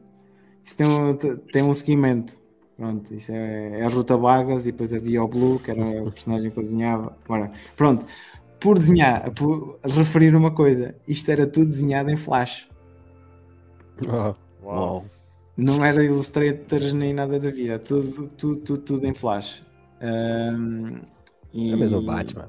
Isso 0.62 0.77
tem 0.77 0.87
um, 0.87 1.16
tem 1.16 1.62
um 1.62 1.72
seguimento. 1.72 2.37
Pronto, 2.77 3.14
isso 3.14 3.33
é, 3.33 3.81
é 3.81 3.85
a 3.85 3.89
Ruta 3.89 4.18
Bagas 4.18 4.66
e 4.66 4.72
depois 4.72 4.93
havia 4.93 5.22
o 5.22 5.29
Blue, 5.29 5.59
que 5.61 5.70
era 5.70 5.81
o 6.03 6.11
personagem 6.12 6.51
que 6.51 6.59
eu 6.59 6.62
desenhava. 6.62 7.16
Ora, 7.29 7.51
pronto, 7.77 8.05
por 8.61 8.79
desenhar, 8.79 9.31
por 9.33 9.79
referir 9.85 10.35
uma 10.37 10.51
coisa, 10.51 10.95
isto 11.09 11.31
era 11.31 11.47
tudo 11.47 11.66
desenhado 11.70 12.11
em 12.11 12.16
Flash. 12.16 12.68
Oh, 14.03 14.35
Uau. 14.66 15.05
Não 15.57 15.85
era 15.85 16.05
Illustrators 16.05 16.93
nem 16.93 17.14
nada 17.14 17.39
da 17.39 17.51
vida, 17.51 17.79
tudo, 17.79 18.29
tudo, 18.37 18.57
tudo, 18.59 18.83
tudo 18.83 19.07
em 19.07 19.14
Flash. 19.14 19.64
Ahm, 20.01 20.99
e- 21.53 21.72
É 21.72 21.77
mesmo 21.77 21.99
o 21.99 22.03
Batman. 22.05 22.49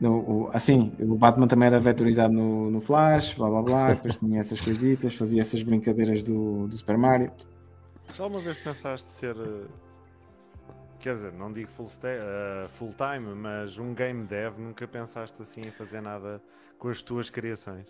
No, 0.00 0.46
o- 0.46 0.50
assim, 0.52 0.92
o 1.00 1.16
Batman 1.16 1.46
também 1.48 1.66
era 1.68 1.80
vetorizado 1.80 2.32
no, 2.34 2.70
no 2.70 2.80
Flash, 2.80 3.34
blá 3.34 3.48
blá 3.48 3.62
blá, 3.62 3.94
depois 3.94 4.16
tinha 4.18 4.40
essas 4.40 4.60
coisitas, 4.60 5.14
fazia 5.14 5.40
essas 5.40 5.62
brincadeiras 5.62 6.22
do, 6.22 6.66
do 6.68 6.76
Super 6.76 6.98
Mario. 6.98 7.32
Já 8.12 8.26
uma 8.26 8.40
vez 8.40 8.56
pensaste 8.58 9.08
ser. 9.08 9.36
eh, 9.36 9.68
Quer 10.98 11.14
dizer, 11.14 11.32
não 11.32 11.52
digo 11.52 11.70
full, 11.70 11.86
sta- 11.86 12.08
eh, 12.08 12.68
full 12.68 12.92
time, 12.94 13.34
mas 13.34 13.78
um 13.78 13.94
game 13.94 14.24
dev, 14.26 14.58
nunca 14.58 14.86
pensaste 14.88 15.40
assim 15.42 15.66
em 15.66 15.70
fazer 15.70 16.00
nada 16.00 16.42
com 16.78 16.88
as 16.88 17.02
tuas 17.02 17.30
criações? 17.30 17.86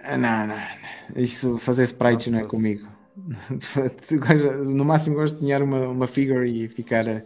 Ah, 0.00 0.16
Não, 0.18 0.46
não, 0.46 0.56
não. 0.56 1.22
Isso, 1.22 1.58
fazer 1.58 1.84
sprites 1.84 2.28
não 2.28 2.38
é 2.40 2.42
Não, 2.42 2.48
comigo. 2.48 2.88
No 4.74 4.84
máximo 4.84 5.16
gosto 5.16 5.34
de 5.34 5.40
desenhar 5.40 5.62
uma, 5.62 5.88
uma 5.88 6.06
figure 6.06 6.48
e 6.64 6.68
ficar, 6.68 7.06
eh, 7.06 7.24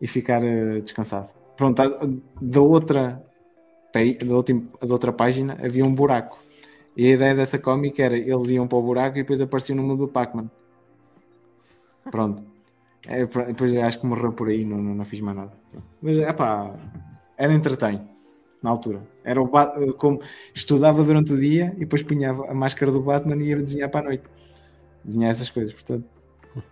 e 0.00 0.06
ficar 0.08 0.40
descansado. 0.82 1.30
Pronto, 1.60 1.82
da 2.40 2.60
outra, 2.62 3.22
da, 3.92 4.34
última, 4.34 4.62
da 4.80 4.94
outra 4.94 5.12
página 5.12 5.58
havia 5.62 5.84
um 5.84 5.94
buraco. 5.94 6.38
E 6.96 7.06
a 7.08 7.10
ideia 7.10 7.34
dessa 7.34 7.58
cómica 7.58 8.02
era 8.02 8.16
eles 8.16 8.48
iam 8.48 8.66
para 8.66 8.78
o 8.78 8.82
buraco 8.82 9.18
e 9.18 9.20
depois 9.20 9.42
apareciam 9.42 9.76
no 9.76 9.82
mundo 9.82 10.06
do 10.06 10.08
Pac-Man. 10.08 10.50
Pronto. 12.10 12.42
É, 13.06 13.26
depois 13.26 13.76
acho 13.76 14.00
que 14.00 14.06
morreu 14.06 14.32
por 14.32 14.48
aí, 14.48 14.64
não, 14.64 14.78
não, 14.78 14.94
não 14.94 15.04
fiz 15.04 15.20
mais 15.20 15.36
nada. 15.36 15.52
Mas 16.00 16.16
é 16.16 16.32
pá, 16.32 16.74
era 17.36 17.52
entretém 17.52 18.08
na 18.62 18.70
altura. 18.70 19.02
Era 19.22 19.42
o 19.42 19.46
como 19.98 20.22
estudava 20.54 21.04
durante 21.04 21.34
o 21.34 21.38
dia 21.38 21.74
e 21.76 21.80
depois 21.80 22.02
punha 22.02 22.30
a 22.30 22.54
máscara 22.54 22.90
do 22.90 23.02
Batman 23.02 23.36
e 23.36 23.48
ia 23.48 23.56
desenhar 23.56 23.90
para 23.90 24.00
a 24.00 24.04
noite. 24.04 24.24
Desenhar 25.04 25.30
essas 25.30 25.50
coisas, 25.50 25.74
portanto. 25.74 26.08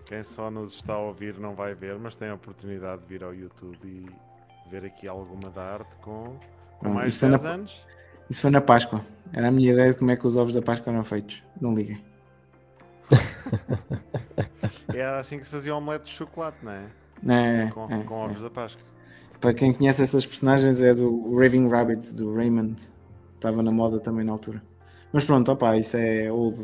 Quem 0.06 0.22
só 0.22 0.50
nos 0.50 0.76
está 0.76 0.94
a 0.94 0.98
ouvir 0.98 1.38
não 1.38 1.54
vai 1.54 1.74
ver, 1.74 1.98
mas 1.98 2.14
tem 2.14 2.30
a 2.30 2.34
oportunidade 2.34 3.02
de 3.02 3.08
vir 3.08 3.22
ao 3.22 3.34
YouTube 3.34 3.78
e 3.84 4.27
ver 4.68 4.84
aqui 4.84 5.08
alguma 5.08 5.50
da 5.50 5.62
arte 5.62 5.96
com, 6.02 6.36
com 6.78 6.88
mais 6.88 7.16
foi 7.16 7.28
10 7.30 7.42
na- 7.42 7.50
anos. 7.50 7.86
Isso 8.30 8.42
foi 8.42 8.50
na 8.50 8.60
Páscoa. 8.60 9.02
Era 9.32 9.48
a 9.48 9.50
minha 9.50 9.72
ideia 9.72 9.92
de 9.92 9.98
como 9.98 10.10
é 10.10 10.16
que 10.16 10.26
os 10.26 10.36
ovos 10.36 10.52
da 10.54 10.60
Páscoa 10.62 10.92
eram 10.92 11.02
feitos. 11.04 11.42
Não 11.60 11.74
liguem. 11.74 12.02
Era 14.92 15.18
assim 15.20 15.38
que 15.38 15.44
se 15.44 15.50
fazia 15.50 15.74
omelete 15.74 16.04
de 16.06 16.10
chocolate, 16.10 16.58
não 16.62 16.72
é? 16.72 16.84
É, 17.26 17.70
Com, 17.70 17.86
é, 17.92 18.02
com 18.04 18.14
é. 18.22 18.24
ovos 18.26 18.42
da 18.42 18.50
Páscoa. 18.50 18.82
Para 19.40 19.54
quem 19.54 19.72
conhece 19.72 20.02
essas 20.02 20.26
personagens 20.26 20.80
é 20.80 20.94
do 20.94 21.34
Raving 21.36 21.68
Rabbit, 21.68 22.12
do 22.14 22.34
Raymond. 22.34 22.76
Estava 23.34 23.62
na 23.62 23.70
moda 23.70 24.00
também 24.00 24.24
na 24.24 24.32
altura. 24.32 24.62
Mas 25.12 25.24
pronto, 25.24 25.50
opá, 25.52 25.76
isso 25.76 25.96
é 25.96 26.30
old, 26.30 26.58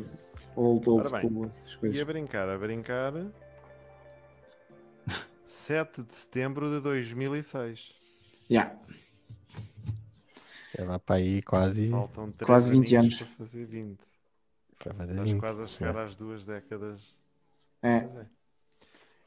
old, 0.56 0.88
old 0.90 1.06
Ora 1.06 1.20
school. 1.20 1.46
E 1.46 1.76
coisas. 1.78 2.00
a 2.00 2.04
brincar, 2.04 2.48
a 2.48 2.58
brincar. 2.58 3.12
7 5.64 6.02
de 6.02 6.14
setembro 6.14 6.68
de 6.70 6.80
2006. 6.82 7.94
Yeah. 8.50 8.76
Já 10.76 10.84
vai 10.84 10.98
para 10.98 11.16
aí 11.16 11.42
quase 11.42 11.88
Faltam 11.88 12.30
3 12.32 12.46
Quase 12.46 12.70
20 12.70 12.96
anos. 12.96 13.16
para 13.18 13.26
fazer 13.38 13.64
20. 13.64 13.98
para 14.78 14.94
fazer 14.94 15.12
Estás 15.12 15.30
20. 15.30 15.40
quase 15.40 15.62
a 15.62 15.66
chegar 15.66 15.96
às 15.96 16.14
duas 16.14 16.44
décadas. 16.44 17.14
É. 17.82 17.96
É. 17.96 18.26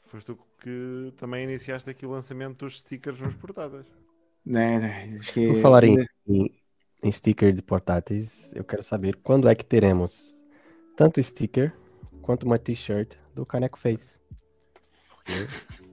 Foste 0.05 0.25
tu 0.27 0.37
que 0.61 1.11
também 1.17 1.43
iniciaste 1.43 1.89
aqui 1.89 2.05
o 2.05 2.11
lançamento 2.11 2.57
dos 2.65 2.77
stickers 2.79 3.19
nos 3.19 3.33
portadas. 3.35 3.85
É, 4.47 4.59
é, 4.75 5.13
acho 5.15 5.33
que- 5.33 5.47
Por 5.53 5.61
falar 5.61 5.83
em, 5.85 6.05
em, 6.27 6.51
em 7.03 7.11
sticker 7.11 7.51
de 7.51 7.61
portáteis, 7.63 8.53
eu 8.55 8.63
quero 8.63 8.83
saber 8.83 9.15
quando 9.23 9.49
é 9.49 9.55
que 9.55 9.65
teremos 9.65 10.37
tanto 10.95 11.21
sticker 11.21 11.73
quanto 12.21 12.43
uma 12.45 12.59
t-shirt 12.59 13.15
do 13.33 13.45
Caneco 13.45 13.77
Face. 13.79 14.19
Porque 15.09 15.86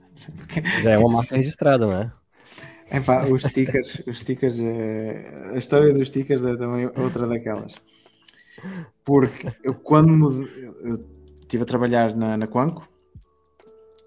já 0.83 0.91
é 0.93 0.99
uma 0.99 1.09
marca 1.09 1.37
registrada, 1.37 1.87
né? 1.87 2.13
É 2.91 3.01
pá, 3.01 3.27
os 3.27 3.43
stickers, 3.43 4.03
os 4.07 4.21
stickers, 4.21 4.59
eh, 4.61 5.53
a 5.55 5.59
história 5.59 5.93
dos 5.93 6.09
stickers 6.09 6.45
é 6.45 6.57
também 6.57 6.91
outra 6.97 7.27
daquelas. 7.27 7.73
Porque 9.05 9.53
eu 9.63 9.75
quando 9.75 10.49
eu 10.83 10.93
estive 11.41 11.63
a 11.63 11.67
trabalhar 11.67 12.15
na, 12.15 12.37
na 12.37 12.47
Quanco 12.47 12.89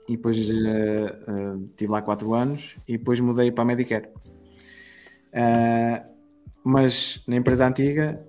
e 0.07 0.15
depois 0.15 0.37
eh, 0.37 1.19
eh, 1.27 1.57
estive 1.69 1.91
lá 1.91 2.01
4 2.01 2.33
anos 2.33 2.77
e 2.87 2.97
depois 2.97 3.19
mudei 3.19 3.51
para 3.51 3.63
a 3.63 3.67
Medicare. 3.67 4.09
Ah, 5.33 6.03
mas 6.63 7.21
na 7.27 7.35
empresa 7.35 7.67
antiga, 7.67 8.25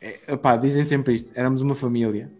eh, 0.00 0.20
epá, 0.28 0.56
dizem 0.56 0.84
sempre 0.84 1.14
isto, 1.14 1.32
éramos 1.34 1.60
uma 1.60 1.74
família. 1.74 2.30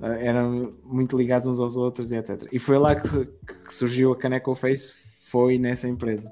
Ah, 0.00 0.14
eram 0.14 0.74
muito 0.84 1.16
ligados 1.16 1.46
uns 1.46 1.58
aos 1.58 1.76
outros 1.76 2.12
e 2.12 2.16
etc. 2.16 2.46
E 2.52 2.58
foi 2.58 2.78
lá 2.78 2.94
que, 2.94 3.26
que 3.26 3.72
surgiu 3.72 4.12
a 4.12 4.16
Caneco 4.16 4.54
Face, 4.54 4.94
foi 5.30 5.58
nessa 5.58 5.88
empresa 5.88 6.30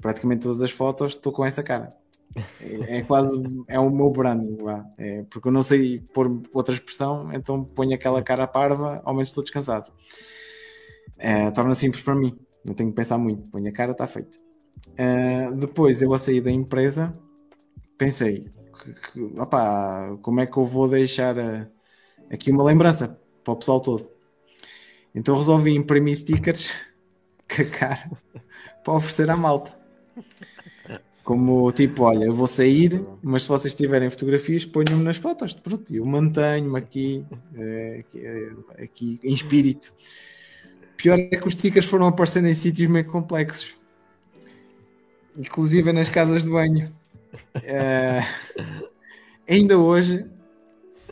praticamente 0.00 0.42
todas 0.42 0.60
as 0.62 0.70
fotos 0.70 1.12
estou 1.12 1.32
com 1.32 1.44
essa 1.44 1.62
cara. 1.62 1.94
É, 2.60 2.98
é 2.98 3.02
quase 3.02 3.40
é 3.68 3.78
o 3.78 3.90
meu 3.90 4.10
branding. 4.10 4.58
É, 4.98 5.24
porque 5.30 5.48
eu 5.48 5.52
não 5.52 5.62
sei 5.62 6.00
pôr 6.12 6.42
outra 6.52 6.74
expressão, 6.74 7.32
então 7.32 7.64
ponho 7.64 7.94
aquela 7.94 8.22
cara 8.22 8.46
parva, 8.46 9.00
ao 9.04 9.14
menos 9.14 9.28
estou 9.28 9.42
descansado. 9.42 9.90
É, 11.16 11.50
torna 11.52 11.74
simples 11.74 12.02
para 12.02 12.14
mim, 12.14 12.36
não 12.64 12.74
tenho 12.74 12.90
que 12.90 12.96
pensar 12.96 13.18
muito, 13.18 13.46
ponho 13.48 13.68
a 13.68 13.72
cara, 13.72 13.92
está 13.92 14.06
feito. 14.06 14.38
É, 14.96 15.50
depois 15.52 16.02
eu 16.02 16.12
a 16.12 16.18
sair 16.18 16.40
da 16.40 16.50
empresa, 16.50 17.16
pensei, 17.96 18.50
que, 18.82 19.12
que, 19.12 19.40
opá, 19.40 20.18
como 20.20 20.40
é 20.40 20.46
que 20.46 20.56
eu 20.56 20.64
vou 20.64 20.88
deixar 20.88 21.38
eh, 21.38 21.68
aqui 22.30 22.50
uma 22.50 22.64
lembrança 22.64 23.18
para 23.42 23.52
o 23.52 23.56
pessoal 23.56 23.80
todo? 23.80 24.10
Então 25.14 25.36
resolvi 25.36 25.74
imprimir 25.74 26.16
stickers 26.16 26.72
cara 27.78 28.10
para 28.82 28.94
oferecer 28.94 29.30
à 29.30 29.36
malta. 29.36 29.76
Como 31.22 31.72
tipo, 31.72 32.02
olha, 32.02 32.26
eu 32.26 32.34
vou 32.34 32.46
sair, 32.46 33.02
mas 33.22 33.44
se 33.44 33.48
vocês 33.48 33.74
tiverem 33.74 34.10
fotografias, 34.10 34.66
ponham-me 34.66 35.02
nas 35.02 35.16
fotos. 35.16 35.54
Pronto, 35.54 35.94
eu 35.94 36.04
mantenho-me 36.04 36.78
aqui, 36.78 37.24
eh, 37.56 38.00
aqui, 38.00 38.18
eh, 38.18 38.52
aqui 38.84 39.20
em 39.22 39.32
espírito. 39.32 39.94
Pior 40.98 41.18
é 41.18 41.36
que 41.36 41.48
os 41.48 41.54
stickers 41.54 41.86
foram 41.86 42.08
aparecendo 42.08 42.46
em 42.46 42.54
sítios 42.54 42.88
meio 42.88 43.06
complexos, 43.06 43.74
inclusive 45.34 45.92
nas 45.94 46.10
casas 46.10 46.44
de 46.44 46.50
banho. 46.50 46.94
Eh, 47.62 48.20
ainda 49.48 49.78
hoje, 49.78 50.26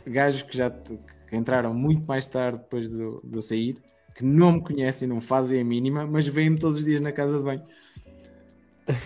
gajos 0.05 0.41
que 0.43 0.57
já 0.57 0.69
que 0.69 0.97
entraram 1.35 1.73
muito 1.73 2.05
mais 2.07 2.25
tarde 2.25 2.59
depois 2.59 2.89
de 2.91 3.01
eu 3.01 3.21
de 3.23 3.35
eu 3.37 3.41
sair, 3.41 3.77
que 4.15 4.23
não 4.23 4.53
me 4.53 4.61
conhecem, 4.61 5.07
não 5.07 5.19
fazem 5.19 5.59
a 5.61 5.65
mínima, 5.65 6.05
mas 6.05 6.27
veem-me 6.27 6.57
todos 6.59 6.77
os 6.79 6.85
dias 6.85 7.01
na 7.01 7.11
casa 7.11 7.37
de 7.37 7.43
banho. 7.43 7.63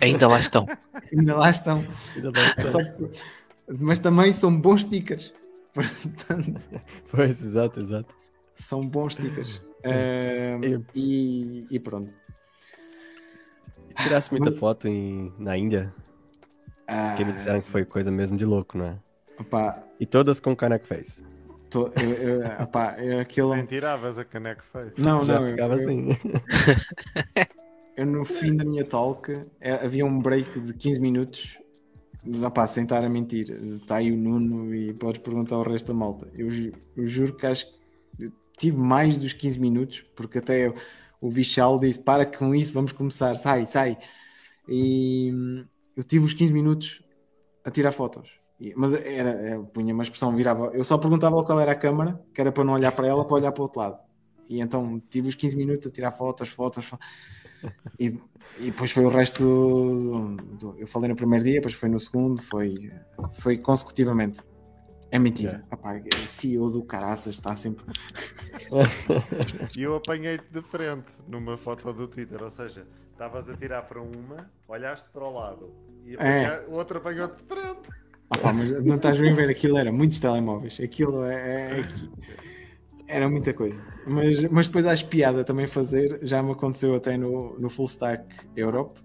Ainda 0.02 0.28
lá 0.28 0.40
estão. 0.40 0.66
Ainda 1.16 1.36
lá 1.36 1.50
estão. 1.52 1.86
Só 2.66 2.80
que- 2.84 3.22
mas 3.80 4.00
também 4.00 4.32
são 4.34 4.60
bons 4.60 4.82
stickers. 4.82 5.34
Portanto, 5.74 6.60
Pois, 7.12 7.44
exato, 7.44 7.80
exato. 7.80 8.16
são 8.52 8.88
bons 8.88 9.14
stickers. 9.14 9.62
Eu- 10.64 10.84
e, 10.96 11.66
e 11.70 11.80
pronto. 11.80 12.12
Tirasse 14.02 14.32
muita 14.32 14.52
foto 14.52 14.88
em, 14.88 15.32
na 15.38 15.58
Índia, 15.58 15.94
Ah, 16.88 17.10
porque 17.10 17.26
me 17.26 17.34
disseram 17.34 17.62
que 17.62 17.70
foi 17.70 17.86
coisa 17.86 18.12
mesmo 18.12 18.38
de 18.38 18.46
louco, 18.46 18.78
né? 18.78 19.00
Opá, 19.40 19.80
E 20.00 20.06
todas 20.06 20.40
com 20.40 20.56
Caneco 20.56 20.86
Face. 20.88 21.24
Tô- 21.70 21.88
eu, 22.02 22.14
eu, 22.14 22.44
epá, 22.46 22.96
eu- 22.98 23.20
aquilo... 23.20 23.54
Nem 23.56 23.66
tiravas 23.66 24.18
a 24.18 24.24
caneco 24.24 24.64
face. 24.72 24.94
Não, 24.98 25.26
Já 25.26 25.36
não, 25.40 25.46
eu- 25.48 25.52
ficava 25.52 25.74
eu- 25.76 25.80
assim. 25.80 26.08
Eu 27.96 28.06
no 28.06 28.24
fim 28.24 28.56
da 28.56 28.64
minha 28.64 28.86
talk 28.86 29.32
eh, 29.60 29.74
havia 29.84 30.06
um 30.06 30.20
break 30.20 30.60
de 30.60 30.74
15 30.74 31.00
minutos. 31.00 31.60
Rapaz, 32.42 32.72
sem 32.72 32.84
estar 32.84 33.04
a 33.04 33.10
mentir, 33.10 33.50
está 33.82 33.98
aí 33.98 34.12
o 34.12 34.18
Nuno 34.18 34.74
e 34.76 34.94
podes 34.94 35.22
perguntar 35.22 35.56
ao 35.56 35.64
resto 35.64 35.88
da 35.88 35.94
malta. 35.94 36.28
Eu, 36.36 36.48
eu 36.96 37.06
juro 37.06 37.34
que 37.36 37.46
acho 37.46 37.66
que 38.18 38.32
tive 38.58 38.78
mais 38.78 39.18
dos 39.18 39.34
15 39.34 39.60
minutos, 39.60 40.04
porque 40.16 40.38
até 40.40 40.74
o 41.22 41.30
Vichal 41.30 41.80
disse: 41.80 42.00
Para 42.00 42.26
com 42.26 42.54
isso, 42.54 42.72
vamos 42.74 42.92
começar, 42.92 43.36
sai, 43.36 43.66
sai. 43.66 43.98
E 44.68 45.32
hum, 45.34 45.66
eu 45.96 46.04
tive 46.04 46.26
os 46.26 46.34
15 46.34 46.54
minutos 46.54 47.02
a 47.64 47.72
tirar 47.72 47.92
fotos. 47.92 48.30
Mas 48.76 48.94
era, 48.94 49.30
eu 49.50 49.66
punha 49.66 49.94
uma 49.94 50.04
expressão, 50.04 50.36
virava. 50.36 50.68
Eu 50.74 50.84
só 50.84 50.98
perguntava 50.98 51.44
qual 51.44 51.60
era 51.60 51.72
a 51.72 51.76
câmara, 51.76 52.20
que 52.34 52.42
era 52.42 52.52
para 52.52 52.64
não 52.64 52.74
olhar 52.74 52.92
para 52.92 53.08
ela, 53.08 53.24
para 53.26 53.36
olhar 53.36 53.52
para 53.52 53.62
o 53.62 53.64
outro 53.64 53.80
lado. 53.80 54.00
E 54.50 54.60
então 54.62 55.00
tive 55.10 55.30
os 55.30 55.36
15 55.36 55.56
minutos 55.56 55.86
a 55.88 55.92
tirar 55.92 56.12
fotos, 56.12 56.50
fotos, 56.50 56.86
fotos. 56.86 57.06
E, 58.00 58.18
e 58.60 58.66
depois 58.72 58.92
foi 58.92 59.04
o 59.06 59.10
resto. 59.10 59.44
do- 59.44 60.36
do- 60.58 60.76
eu 60.80 60.88
falei 60.88 61.10
no 61.10 61.16
primeiro 61.16 61.44
dia, 61.46 61.56
depois 61.56 61.74
foi 61.74 61.90
no 61.90 62.00
segundo, 62.00 62.42
foi, 62.42 62.92
foi 63.34 63.58
consecutivamente. 63.58 64.40
É 65.12 65.20
mentira. 65.20 65.64
Rapaz, 65.72 66.04
é 66.06 66.28
CEO 66.28 66.70
do 66.70 66.84
caraças 66.84 67.36
está 67.36 67.56
sempre. 67.56 67.86
E 69.78 69.84
eu 69.84 69.96
apanhei-te 69.96 70.46
de 70.52 70.62
frente 70.62 71.12
numa 71.28 71.58
foto 71.58 71.92
do 71.94 72.08
Twitter, 72.08 72.42
ou 72.42 72.50
seja, 72.50 72.86
estavas 73.12 73.50
a 73.50 73.56
tirar 73.56 73.84
para 73.84 74.02
uma, 74.02 74.50
olhaste 74.68 75.10
para 75.12 75.24
o 75.24 75.32
lado 75.34 75.74
e 76.06 76.16
É. 76.16 76.66
o 76.68 76.74
outro 76.74 76.98
apanhou-te 76.98 77.42
de 77.42 77.44
frente. 77.48 77.90
Opá, 78.30 78.52
mas 78.52 78.70
não 78.84 78.96
estás 78.98 79.20
bem 79.20 79.32
a 79.32 79.36
ver, 79.36 79.50
aquilo 79.50 79.78
era 79.78 79.92
muitos 79.92 80.20
telemóveis. 80.20 80.80
Aquilo 80.82 81.24
é. 81.24 81.82
é- 81.82 81.86
era 83.08 83.30
muita 83.30 83.54
coisa. 83.54 83.80
Mas, 84.06 84.42
mas 84.50 84.68
depois 84.68 84.86
acho 84.86 85.08
piada 85.08 85.44
também 85.44 85.66
fazer. 85.66 86.20
Já 86.24 86.44
me 86.44 86.52
aconteceu 86.52 86.94
até 86.94 87.18
no, 87.18 87.58
no 87.58 87.70
Full 87.70 87.86
Stack 87.86 88.36
Europe. 88.56 89.00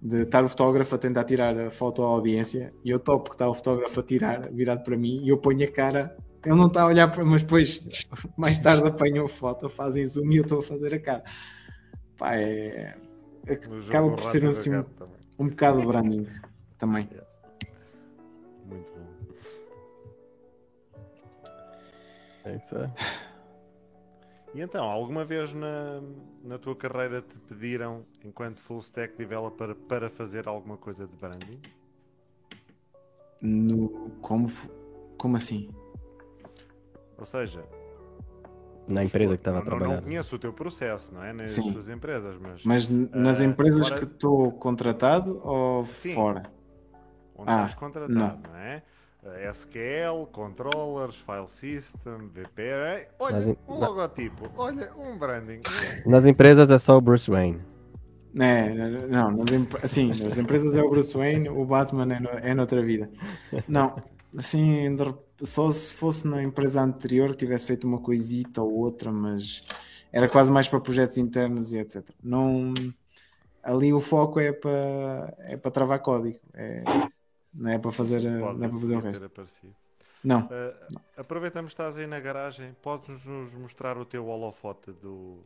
De 0.00 0.22
estar 0.22 0.42
o 0.42 0.48
fotógrafo 0.48 0.96
a 0.96 0.98
tentar 0.98 1.22
tirar 1.22 1.56
a 1.56 1.70
foto 1.70 2.02
à 2.02 2.06
audiência 2.06 2.72
e 2.84 2.90
eu 2.90 2.98
topo 2.98 3.30
que 3.30 3.36
está 3.36 3.48
o 3.48 3.54
fotógrafo 3.54 4.00
a 4.00 4.02
tirar, 4.02 4.50
virado 4.50 4.82
para 4.82 4.96
mim, 4.96 5.22
e 5.22 5.28
eu 5.28 5.38
ponho 5.38 5.62
a 5.62 5.70
cara. 5.70 6.16
Ele 6.44 6.56
não 6.56 6.66
está 6.66 6.82
a 6.82 6.86
olhar 6.86 7.08
para 7.08 7.24
mas 7.24 7.42
depois, 7.42 7.80
mais 8.36 8.58
tarde, 8.58 8.88
apanham 8.88 9.26
a 9.26 9.28
foto, 9.28 9.68
fazem 9.68 10.04
zoom 10.04 10.32
e 10.32 10.38
eu 10.38 10.42
estou 10.42 10.58
a 10.58 10.62
fazer 10.62 10.92
a 10.92 10.98
cara. 10.98 11.22
Pá, 12.16 12.34
é. 12.34 12.96
Acaba 13.88 14.10
por 14.10 14.24
ser 14.24 14.40
do 14.40 14.48
assim, 14.48 14.74
um, 14.74 14.84
um 15.38 15.48
bocado 15.48 15.82
branding 15.86 16.26
também. 16.76 17.08
É 22.44 22.56
isso 22.56 22.76
aí. 22.76 22.88
E 24.54 24.60
então, 24.60 24.84
alguma 24.84 25.24
vez 25.24 25.54
na, 25.54 26.00
na 26.44 26.58
tua 26.58 26.76
carreira 26.76 27.22
te 27.22 27.38
pediram, 27.38 28.04
enquanto 28.24 28.60
full 28.60 28.80
stack 28.80 29.16
developer, 29.16 29.74
para 29.74 30.10
fazer 30.10 30.46
alguma 30.46 30.76
coisa 30.76 31.06
de 31.06 31.16
branding? 31.16 31.60
No, 33.40 34.10
como, 34.20 34.48
como 35.16 35.36
assim? 35.36 35.70
Ou 37.18 37.24
seja, 37.24 37.64
Na 38.86 39.02
empresa 39.02 39.36
que 39.36 39.40
estava 39.40 39.58
a 39.58 39.60
não, 39.62 39.70
não 39.70 39.78
trabalhar. 39.78 40.02
conheço 40.02 40.36
o 40.36 40.38
teu 40.38 40.52
processo, 40.52 41.14
não 41.14 41.22
é? 41.24 41.32
Nas 41.32 41.52
Sim. 41.52 41.72
tuas 41.72 41.88
empresas, 41.88 42.36
mas 42.38 42.64
Mas 42.64 42.88
n- 42.88 43.08
nas 43.12 43.40
Ah, 43.40 43.44
empresas 43.44 43.88
fora- 43.88 43.98
que 43.98 44.04
estou 44.04 44.52
contratado 44.52 45.40
ou 45.44 45.84
Sim. 45.84 46.14
fora? 46.14 46.52
onde 47.34 47.50
Ah, 47.50 47.54
estás 47.64 47.74
contratado, 47.74 48.42
não, 48.48 48.54
é? 48.56 48.82
Uh, 49.22 49.52
SQL, 49.52 50.26
controllers, 50.32 51.14
file 51.14 51.48
system, 51.48 52.28
VPR. 52.34 53.06
Olha, 53.20 53.56
um 53.68 53.78
na- 53.78 53.88
logotipo, 53.88 54.50
olha, 54.56 54.92
um 54.96 55.16
branding. 55.16 55.60
Nas 56.04 56.26
empresas 56.26 56.70
é 56.70 56.78
só 56.78 56.98
o 56.98 57.00
Bruce 57.00 57.30
Wayne. 57.30 57.60
É, 58.34 59.06
não, 59.06 59.30
nas, 59.30 59.46
assim, 59.82 60.08
nas 60.08 60.38
empresas 60.38 60.74
é 60.74 60.82
o 60.82 60.90
Bruce 60.90 61.16
Wayne, 61.16 61.48
o 61.48 61.64
Batman 61.64 62.14
é, 62.14 62.20
no, 62.20 62.28
é 62.30 62.54
noutra 62.54 62.82
vida. 62.82 63.08
Não, 63.68 63.94
assim, 64.36 64.96
só 65.42 65.70
se 65.70 65.94
fosse 65.94 66.26
na 66.26 66.42
empresa 66.42 66.82
anterior 66.82 67.30
que 67.30 67.36
tivesse 67.36 67.66
feito 67.66 67.86
uma 67.86 68.00
coisita 68.00 68.62
ou 68.62 68.72
outra, 68.72 69.12
mas 69.12 69.60
era 70.10 70.28
quase 70.28 70.50
mais 70.50 70.66
para 70.66 70.80
projetos 70.80 71.18
internos 71.18 71.72
e 71.72 71.78
etc. 71.78 72.08
Não, 72.22 72.74
ali 73.62 73.92
o 73.92 74.00
foco 74.00 74.40
é 74.40 74.50
para 74.52 75.34
é 75.40 75.56
para 75.56 75.70
travar 75.70 76.00
código, 76.00 76.38
é, 76.54 76.82
não 77.54 77.70
é 77.70 77.78
para 77.78 77.90
fazer, 77.92 78.24
eh, 78.24 78.38
Pode 78.38 78.58
não 78.58 78.66
é 78.66 78.68
para 78.68 78.78
fazer 78.78 78.96
o 78.96 79.00
resto. 79.00 79.24
aparecido. 79.24 79.74
Não, 80.24 80.50
Uh, 80.50 80.74
aproveitamos 81.16 81.72
que 81.72 81.80
estás 81.80 81.96
aí 81.96 82.06
na 82.06 82.20
garagem. 82.20 82.74
Podes 82.82 83.24
nos 83.24 83.52
mostrar 83.54 83.96
o 83.98 84.04
teu 84.04 84.26
holofote 84.26 84.92
do 84.92 85.42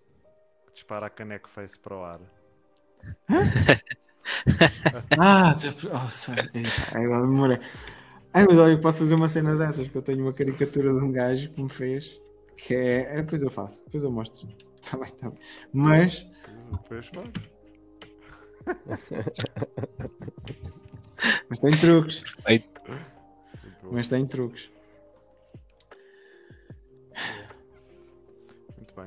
que 0.67 0.73
dispara 0.75 1.07
a 1.07 1.11
caneco 1.11 1.49
face 1.49 1.79
para 1.79 1.97
o 1.97 2.05
ar? 2.05 2.21
Ah, 5.19 5.55
já... 5.59 5.71
oh, 6.05 6.09
sorry. 6.11 6.49
Eita, 6.55 6.99
agora 6.99 7.23
demorei. 7.27 7.59
Ai, 8.33 8.45
mas 8.47 8.59
olha, 8.59 8.73
eu 8.73 8.81
posso 8.81 8.99
fazer 9.01 9.15
uma 9.15 9.29
cena 9.29 9.57
dessas, 9.57 9.89
que 9.89 9.97
eu 9.97 10.03
tenho 10.03 10.23
uma 10.23 10.33
caricatura 10.33 10.93
de 10.93 10.99
um 11.01 11.11
gajo 11.13 11.51
que 11.53 11.63
me 11.63 11.69
fez, 11.71 12.21
que 12.57 12.75
é... 12.75 13.19
é, 13.19 13.23
Depois 13.23 13.43
eu 13.43 13.51
faço, 13.51 13.85
depois 13.85 14.03
eu 14.05 14.11
mostro. 14.13 14.49
Tá 14.89 14.97
bem, 14.99 15.11
tá 15.17 15.29
bem. 15.31 15.39
Mas, 15.73 16.25
Depois 16.71 17.07
faz. 17.09 17.33
mas 21.49 21.59
tem 21.59 21.71
truques. 21.73 22.23
Mas 23.91 24.09
tem 24.09 24.27
truques. 24.27 24.71
Muito 28.77 28.95
bem. 28.95 29.07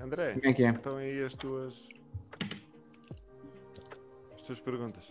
André, 0.00 0.34
Como 0.34 0.46
é 0.46 0.52
que 0.52 0.64
é? 0.64 0.68
então 0.68 0.96
aí 0.96 1.22
as 1.24 1.34
tuas. 1.34 1.74
As 4.36 4.42
tuas 4.42 4.60
perguntas. 4.60 5.04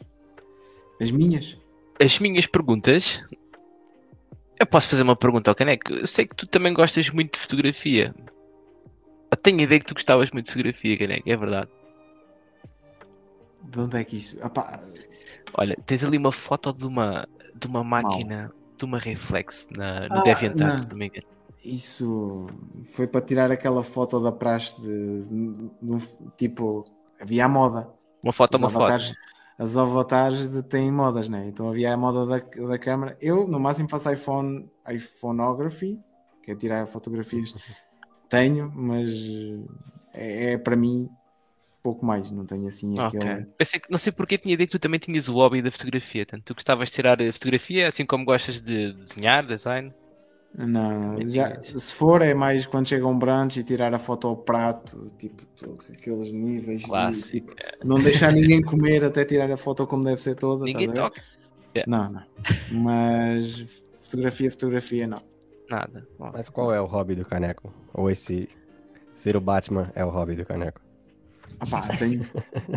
As 1.01 1.11
minhas? 1.11 1.57
As 2.01 2.19
minhas 2.19 2.45
perguntas. 2.45 3.23
Eu 4.59 4.65
posso 4.65 4.88
fazer 4.88 5.03
uma 5.03 5.15
pergunta 5.17 5.51
ao 5.51 5.55
Caneco. 5.55 5.91
Eu 5.91 6.07
sei 6.07 6.26
que 6.26 6.36
tu 6.36 6.47
também 6.47 6.73
gostas 6.73 7.09
muito 7.09 7.34
de 7.34 7.39
fotografia. 7.39 8.15
Eu 9.30 9.38
tenho 9.38 9.59
a 9.59 9.63
ideia 9.63 9.80
que 9.80 9.86
tu 9.86 9.93
gostavas 9.93 10.32
muito 10.32 10.45
de 10.45 10.53
fotografia, 10.53 10.97
Caneco, 10.97 11.30
é 11.30 11.36
verdade. 11.36 11.69
De 13.63 13.80
onde 13.80 13.97
é 13.97 14.03
que 14.05 14.17
isso? 14.17 14.38
Olha, 15.53 15.75
tens 15.85 16.03
ali 16.03 16.17
uma 16.17 16.31
foto 16.31 16.73
de 16.73 16.85
uma, 16.85 17.27
de 17.55 17.67
uma 17.67 17.83
máquina, 17.83 18.51
de 18.77 18.85
uma 18.85 18.99
reflex 18.99 19.67
na, 19.75 20.09
no 20.09 20.21
Ah, 20.21 20.21
DeviantArt, 20.21 20.79
se 20.79 20.89
não 20.89 20.97
me 20.97 21.07
engano. 21.07 21.27
isso 21.63 22.47
foi 22.93 23.07
para 23.07 23.25
tirar 23.25 23.51
aquela 23.51 23.83
foto 23.83 24.19
da 24.21 24.31
praxe 24.31 24.79
de, 24.81 25.23
de- 25.23 25.71
de 25.81 25.93
um 25.93 25.99
tipo. 26.37 26.85
Havia 27.19 27.45
a 27.45 27.49
moda. 27.49 27.89
Uma 28.21 28.33
foto, 28.33 28.55
Os 28.55 28.61
uma 28.61 28.69
foto. 28.69 29.15
as 29.57 29.77
avatares 29.77 30.47
de- 30.49 30.63
têm 30.63 30.91
modas, 30.91 31.29
né? 31.29 31.47
Então 31.47 31.69
havia 31.69 31.93
a 31.93 31.97
moda 31.97 32.25
da, 32.25 32.39
da 32.67 32.77
câmera. 32.79 33.17
Eu, 33.21 33.47
no 33.47 33.59
máximo, 33.59 33.89
faço 33.89 34.11
iPhone, 34.11 34.69
iPhoneography, 34.89 35.99
que 36.43 36.51
é 36.51 36.55
tirar 36.55 36.85
fotografias. 36.87 37.53
Tenho, 38.29 38.71
mas 38.75 39.09
é, 40.13 40.53
é 40.53 40.57
para 40.57 40.75
mim 40.75 41.09
pouco 41.86 42.03
mais. 42.03 42.31
Não 42.31 42.45
tenho 42.47 42.65
assim 42.65 42.99
Ok. 42.99 43.19
aquele. 43.19 43.45
Pensei 43.57 43.79
que, 43.79 43.91
não 43.91 43.99
sei 43.99 44.11
porque 44.11 44.39
tinha 44.39 44.55
ideia 44.55 44.65
que 44.65 44.71
tu 44.71 44.79
também 44.79 44.99
tinhas 44.99 45.29
o 45.29 45.36
hobby 45.36 45.61
da 45.61 45.69
fotografia. 45.71 46.25
Tanto 46.25 46.43
tu 46.43 46.55
gostavas 46.55 46.89
de 46.89 46.95
tirar 46.95 47.21
eh, 47.21 47.31
fotografia, 47.31 47.88
assim 47.88 48.05
como 48.07 48.25
gostas 48.25 48.59
de 48.59 48.93
desenhar, 48.93 49.45
design. 49.45 49.93
Não, 50.57 51.19
já, 51.27 51.61
se 51.61 51.93
for 51.93 52.21
é 52.21 52.33
mais 52.33 52.65
quando 52.65 52.88
chega 52.88 53.05
um 53.05 53.19
brunch 53.19 53.59
e 53.59 53.63
tirar 53.63 53.93
a 53.93 53.99
foto 53.99 54.27
ao 54.29 54.38
prato, 54.38 55.11
tipo, 55.17 55.43
aqueles 55.91 56.31
níveis, 56.31 56.81
e, 56.81 56.86
Clássico. 56.86 57.29
tipo, 57.29 57.53
não 57.83 57.97
deixar 57.97 58.31
ninguém 58.31 58.61
comer 58.61 59.03
até 59.03 59.25
tirar 59.25 59.51
a 59.51 59.57
foto 59.57 59.86
como 59.86 60.05
deve 60.05 60.21
ser 60.21 60.36
toda. 60.36 60.63
Ninguém 60.63 60.89
estás 60.89 60.99
a 60.99 61.09
ver? 61.09 61.09
toca. 61.09 61.86
Não, 61.88 62.09
não. 62.09 62.23
Mas 62.71 63.83
fotografia, 63.99 64.49
fotografia, 64.49 65.05
não. 65.05 65.19
Nada. 65.69 66.07
Mas 66.17 66.47
qual 66.47 66.73
é 66.73 66.79
o 66.79 66.86
hobby 66.86 67.15
do 67.15 67.25
Caneco? 67.25 67.73
Ou 67.93 68.09
esse 68.09 68.47
ser 69.13 69.36
o 69.36 69.41
Batman 69.41 69.91
é 69.93 70.05
o 70.05 70.09
hobby 70.09 70.36
do 70.36 70.45
Caneco? 70.45 70.84
Tenho, 71.97 72.25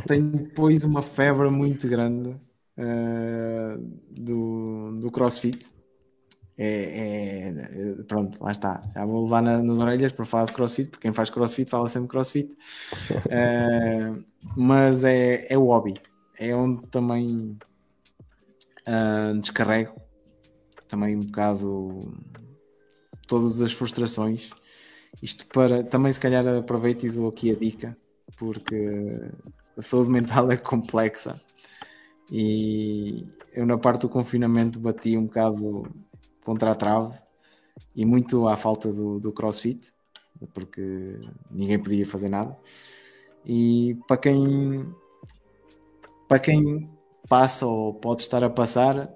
tenho 0.07 0.31
depois 0.31 0.85
uma 0.85 1.03
febre 1.03 1.51
muito 1.51 1.89
grande 1.89 2.37
eh, 2.77 3.77
do, 4.11 4.93
do 5.01 5.11
crossfit. 5.11 5.73
É, 6.57 7.51
é- 7.51 8.03
pronto, 8.05 8.43
lá 8.43 8.51
está. 8.53 8.83
Já 8.95 9.05
vou 9.05 9.25
levar 9.25 9.43
na- 9.43 9.63
nas 9.63 9.79
orelhas 9.79 10.13
para 10.13 10.25
falar 10.25 10.47
de 10.47 10.53
crossfit, 10.53 10.91
porque 10.91 11.03
quem 11.03 11.13
faz 11.13 11.31
crossfit 11.31 11.71
fala 11.71 11.89
sempre 11.89 12.09
crossfit. 12.09 12.51
Eh, 13.31 14.13
mas 14.57 15.05
é, 15.05 15.47
é 15.53 15.59
o 15.59 15.67
hobby. 15.67 15.95
É 16.39 16.55
onde 16.55 16.87
também 16.89 17.59
ah, 18.87 19.33
descarrego 19.41 20.01
também 20.89 21.17
um 21.17 21.21
bocado 21.21 22.01
todas 23.27 23.61
as 23.61 23.73
frustrações. 23.73 24.51
Isto 25.23 25.47
para 25.47 25.83
também 25.85 26.13
se 26.13 26.21
calhar 26.21 26.47
aproveito 26.49 27.07
e 27.07 27.11
dou 27.11 27.29
aqui 27.29 27.51
a 27.51 27.55
dica, 27.55 27.97
porque 28.39 29.31
a 29.77 29.83
saúde 29.83 30.11
mental 30.11 30.51
é 30.51 30.57
complexa 30.57 31.41
e 32.31 33.27
eu 33.53 33.67
na 33.67 33.79
parte 33.79 34.03
do 34.03 34.09
confinamento 34.09 34.79
bati 34.79 35.17
um 35.17 35.27
bocado 35.27 35.83
contra 36.45 36.73
a 36.73 36.75
trave 36.75 37.19
e 37.95 38.05
muito 38.05 38.47
à 38.47 38.57
falta 38.57 38.93
do, 38.93 39.19
do 39.19 39.33
crossfit, 39.33 39.93
porque 40.55 41.19
ninguém 41.51 41.79
podia 41.79 42.07
fazer 42.07 42.29
nada. 42.29 42.57
E 43.45 43.99
para 44.07 44.17
quem 44.17 44.95
para 46.29 46.39
quem 46.39 46.89
passa 47.29 47.67
ou 47.67 47.95
pode 47.95 48.23
estar 48.23 48.45
a 48.45 48.51
passar, 48.51 49.15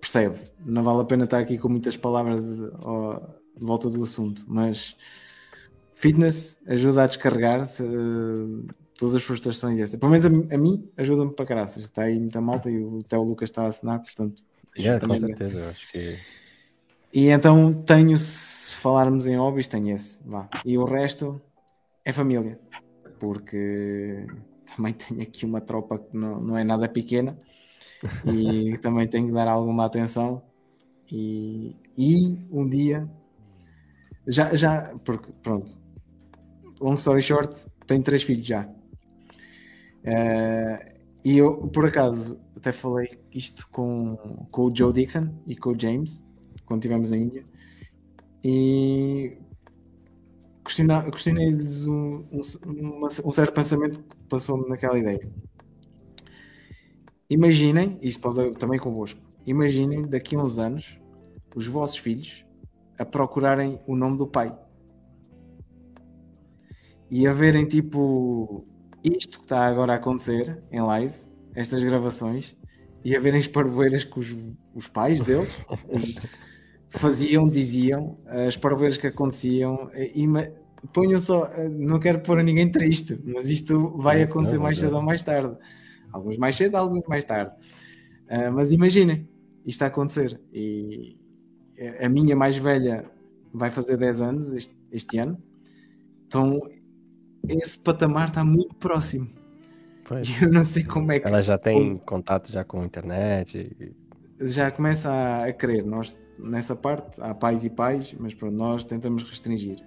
percebe. 0.00 0.38
Não 0.64 0.82
vale 0.82 1.02
a 1.02 1.04
pena 1.04 1.24
estar 1.24 1.38
aqui 1.38 1.58
com 1.58 1.68
muitas 1.68 1.96
palavras 1.96 2.58
de 2.58 3.64
volta 3.64 3.90
do 3.90 4.02
assunto, 4.02 4.44
mas 4.46 4.96
fitness 6.00 6.58
ajuda 6.66 7.04
a 7.04 7.06
descarregar 7.06 7.62
todas 8.98 9.16
as 9.16 9.22
frustrações. 9.22 9.78
Essa. 9.78 9.98
Pelo 9.98 10.10
menos 10.10 10.24
a, 10.24 10.54
a 10.54 10.58
mim 10.58 10.90
ajuda-me 10.96 11.32
para 11.32 11.44
caraças. 11.44 11.84
Está 11.84 12.04
aí 12.04 12.18
muita 12.18 12.40
malta 12.40 12.70
e 12.70 12.78
o, 12.78 13.00
até 13.00 13.18
o 13.18 13.22
Lucas 13.22 13.50
está 13.50 13.64
a 13.64 13.66
assinar, 13.66 14.00
portanto. 14.00 14.42
Yeah, 14.78 15.06
com 15.06 15.18
certeza, 15.18 15.58
eu 15.58 15.68
acho 15.68 15.92
que. 15.92 16.18
E 17.12 17.28
então 17.28 17.74
tenho, 17.74 18.16
se 18.16 18.74
falarmos 18.76 19.26
em 19.26 19.36
hobbies, 19.36 19.68
tenho 19.68 19.94
esse. 19.94 20.22
Vá. 20.26 20.48
E 20.64 20.78
o 20.78 20.84
resto 20.84 21.40
é 22.04 22.12
família. 22.12 22.58
Porque 23.18 24.26
também 24.74 24.94
tenho 24.94 25.20
aqui 25.20 25.44
uma 25.44 25.60
tropa 25.60 25.98
que 25.98 26.16
não, 26.16 26.40
não 26.40 26.56
é 26.56 26.64
nada 26.64 26.88
pequena 26.88 27.38
e 28.24 28.78
também 28.80 29.06
tenho 29.06 29.26
que 29.26 29.34
dar 29.34 29.48
alguma 29.48 29.84
atenção. 29.84 30.42
E, 31.12 31.76
e 31.98 32.38
um 32.50 32.66
dia 32.66 33.06
já, 34.26 34.54
já, 34.54 34.94
porque 35.04 35.32
pronto, 35.42 35.79
long 36.80 36.94
story 36.94 37.22
short, 37.22 37.66
tenho 37.86 38.02
três 38.02 38.22
filhos 38.22 38.46
já. 38.46 38.68
Uh, 40.04 41.00
e 41.24 41.36
eu, 41.36 41.68
por 41.68 41.86
acaso, 41.86 42.40
até 42.56 42.72
falei 42.72 43.10
isto 43.32 43.68
com, 43.70 44.16
com 44.50 44.62
o 44.62 44.76
Joe 44.76 44.92
Dixon 44.92 45.34
e 45.46 45.54
com 45.54 45.70
o 45.70 45.78
James, 45.78 46.24
quando 46.64 46.80
estivemos 46.80 47.10
na 47.10 47.16
Índia, 47.18 47.44
e 48.42 49.36
questionei-lhes 50.64 51.86
um, 51.86 52.24
um, 52.32 53.06
um, 53.24 53.32
certo 53.32 53.52
pensamento 53.52 54.00
que 54.00 54.16
passou-me 54.28 54.68
naquela 54.68 54.98
ideia. 54.98 55.28
Imaginem, 57.28 57.98
isto 58.00 58.20
pode 58.20 58.56
também 58.56 58.78
convosco, 58.78 59.20
imaginem 59.46 60.06
daqui 60.06 60.36
a 60.36 60.38
uns 60.38 60.58
anos 60.58 60.98
os 61.54 61.66
vossos 61.66 61.98
filhos 61.98 62.44
a 62.98 63.04
procurarem 63.04 63.80
o 63.86 63.94
nome 63.94 64.16
do 64.16 64.26
pai 64.26 64.56
e 67.10 67.26
a 67.26 67.32
verem 67.32 67.66
tipo 67.66 68.64
isto 69.02 69.38
que 69.38 69.44
está 69.44 69.66
agora 69.66 69.94
a 69.94 69.96
acontecer 69.96 70.62
em 70.70 70.80
live, 70.80 71.14
estas 71.54 71.82
gravações, 71.82 72.56
e 73.04 73.16
a 73.16 73.20
verem 73.20 73.40
as 73.40 73.46
parvoeiras 73.46 74.04
que 74.04 74.20
os, 74.20 74.36
os 74.74 74.88
pais 74.88 75.22
deles 75.22 75.54
faziam, 76.90 77.48
diziam, 77.48 78.18
as 78.26 78.56
parvoeiras 78.56 78.96
que 78.96 79.06
aconteciam, 79.06 79.90
e 79.94 80.26
ponham 80.92 81.18
só, 81.18 81.50
não 81.70 81.98
quero 81.98 82.20
pôr 82.20 82.38
a 82.38 82.42
ninguém 82.42 82.70
triste, 82.70 83.18
mas 83.24 83.48
isto 83.48 83.96
vai 83.98 84.22
acontecer 84.22 84.58
mais 84.58 84.78
cedo 84.78 84.96
ou 84.96 85.02
mais 85.02 85.22
tarde. 85.22 85.56
Alguns 86.12 86.36
mais 86.36 86.56
cedo, 86.56 86.74
alguns 86.76 87.06
mais 87.06 87.24
tarde. 87.24 87.52
Uh, 88.26 88.52
mas 88.52 88.72
imaginem, 88.72 89.28
isto 89.64 89.82
a 89.82 89.86
acontecer. 89.86 90.40
E 90.52 91.16
a 92.00 92.08
minha 92.08 92.36
mais 92.36 92.56
velha 92.56 93.04
vai 93.52 93.70
fazer 93.70 93.96
10 93.96 94.20
anos 94.20 94.52
este, 94.52 94.74
este 94.92 95.18
ano. 95.18 95.40
Então 96.26 96.56
esse 97.48 97.78
patamar 97.78 98.28
está 98.28 98.44
muito 98.44 98.74
próximo. 98.76 99.28
Pois. 100.04 100.28
E 100.28 100.44
eu 100.44 100.50
não 100.50 100.64
sei 100.64 100.84
como 100.84 101.12
é 101.12 101.20
que. 101.20 101.28
Ela 101.28 101.40
já 101.40 101.56
tem 101.56 101.96
contato 101.98 102.50
já 102.50 102.64
com 102.64 102.80
a 102.80 102.84
internet. 102.84 103.76
E... 103.80 104.46
Já 104.46 104.70
começa 104.70 105.10
a, 105.10 105.46
a 105.46 105.52
querer. 105.52 105.84
Nós, 105.84 106.16
nessa 106.38 106.74
parte, 106.74 107.20
há 107.20 107.34
pais 107.34 107.64
e 107.64 107.70
pais, 107.70 108.14
mas 108.18 108.34
pronto, 108.34 108.56
nós 108.56 108.84
tentamos 108.84 109.22
restringir. 109.22 109.78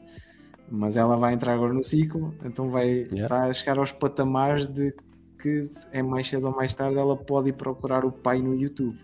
Mas 0.72 0.96
ela 0.96 1.18
vai 1.18 1.34
entrar 1.34 1.54
agora 1.54 1.74
no 1.74 1.84
ciclo, 1.84 2.34
então 2.46 2.70
vai 2.70 2.88
yeah. 2.88 3.24
estar 3.24 3.50
a 3.50 3.54
chegar 3.54 3.78
aos 3.78 3.92
patamares 3.92 4.70
de 4.70 4.94
que 5.38 5.60
é 5.92 6.02
mais 6.02 6.30
cedo 6.30 6.48
ou 6.48 6.56
mais 6.56 6.74
tarde 6.74 6.98
ela 6.98 7.18
pode 7.18 7.50
ir 7.50 7.54
procurar 7.54 8.06
o 8.06 8.12
pai 8.12 8.42
no 8.42 8.56
YouTube. 8.56 8.98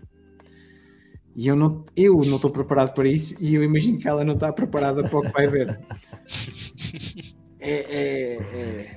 E 1.36 1.46
eu 1.46 1.54
não 1.54 1.84
eu 1.94 2.16
não 2.24 2.36
estou 2.36 2.50
preparado 2.50 2.94
para 2.94 3.06
isso 3.06 3.36
e 3.38 3.54
eu 3.54 3.62
imagino 3.62 3.98
que 3.98 4.08
ela 4.08 4.24
não 4.24 4.34
está 4.34 4.50
preparada 4.52 5.06
para 5.06 5.18
o 5.18 5.22
que 5.22 5.32
vai 5.32 5.46
ver. 5.46 5.78
é, 7.60 7.70
é, 7.70 8.36
é, 8.36 8.96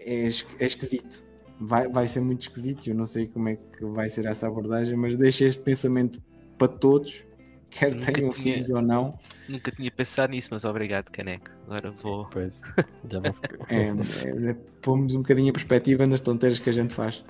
é, 0.00 0.28
é 0.60 0.66
esquisito. 0.66 1.22
Vai, 1.60 1.88
vai 1.88 2.06
ser 2.06 2.20
muito 2.20 2.42
esquisito. 2.42 2.88
Eu 2.88 2.94
não 2.94 3.06
sei 3.06 3.26
como 3.26 3.48
é 3.48 3.56
que 3.56 3.84
vai 3.84 4.08
ser 4.08 4.26
essa 4.26 4.46
abordagem, 4.46 4.96
mas 4.96 5.16
deixa 5.16 5.44
este 5.44 5.62
pensamento 5.62 6.20
para 6.58 6.68
todos, 6.68 7.24
quer 7.70 7.94
nunca 7.94 8.12
tenham 8.12 8.30
tinha, 8.32 8.54
filhos 8.54 8.70
ou 8.70 8.82
não. 8.82 9.18
Nunca 9.48 9.70
tinha 9.70 9.90
pensado 9.90 10.32
nisso, 10.32 10.50
mas 10.52 10.64
obrigado, 10.64 11.10
Caneco. 11.10 11.50
Agora 11.66 11.90
vou. 11.90 12.26
Pois, 12.30 12.60
já 13.10 13.20
vou 13.20 13.32
ficar. 13.32 13.56
é, 13.68 14.50
é, 14.50 14.54
pomos 14.80 15.14
um 15.14 15.22
bocadinho 15.22 15.50
a 15.50 15.52
perspectiva 15.52 16.06
nas 16.06 16.20
tonteiras 16.20 16.58
que 16.58 16.70
a 16.70 16.72
gente 16.72 16.94
faz. 16.94 17.24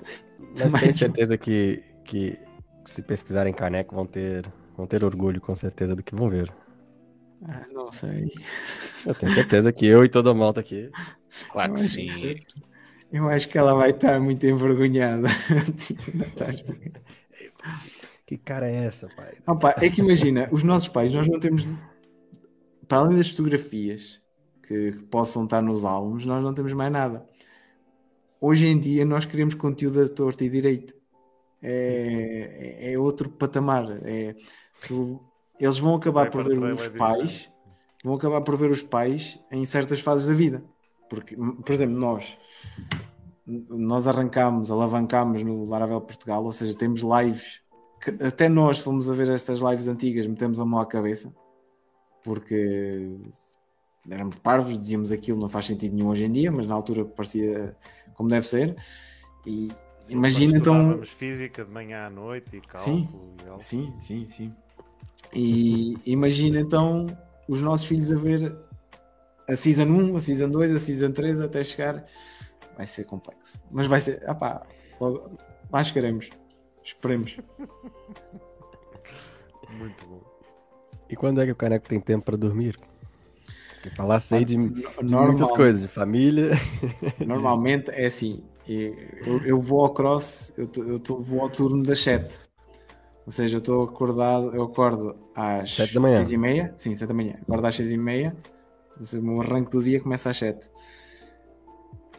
Mas, 0.57 0.71
mas... 0.71 0.81
tenho 0.81 0.93
certeza 0.93 1.37
que, 1.37 1.81
que 2.05 2.37
se 2.85 3.01
pesquisarem 3.01 3.53
Caneco 3.53 3.95
vão 3.95 4.05
ter, 4.05 4.51
vão 4.75 4.85
ter 4.85 5.03
orgulho, 5.03 5.41
com 5.41 5.55
certeza, 5.55 5.95
do 5.95 6.03
que 6.03 6.15
vão 6.15 6.29
ver. 6.29 6.53
Ah, 7.47 7.65
não 7.71 7.91
sei. 7.91 8.31
Eu 9.05 9.13
tenho 9.13 9.33
certeza 9.33 9.73
que 9.73 9.85
eu 9.85 10.05
e 10.05 10.09
toda 10.09 10.31
a 10.31 10.33
malta 10.33 10.61
aqui. 10.61 10.89
Claro 11.51 11.73
que 11.73 11.83
sim. 11.83 12.07
Eu 13.11 13.29
acho 13.29 13.47
que 13.47 13.57
ela 13.57 13.75
vai 13.75 13.91
estar 13.91 14.19
muito 14.19 14.45
envergonhada. 14.45 15.27
que 18.25 18.37
cara 18.37 18.69
é 18.69 18.85
essa, 18.85 19.07
pai? 19.09 19.33
Não, 19.45 19.57
pá, 19.57 19.75
é 19.77 19.89
que 19.89 20.01
imagina, 20.01 20.49
os 20.51 20.63
nossos 20.63 20.89
pais, 20.89 21.13
nós 21.13 21.27
não 21.27 21.39
temos. 21.39 21.67
Para 22.87 22.99
além 22.99 23.17
das 23.17 23.29
fotografias 23.29 24.21
que, 24.63 24.93
que 24.93 25.03
possam 25.03 25.43
estar 25.43 25.61
nos 25.61 25.83
álbuns, 25.83 26.25
nós 26.25 26.43
não 26.43 26.53
temos 26.53 26.73
mais 26.73 26.91
nada. 26.91 27.27
Hoje 28.39 28.67
em 28.67 28.79
dia 28.79 29.05
nós 29.05 29.25
queremos 29.25 29.55
conteúdo 29.55 30.01
a 30.01 30.09
torto 30.09 30.43
e 30.43 30.49
direito. 30.49 30.93
É, 31.61 32.79
é, 32.81 32.93
é 32.93 32.99
outro 32.99 33.29
patamar. 33.29 33.85
É, 34.03 34.35
tu, 34.87 35.21
eles 35.59 35.77
vão 35.77 35.95
acabar 35.95 36.29
por 36.29 36.43
ver 36.43 36.73
os 36.73 36.87
pais, 36.89 37.51
vão 38.03 38.15
acabar 38.15 38.41
por 38.41 38.57
ver 38.57 38.71
os 38.71 38.81
pais 38.81 39.39
em 39.51 39.65
certas 39.65 39.99
fases 39.99 40.27
da 40.27 40.33
vida. 40.33 40.63
Porque, 41.09 41.35
por 41.35 41.71
exemplo, 41.71 41.97
nós 41.97 42.37
nós 43.45 44.07
arrancámos, 44.07 44.71
alavancámos 44.71 45.43
no 45.43 45.65
Laravel 45.65 45.99
Portugal, 45.99 46.43
ou 46.45 46.51
seja, 46.53 46.77
temos 46.77 47.01
lives 47.01 47.61
que 47.99 48.23
até 48.23 48.47
nós 48.47 48.79
fomos 48.79 49.09
a 49.09 49.13
ver 49.13 49.27
estas 49.29 49.59
lives 49.59 49.87
antigas, 49.87 50.25
metemos 50.25 50.61
a 50.61 50.65
mão 50.65 50.79
à 50.79 50.85
cabeça 50.85 51.33
porque 52.23 53.11
éramos 54.09 54.37
parvos, 54.37 54.79
dizíamos 54.79 55.11
aquilo, 55.11 55.39
não 55.39 55.49
faz 55.49 55.65
sentido 55.65 55.93
nenhum 55.93 56.07
hoje 56.07 56.23
em 56.23 56.31
dia, 56.31 56.51
mas 56.51 56.65
na 56.65 56.73
altura 56.73 57.05
parecia 57.05 57.75
como 58.15 58.29
deve 58.29 58.47
ser. 58.47 58.75
E 59.45 59.71
imagina 60.07 60.57
então. 60.57 61.03
física 61.03 61.65
de 61.65 61.71
manhã 61.71 62.07
à 62.07 62.09
noite 62.09 62.55
e 62.55 62.61
cálculo. 62.61 62.95
Sim, 62.95 63.09
e 63.59 63.63
sim, 63.63 63.93
sim, 63.99 64.27
sim. 64.27 64.55
E 65.33 65.95
imagina 66.05 66.59
então 66.59 67.07
os 67.47 67.61
nossos 67.61 67.87
filhos 67.87 68.11
a 68.11 68.15
ver 68.15 68.55
a 69.47 69.55
Season 69.55 69.85
1, 69.85 70.15
a 70.15 70.21
Season 70.21 70.49
2, 70.49 70.75
a 70.75 70.79
Season 70.79 71.11
3 71.11 71.39
até 71.39 71.63
chegar. 71.63 72.05
Vai 72.77 72.87
ser 72.87 73.03
complexo. 73.03 73.59
Mas 73.71 73.87
vai 73.87 74.01
ser. 74.01 74.23
Ah 74.27 74.35
pá, 74.35 74.65
logo, 74.99 75.37
lá 75.71 75.83
chegaremos. 75.83 76.29
Esperemos. 76.83 77.37
Muito 79.69 80.05
bom. 80.05 80.21
E 81.09 81.15
quando 81.15 81.41
é 81.41 81.45
que 81.45 81.51
o 81.51 81.55
caneco 81.55 81.87
tem 81.87 81.99
tempo 81.99 82.25
para 82.25 82.37
dormir? 82.37 82.79
Porque 83.73 83.95
falar 83.95 84.19
sei 84.19 84.45
de, 84.45 84.55
de 84.55 85.15
muitas 85.15 85.51
coisas, 85.51 85.81
de 85.81 85.87
família. 85.87 86.51
Normalmente 87.25 87.91
é 87.91 88.05
assim. 88.05 88.43
Eu, 88.67 89.43
eu 89.45 89.61
vou 89.61 89.81
ao 89.81 89.93
cross, 89.93 90.53
eu, 90.57 90.65
eu 90.87 90.99
tô, 90.99 91.19
vou 91.19 91.41
ao 91.41 91.49
turno 91.49 91.83
das 91.83 91.99
7. 91.99 92.33
Ou 93.25 93.31
seja, 93.31 93.55
eu 93.55 93.59
estou 93.59 93.83
acordado, 93.83 94.53
eu 94.53 94.63
acordo 94.63 95.15
às 95.33 95.75
7 95.75 95.93
da 95.93 95.99
manhã. 95.99 96.17
6 96.17 96.31
e 96.31 96.37
meia. 96.37 96.73
Sim, 96.75 96.95
7 96.95 97.07
da 97.07 97.13
manhã. 97.13 97.35
Acordo 97.41 97.65
às 97.65 97.75
6 97.75 97.91
e 97.91 97.97
meia. 97.97 98.35
O 99.13 99.21
meu 99.21 99.41
arranque 99.41 99.71
do 99.71 99.81
dia 99.81 99.99
começa 99.99 100.29
às 100.29 100.37
7. 100.37 100.69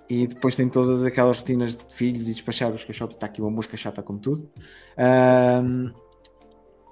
E 0.09 0.27
depois 0.27 0.57
tem 0.57 0.69
todas 0.69 1.05
aquelas 1.05 1.39
rotinas 1.39 1.77
de 1.77 1.85
filhos 1.95 2.29
e 2.29 2.33
despachar 2.33 2.71
os 2.73 2.85
cachorros. 2.85 3.15
Está 3.15 3.27
aqui 3.27 3.41
uma 3.41 3.51
mosca 3.51 3.77
chata 3.77 4.03
como 4.03 4.19
tudo. 4.19 4.51
Um, 5.63 5.93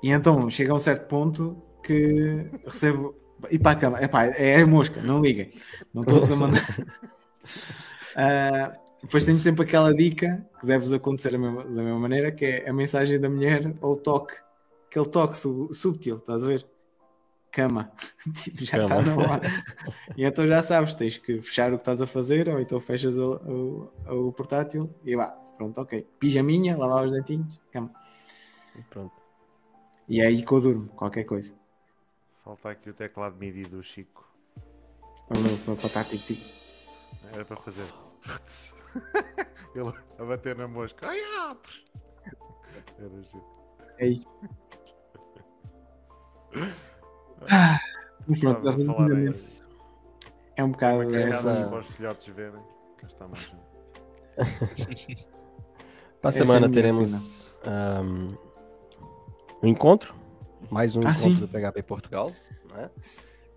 e 0.02 0.10
então 0.10 0.48
chega 0.50 0.72
a 0.72 0.74
um 0.74 0.78
certo 0.78 1.06
ponto 1.08 1.62
que 1.82 2.50
recebo. 2.64 3.14
E 3.50 3.58
para 3.58 3.72
a 3.72 3.76
cama, 3.76 4.02
Epá, 4.02 4.26
é 4.26 4.60
a 4.60 4.66
mosca, 4.66 5.02
não 5.02 5.20
liguem. 5.20 5.50
Não 5.92 6.02
estou 6.02 6.22
a 6.22 6.36
mandar. 6.36 6.66
uh, 8.16 8.80
Depois 9.02 9.24
tenho 9.24 9.38
sempre 9.38 9.64
aquela 9.64 9.92
dica 9.92 10.46
que 10.60 10.66
deve 10.66 10.94
acontecer 10.94 11.32
da 11.32 11.38
mesma, 11.38 11.64
da 11.64 11.82
mesma 11.82 11.98
maneira, 11.98 12.30
que 12.30 12.44
é 12.44 12.68
a 12.68 12.72
mensagem 12.72 13.18
da 13.18 13.28
mulher 13.28 13.74
ou 13.80 13.94
o 13.94 13.96
toque, 13.96 14.34
aquele 14.86 15.08
toque 15.08 15.36
subtil, 15.36 16.16
estás 16.16 16.44
a 16.44 16.46
ver? 16.46 16.66
Cama, 17.50 17.92
tipo, 18.32 18.64
já 18.64 18.84
está 18.84 19.02
na 19.02 19.14
hora. 19.16 19.42
e 20.16 20.24
então 20.24 20.46
já 20.46 20.62
sabes, 20.62 20.94
tens 20.94 21.18
que 21.18 21.42
fechar 21.42 21.72
o 21.72 21.76
que 21.76 21.82
estás 21.82 22.00
a 22.00 22.06
fazer, 22.06 22.48
ou 22.48 22.60
então 22.60 22.80
fechas 22.80 23.18
o, 23.18 23.90
o, 24.08 24.28
o 24.28 24.32
portátil 24.32 24.88
e 25.04 25.16
vá, 25.16 25.26
pronto, 25.58 25.78
ok. 25.80 26.06
Pijaminha, 26.18 26.76
lavar 26.76 27.04
os 27.04 27.12
dentinhos, 27.12 27.60
cama. 27.70 27.92
E 28.78 28.82
pronto. 28.82 29.12
E 30.08 30.20
é 30.20 30.26
aí 30.26 30.44
que 30.44 30.52
eu 30.52 30.60
durmo, 30.60 30.88
qualquer 30.88 31.24
coisa. 31.24 31.52
Falta 32.44 32.70
aqui 32.70 32.88
o 32.88 32.94
teclado 32.94 33.36
MIDI 33.36 33.64
do 33.64 33.82
Chico. 33.82 34.28
Para 35.28 35.74
estar 35.74 36.04
tic-tic. 36.04 36.38
Era 37.32 37.44
para 37.44 37.56
fazer. 37.56 37.86
Ele 39.74 39.92
a 40.18 40.24
bater 40.24 40.56
na 40.56 40.68
mosca. 40.68 41.08
Ai, 41.08 41.18
ah! 41.38 41.56
Era. 42.98 43.10
É 43.98 44.06
isso. 44.08 44.26
Mas 48.26 48.40
pronto, 48.40 48.68
a 48.68 48.72
falar 48.72 49.12
aí. 49.12 49.30
é 50.56 50.64
um 50.64 50.70
bocado 50.70 51.08
Uma 51.08 51.16
essa. 51.18 51.66
para 51.68 51.78
os 51.80 51.86
filhotes 51.88 52.34
verem. 52.34 52.62
Cá 52.98 53.06
está 53.06 53.26
mais 53.28 53.52
um. 53.52 53.58
Para 56.20 56.30
a 56.30 56.34
é 56.34 56.36
semana 56.46 56.68
minha 56.68 56.70
teremos 56.82 57.50
ahm, 57.64 58.28
um 59.60 59.66
encontro, 59.66 60.14
mais 60.70 60.94
um 60.94 61.00
Ah, 61.00 61.10
encontro 61.10 61.34
sim. 61.34 61.40
do 61.40 61.48
PHP 61.48 61.82
Portugal. 61.82 62.30
né? 62.72 62.88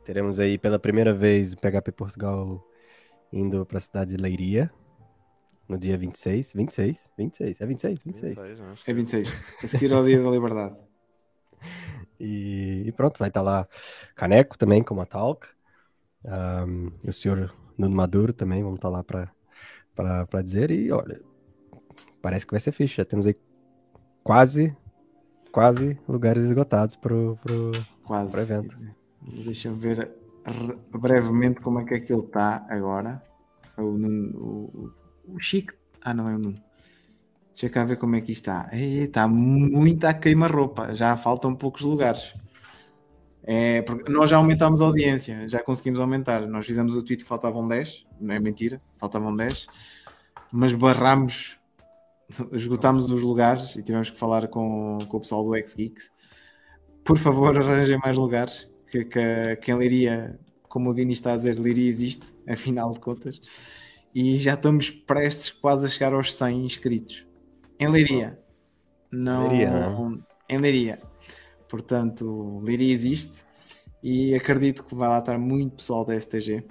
Teremos 0.03 0.39
aí 0.39 0.57
pela 0.57 0.79
primeira 0.79 1.13
vez 1.13 1.53
o 1.53 1.57
PHP 1.57 1.91
Portugal 1.91 2.65
indo 3.31 3.65
para 3.67 3.77
a 3.77 3.81
cidade 3.81 4.15
de 4.15 4.21
Leiria 4.21 4.71
no 5.67 5.77
dia 5.77 5.97
26. 5.97 6.53
26? 6.53 7.11
26? 7.17 7.61
É 7.61 7.65
26? 7.65 8.03
26. 8.03 8.35
26, 8.35 8.59
não? 8.59 8.73
É 8.85 8.93
26. 8.93 9.29
A 9.63 9.67
seguir 9.67 9.93
ao 9.93 10.03
dia 10.05 10.21
da 10.21 10.29
liberdade. 10.29 10.75
E, 12.17 12.83
e 12.87 12.91
pronto, 12.93 13.19
vai 13.19 13.27
estar 13.27 13.41
lá 13.41 13.67
Caneco 14.15 14.57
também, 14.57 14.81
como 14.81 15.01
a 15.01 15.05
Talk. 15.05 15.47
E 17.03 17.09
o 17.09 17.13
senhor 17.13 17.53
Nuno 17.77 17.93
Maduro 17.95 18.31
também, 18.31 18.63
vamos 18.63 18.77
estar 18.77 18.87
lá 18.89 19.03
para 19.03 20.41
dizer. 20.41 20.71
E 20.71 20.91
olha, 20.91 21.21
parece 22.21 22.45
que 22.45 22.51
vai 22.53 22.59
ser 22.59 22.71
ficha. 22.71 23.01
Já 23.01 23.05
temos 23.05 23.27
aí 23.27 23.35
quase, 24.23 24.75
quase 25.51 25.99
lugares 26.07 26.43
esgotados. 26.43 26.95
Para 26.95 28.41
evento. 28.41 28.77
Deixa-me 29.21 29.77
ver 29.77 30.09
re- 30.45 30.77
brevemente 30.97 31.59
como 31.59 31.79
é 31.79 31.83
que 31.83 31.95
aquilo 31.95 32.23
está 32.25 32.65
agora. 32.69 33.21
O, 33.77 33.83
o, 33.83 34.91
o 35.27 35.39
Chico. 35.39 35.73
Ah, 36.01 36.13
não 36.13 36.25
é 36.25 36.35
o 36.35 36.39
Nuno. 36.39 36.61
Deixa 37.51 37.69
cá 37.69 37.85
ver 37.85 37.97
como 37.97 38.15
é 38.15 38.21
que 38.21 38.31
está. 38.31 38.69
Está 38.73 39.27
muito 39.27 40.05
a 40.05 40.13
queima-roupa. 40.13 40.93
Já 40.93 41.15
faltam 41.15 41.55
poucos 41.55 41.81
lugares. 41.81 42.33
É, 43.47 43.85
nós 44.09 44.31
já 44.31 44.37
aumentámos 44.37 44.81
a 44.81 44.85
audiência, 44.85 45.47
já 45.47 45.61
conseguimos 45.61 45.99
aumentar. 45.99 46.47
Nós 46.47 46.65
fizemos 46.65 46.95
o 46.95 47.03
tweet 47.03 47.23
que 47.23 47.29
faltavam 47.29 47.67
10, 47.67 48.05
não 48.19 48.33
é 48.33 48.39
mentira, 48.39 48.81
faltavam 48.97 49.35
10, 49.35 49.67
mas 50.51 50.73
barramos, 50.73 51.59
esgotámos 52.51 53.09
os 53.11 53.21
lugares 53.21 53.75
e 53.75 53.83
tivemos 53.83 54.09
que 54.09 54.17
falar 54.17 54.47
com, 54.47 54.97
com 55.07 55.17
o 55.17 55.19
pessoal 55.19 55.43
do 55.43 55.55
X-Geeks. 55.55 56.11
Por 57.03 57.19
favor, 57.19 57.55
arranjem 57.55 57.99
mais 57.99 58.17
lugares, 58.17 58.67
que, 58.89 59.05
que, 59.05 59.55
que 59.57 59.71
como 60.67 60.89
o 60.89 60.93
Dini 60.93 61.13
está 61.13 61.33
a 61.33 61.37
dizer, 61.37 61.55
Liria 61.59 61.87
existe, 61.87 62.33
afinal 62.49 62.91
de 62.91 62.99
contas, 62.99 63.39
e 64.15 64.37
já 64.37 64.53
estamos 64.53 64.89
prestes 64.89 65.51
quase 65.51 65.85
a 65.85 65.89
chegar 65.89 66.13
aos 66.13 66.33
100 66.33 66.63
inscritos. 66.63 67.27
Em 67.77 67.91
Liria. 67.91 68.39
Não, 69.11 69.49
Leiria, 69.49 69.69
não 69.69 70.23
Em 70.47 70.57
Liria. 70.57 71.01
Portanto, 71.67 72.57
Liria 72.63 72.93
existe 72.93 73.43
e 74.01 74.33
acredito 74.33 74.85
que 74.85 74.95
vai 74.95 75.09
lá 75.09 75.19
estar 75.19 75.37
muito 75.37 75.75
pessoal 75.75 76.05
da 76.05 76.17
STG. 76.17 76.65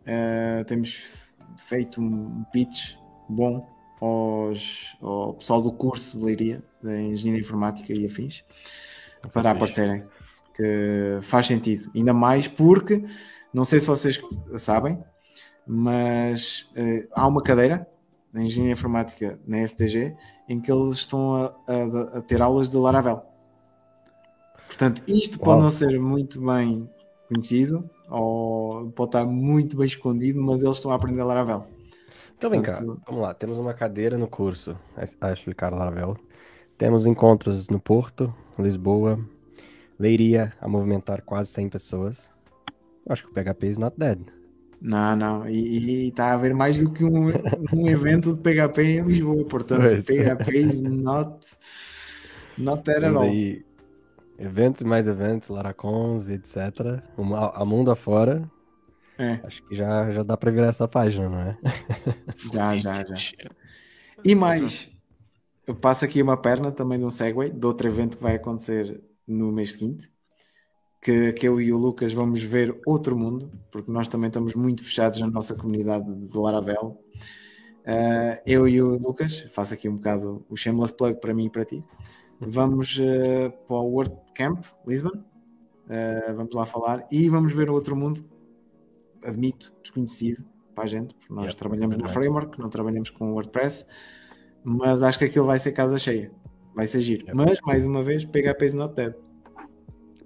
Uh, 0.00 0.64
temos 0.66 1.06
feito 1.56 2.00
um 2.00 2.42
pitch 2.52 2.96
bom 3.28 3.68
aos, 4.00 4.96
ao 5.00 5.34
pessoal 5.34 5.62
do 5.62 5.70
curso 5.72 6.18
de 6.18 6.24
Leiria, 6.24 6.62
da 6.82 7.00
Engenharia 7.00 7.40
Informática 7.40 7.92
e 7.92 8.04
afins, 8.04 8.44
para 9.32 9.52
aparecerem. 9.52 10.04
Que 10.56 11.20
faz 11.22 11.46
sentido. 11.46 11.88
Ainda 11.94 12.12
mais 12.12 12.48
porque, 12.48 13.04
não 13.54 13.64
sei 13.64 13.78
se 13.78 13.86
vocês 13.86 14.20
sabem, 14.58 15.00
mas 15.66 16.68
uh, 16.76 17.08
há 17.12 17.26
uma 17.26 17.42
cadeira 17.42 17.86
de 18.32 18.42
Engenharia 18.42 18.72
Informática 18.72 19.38
na 19.46 19.66
STG 19.66 20.14
em 20.48 20.60
que 20.60 20.70
eles 20.70 20.90
estão 20.96 21.36
a, 21.36 21.54
a- 21.66 22.18
a 22.18 22.22
ter 22.22 22.40
aulas 22.42 22.68
de 22.70 22.76
Laravel. 22.76 23.22
Portanto, 24.66 25.02
isto 25.06 25.38
pode 25.38 25.50
Uau. 25.50 25.62
não 25.62 25.70
ser 25.70 25.98
muito 26.00 26.40
bem 26.40 26.88
conhecido 27.28 27.88
ou 28.08 28.90
pode 28.92 29.08
estar 29.08 29.24
muito 29.24 29.76
bem 29.76 29.86
escondido, 29.86 30.40
mas 30.42 30.62
eles 30.62 30.76
estão 30.76 30.90
a 30.92 30.94
aprender 30.94 31.22
Laravel. 31.22 31.66
Então 32.36 32.48
vem 32.50 32.62
cá, 32.62 32.74
Portanto- 32.74 33.02
vamos 33.06 33.20
lá. 33.22 33.34
Temos 33.34 33.58
uma 33.58 33.74
cadeira 33.74 34.16
no 34.16 34.26
curso 34.28 34.76
a 35.20 35.32
explicar 35.32 35.72
Laravel. 35.72 36.16
Temos 36.78 37.04
encontros 37.04 37.68
no 37.68 37.78
Porto, 37.78 38.32
Lisboa, 38.58 39.18
Leiria 39.98 40.52
a 40.60 40.66
movimentar 40.68 41.20
quase 41.22 41.50
100 41.50 41.68
pessoas. 41.68 42.30
Eu 43.04 43.12
acho 43.12 43.24
que 43.24 43.30
o 43.30 43.34
PHP 43.34 43.66
is 43.66 43.76
not 43.76 43.94
dead. 43.98 44.20
Não, 44.80 45.14
não, 45.14 45.48
e 45.48 46.08
está 46.08 46.26
a 46.30 46.34
haver 46.34 46.54
mais 46.54 46.78
do 46.78 46.90
que 46.92 47.04
um, 47.04 47.28
um 47.72 47.88
evento 47.88 48.34
de 48.34 48.40
PHP 48.42 48.82
em 48.82 49.02
Lisboa, 49.02 49.46
portanto, 49.46 50.02
Pois. 50.02 50.02
PHP 50.02 50.58
is 50.58 50.82
not, 50.82 51.46
not 52.56 52.82
there 52.84 53.06
at 53.06 53.16
all. 53.16 53.22
aí 53.22 53.64
eventos 54.38 54.80
e 54.82 54.84
mais 54.84 55.06
eventos, 55.06 55.48
Laracons, 55.48 56.28
etc. 56.30 57.02
A, 57.54 57.64
mundo 57.64 57.90
afora. 57.90 58.50
É, 59.18 59.40
Acho 59.42 59.62
que 59.64 59.74
já, 59.76 60.10
já 60.12 60.22
dá 60.22 60.36
pra 60.36 60.50
virar 60.50 60.68
essa 60.68 60.88
página, 60.88 61.28
não 61.28 61.40
é? 61.40 61.58
Já, 62.52 62.76
já, 62.78 63.04
já. 63.04 63.24
E 64.24 64.34
mais, 64.34 64.90
eu 65.66 65.74
passo 65.76 66.04
aqui 66.04 66.22
uma 66.22 66.36
perna 66.40 66.72
também 66.72 66.98
de 66.98 67.04
um 67.04 67.10
segue 67.10 67.50
de 67.50 67.66
outro 67.66 67.88
evento 67.88 68.16
que 68.16 68.22
vai 68.22 68.36
acontecer 68.36 69.02
no 69.26 69.52
mês 69.52 69.72
seguinte, 69.72 70.10
que, 71.00 71.32
que 71.32 71.48
eu 71.48 71.60
e 71.60 71.72
o 71.72 71.78
Lucas 71.78 72.12
vamos 72.12 72.42
ver 72.42 72.78
outro 72.84 73.16
mundo, 73.16 73.50
porque 73.70 73.90
nós 73.90 74.06
também 74.06 74.28
estamos 74.28 74.54
muito 74.54 74.84
fechados 74.84 75.20
na 75.20 75.26
nossa 75.26 75.54
comunidade 75.54 76.12
de 76.14 76.36
Laravel. 76.36 77.02
Ah, 77.86 78.40
eu 78.44 78.68
e 78.68 78.80
o 78.82 78.98
Lucas, 78.98 79.46
faço 79.50 79.72
aqui 79.74 79.88
um 79.88 79.96
bocado 79.96 80.44
o 80.48 80.56
shameless 80.56 80.92
plug 80.92 81.18
para 81.18 81.32
mim 81.32 81.46
e 81.46 81.50
para 81.50 81.64
ti, 81.64 81.82
vamos 82.38 83.00
ah, 83.00 83.50
para 83.66 83.76
o 83.76 83.92
WordCamp 83.94 84.62
Lisbon, 84.86 85.24
Ah, 85.88 86.32
vamos 86.34 86.54
lá 86.54 86.66
falar 86.66 87.06
e 87.10 87.28
vamos 87.28 87.52
ver 87.52 87.70
outro 87.70 87.96
mundo, 87.96 88.22
admito, 89.24 89.72
desconhecido 89.82 90.44
para 90.74 90.84
a 90.84 90.86
gente, 90.86 91.14
porque 91.14 91.32
nós 91.32 91.54
trabalhamos 91.54 91.96
na 91.96 92.08
framework, 92.08 92.60
não 92.60 92.68
trabalhamos 92.68 93.08
com 93.08 93.32
WordPress, 93.32 93.86
mas 94.62 95.02
acho 95.02 95.18
que 95.18 95.24
aquilo 95.24 95.46
vai 95.46 95.58
ser 95.58 95.72
casa 95.72 95.98
cheia, 95.98 96.30
vai 96.74 96.86
ser 96.86 97.00
giro. 97.00 97.24
Mas, 97.34 97.58
mais 97.62 97.86
uma 97.86 98.02
vez, 98.02 98.24
PHP 98.26 98.66
is 98.66 98.74
not 98.74 98.94
dead. 98.94 99.14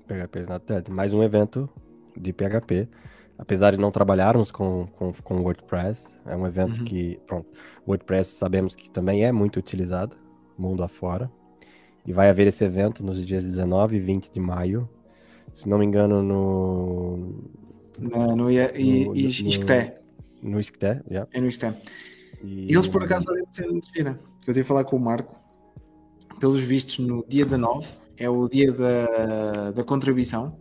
PHP 0.07 0.39
is 0.41 0.49
not 0.49 0.65
dead. 0.67 0.89
Mais 0.89 1.13
um 1.13 1.23
evento 1.23 1.69
de 2.17 2.33
PHP. 2.33 2.89
Apesar 3.37 3.73
de 3.73 3.79
não 3.79 3.91
trabalharmos 3.91 4.51
com, 4.53 4.87
com, 4.97 5.13
com 5.13 5.41
WordPress, 5.41 6.07
é 6.27 6.37
um 6.37 6.47
evento 6.47 6.79
Uhum. 6.79 6.85
que, 6.85 7.19
pronto, 7.27 7.49
WordPress 7.87 8.31
sabemos 8.33 8.77
que 8.77 8.89
também 8.89 9.25
é 9.25 9.33
muito 9.33 9.59
utilizado, 9.59 10.17
mundo 10.57 10.85
afora. 10.85 11.29
E 12.07 12.13
vai 12.13 12.29
haver 12.29 12.47
esse 12.47 12.65
evento 12.65 13.05
nos 13.05 13.25
dias 13.27 13.43
19 13.43 13.97
e 13.97 14.01
20 14.01 14.31
de 14.31 14.39
maio. 14.39 14.89
Se 15.53 15.69
não 15.69 15.79
me 15.79 15.85
engano, 15.85 16.23
no, 16.23 17.17
No, 17.99 18.37
no, 18.37 18.51
I- 18.51 19.05
No- 19.07 19.17
ISCTE, 19.17 19.93
no 20.43 20.61
ISCTE, 20.61 21.01
já. 21.11 21.27
é 21.33 21.41
no 21.41 21.49
ISCTE. 21.49 21.75
E 22.43 22.67
E 22.71 22.73
eles 22.75 22.87
por 22.87 23.03
acaso 23.03 23.25
fazem 23.25 23.71
uma 23.71 23.81
cena. 23.95 24.21
Eu 24.47 24.53
tive 24.53 24.61
a 24.61 24.65
falar 24.65 24.85
com 24.85 24.97
o 24.97 25.01
Marco. 25.01 25.41
Pelos 26.39 26.61
vistos, 26.61 26.99
no 26.99 27.25
dia 27.27 27.45
19 27.45 27.87
é 28.17 28.29
o 28.29 28.49
dia 28.49 28.73
da, 28.73 29.71
da 29.73 29.85
contribuição. 29.85 30.59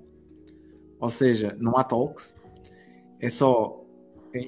Ou 0.99 1.09
seja, 1.09 1.55
não 1.59 1.77
há 1.77 1.83
talks. 1.83 2.35
É 3.19 3.29
só. 3.29 3.79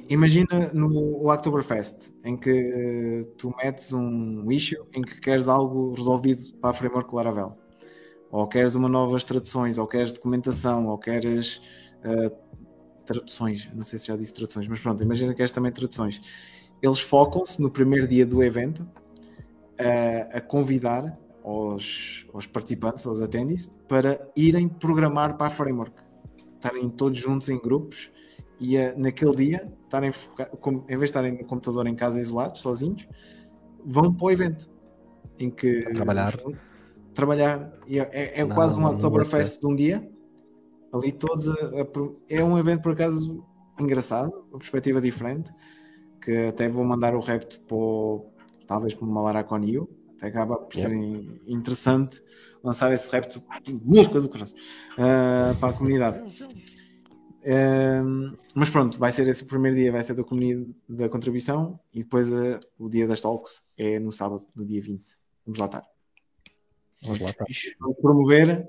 Imagina 0.10 0.72
no 0.74 1.30
Oktoberfest, 1.30 2.12
em 2.24 2.36
que 2.36 3.28
tu 3.38 3.54
metes 3.64 3.94
um 3.94 4.52
issue 4.52 4.84
em 4.94 5.02
que 5.02 5.20
queres 5.20 5.48
algo 5.48 5.94
resolvido 5.94 6.54
para 6.60 6.72
a 6.72 6.74
framework 6.74 7.14
Laravel. 7.14 7.56
Ou 8.32 8.48
queres 8.48 8.74
uma 8.74 8.90
novas 8.90 9.24
traduções, 9.24 9.78
ou 9.78 9.86
queres 9.86 10.12
documentação, 10.12 10.88
ou 10.88 10.98
queres 10.98 11.62
eh, 12.04 12.32
traduções. 13.06 13.70
Não 13.76 13.84
sei 13.84 14.00
se 14.00 14.08
já 14.08 14.18
disse 14.18 14.34
traduções, 14.34 14.68
mas 14.68 14.80
pronto, 14.80 15.04
imagina 15.04 15.32
que 15.32 15.38
queres 15.38 15.52
também 15.52 15.72
traduções 15.72 16.20
eles 16.82 17.00
focam-se 17.00 17.62
no 17.62 17.70
primeiro 17.70 18.08
dia 18.08 18.26
do 18.26 18.44
evento 18.44 18.88
a, 19.78 20.38
a 20.38 20.42
convidar 20.42 21.18
os, 21.46 22.26
os 22.34 22.48
participantes, 22.48 23.06
os 23.06 23.22
attendees, 23.22 23.70
para 23.88 24.28
irem 24.36 24.68
programar 24.68 25.38
para 25.38 25.48
a 25.48 25.50
framework. 25.52 25.94
Estarem 26.56 26.90
todos 26.90 27.20
juntos 27.20 27.50
em 27.50 27.60
grupos 27.60 28.10
e 28.60 28.76
a- 28.78 28.96
naquele 28.98 29.36
dia, 29.36 29.72
estarem 29.84 30.10
em 30.10 30.88
vez 30.88 31.00
de 31.00 31.04
estarem 31.06 31.34
no 31.34 31.46
computador 31.46 31.86
em 31.86 31.96
casa 31.96 32.20
isolados, 32.20 32.62
sozinhos, 32.62 33.08
vão 33.86 34.12
para 34.12 34.26
o 34.26 34.32
evento. 34.32 34.70
Em 35.38 35.52
que 35.52 35.82
Trabalhar. 35.94 36.32
no 36.38 36.42
fundo, 36.42 36.58
trabalhar. 37.14 37.74
E 37.86 38.00
é, 38.00 38.10
é- 38.12 38.40
é 38.40 38.46
Não, 38.46 38.56
quase 38.56 38.80
um 38.80 38.86
Oktoberfest 38.88 39.60
de 39.60 39.68
um 39.68 39.76
dia. 39.76 40.10
Ali 40.94 41.12
todos 41.12 41.48
a- 41.50 41.82
a 41.82 41.86
pro- 41.86 42.20
é 42.30 42.42
um 42.44 42.58
evento 42.58 42.82
por 42.82 42.94
acaso 42.94 43.46
engraçado, 43.80 44.32
uma 44.50 44.58
perspectiva 44.58 45.00
diferente 45.02 45.52
que 46.24 46.48
até 46.48 46.70
vou 46.70 46.84
mandar 46.86 47.14
o 47.14 47.20
repto 47.20 47.60
para 47.68 47.76
o- 47.76 48.26
talvez 48.66 48.94
para 48.96 49.06
uma 49.06 49.22
Laracon 49.22 49.60
U, 49.60 49.90
Até 50.18 50.28
acaba 50.28 50.58
por 50.58 50.74
ser 50.74 50.92
in- 50.94 51.40
interessante 51.46 52.22
lançar 52.64 52.92
esse 52.94 53.10
repto 53.12 53.44
música 53.84 54.20
do 54.20 54.30
coração 54.30 54.58
uh, 54.94 55.56
para 55.60 55.70
a 55.70 55.74
comunidade. 55.78 56.20
Um, 57.48 58.36
mas 58.56 58.72
pronto, 58.72 58.98
vai 58.98 59.12
ser 59.12 59.28
esse 59.28 59.44
o 59.44 59.46
primeiro 59.46 59.78
dia, 59.78 59.92
vai 59.92 60.02
ser 60.02 60.16
da 60.16 60.24
comunidade 60.24 60.76
da 60.90 61.08
contribuição 61.08 61.80
e 61.94 62.00
depois 62.00 62.32
uh, 62.32 62.60
o 62.80 62.90
dia 62.90 63.08
das 63.08 63.22
talks 63.22 63.62
é 63.78 64.00
no 64.00 64.12
sábado, 64.12 64.48
no 64.56 64.66
dia 64.66 64.82
20. 64.82 65.04
Vamos 65.46 65.60
lá 65.60 65.66
estar. 65.68 65.84
Vamos 67.04 67.20
lá. 67.20 67.30
Ixi, 67.48 67.76
Vamos 67.80 67.98
promover 67.98 68.68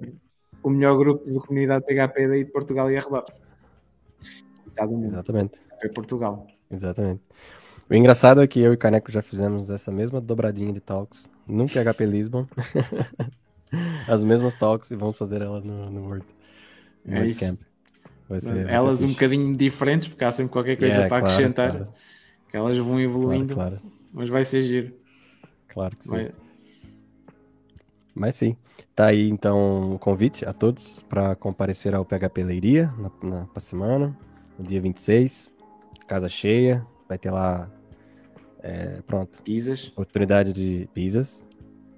o 0.63 0.69
melhor 0.69 0.99
grupo 0.99 1.25
de 1.25 1.39
comunidade 1.41 1.87
PHP 1.87 2.29
daí 2.29 2.45
de 2.45 2.51
Portugal 2.53 2.91
e 2.91 2.97
arredor. 2.99 3.25
Exatamente. 4.67 5.59
é 5.81 5.89
Portugal. 5.89 6.47
Exatamente. 6.71 7.23
O 7.89 7.95
engraçado 7.95 8.43
é 8.43 8.47
que 8.47 8.61
eu 8.61 8.73
e 8.73 8.75
o 8.75 8.79
Caneco 8.79 9.13
já 9.13 9.23
fizemos 9.23 9.71
essa 9.71 9.93
mesma 9.93 10.21
dobradinha 10.21 10.73
de 10.73 10.81
talks 10.81 11.29
no 11.47 11.67
PHP 11.67 12.05
Lisbon. 12.07 12.47
As 14.09 14.25
mesmas 14.25 14.55
talks 14.57 14.91
e 14.91 14.97
vamos 14.97 15.17
fazer 15.19 15.43
elas 15.43 15.63
no, 15.65 15.91
no 15.91 16.09
Word. 16.09 16.25
É 17.07 17.15
Word 17.15 17.31
isso. 17.31 17.41
Camp. 17.41 17.61
Vai 18.29 18.41
ser- 18.41 18.65
vai 18.65 18.75
Elas 18.75 19.03
um 19.03 19.09
bocadinho 19.11 19.57
diferentes, 19.57 20.09
porque 20.09 20.25
há 20.25 20.33
sempre 20.33 20.53
qualquer 20.53 20.77
coisa 20.77 20.95
Yeah, 20.95 21.09
para 21.09 21.21
claro, 21.21 21.35
acrescentar, 21.35 21.71
Claro, 21.71 21.93
que 22.49 22.57
elas 22.57 22.79
vão 22.79 23.01
evoluindo, 23.01 23.55
claro, 23.55 23.81
mas 24.13 24.29
vai 24.29 24.45
ser 24.45 24.63
giro. 24.63 24.95
claro 25.69 25.97
que 25.97 26.05
sim. 26.05 26.11
Vai- 26.11 26.33
Mas 28.15 28.35
sim. 28.35 28.57
Tá 28.95 29.07
aí 29.07 29.29
então 29.29 29.95
o 29.95 29.99
convite 29.99 30.45
a 30.45 30.53
todos 30.53 31.03
para 31.09 31.37
comparecer 31.37 31.95
ao 31.95 32.05
PHP 32.05 32.43
Leiria 32.43 32.93
na, 32.99 33.11
na 33.29 33.45
pra 33.47 33.61
semana, 33.61 34.17
no 34.59 34.65
dia 34.65 34.81
26. 34.81 35.51
Casa 36.07 36.29
cheia. 36.29 36.85
Vai 37.09 37.19
ter 37.19 37.31
lá. 37.31 37.71
É, 38.67 39.01
pronto. 39.07 39.43
Pizzas. 39.43 39.89
Oportunidade 39.93 40.53
de 40.53 40.89
pizzas, 40.93 41.47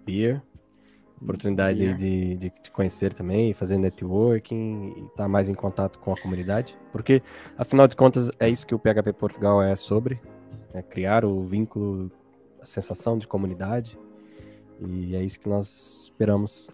beer. 0.04 0.42
Oportunidade 1.20 1.78
Beer. 1.82 1.96
de, 1.96 2.36
de, 2.36 2.52
de 2.62 2.70
conhecer 2.70 3.12
também, 3.12 3.52
fazer 3.52 3.76
networking 3.76 4.94
e 4.96 5.04
estar 5.06 5.26
mais 5.26 5.48
em 5.48 5.54
contato 5.54 5.98
com 5.98 6.12
a 6.12 6.16
comunidade. 6.20 6.78
Porque, 6.92 7.20
afinal 7.56 7.88
de 7.88 7.96
contas, 7.96 8.30
é 8.38 8.48
isso 8.48 8.64
que 8.64 8.74
o 8.74 8.78
PHP 8.78 9.12
Portugal 9.14 9.60
é 9.60 9.74
sobre. 9.74 10.20
É 10.72 10.80
criar 10.80 11.24
o 11.24 11.42
vínculo, 11.42 12.08
a 12.60 12.66
sensação 12.66 13.18
de 13.18 13.26
comunidade. 13.26 13.98
E 14.80 15.16
é 15.16 15.22
isso 15.24 15.40
que 15.40 15.48
nós 15.48 16.02
esperamos. 16.04 16.70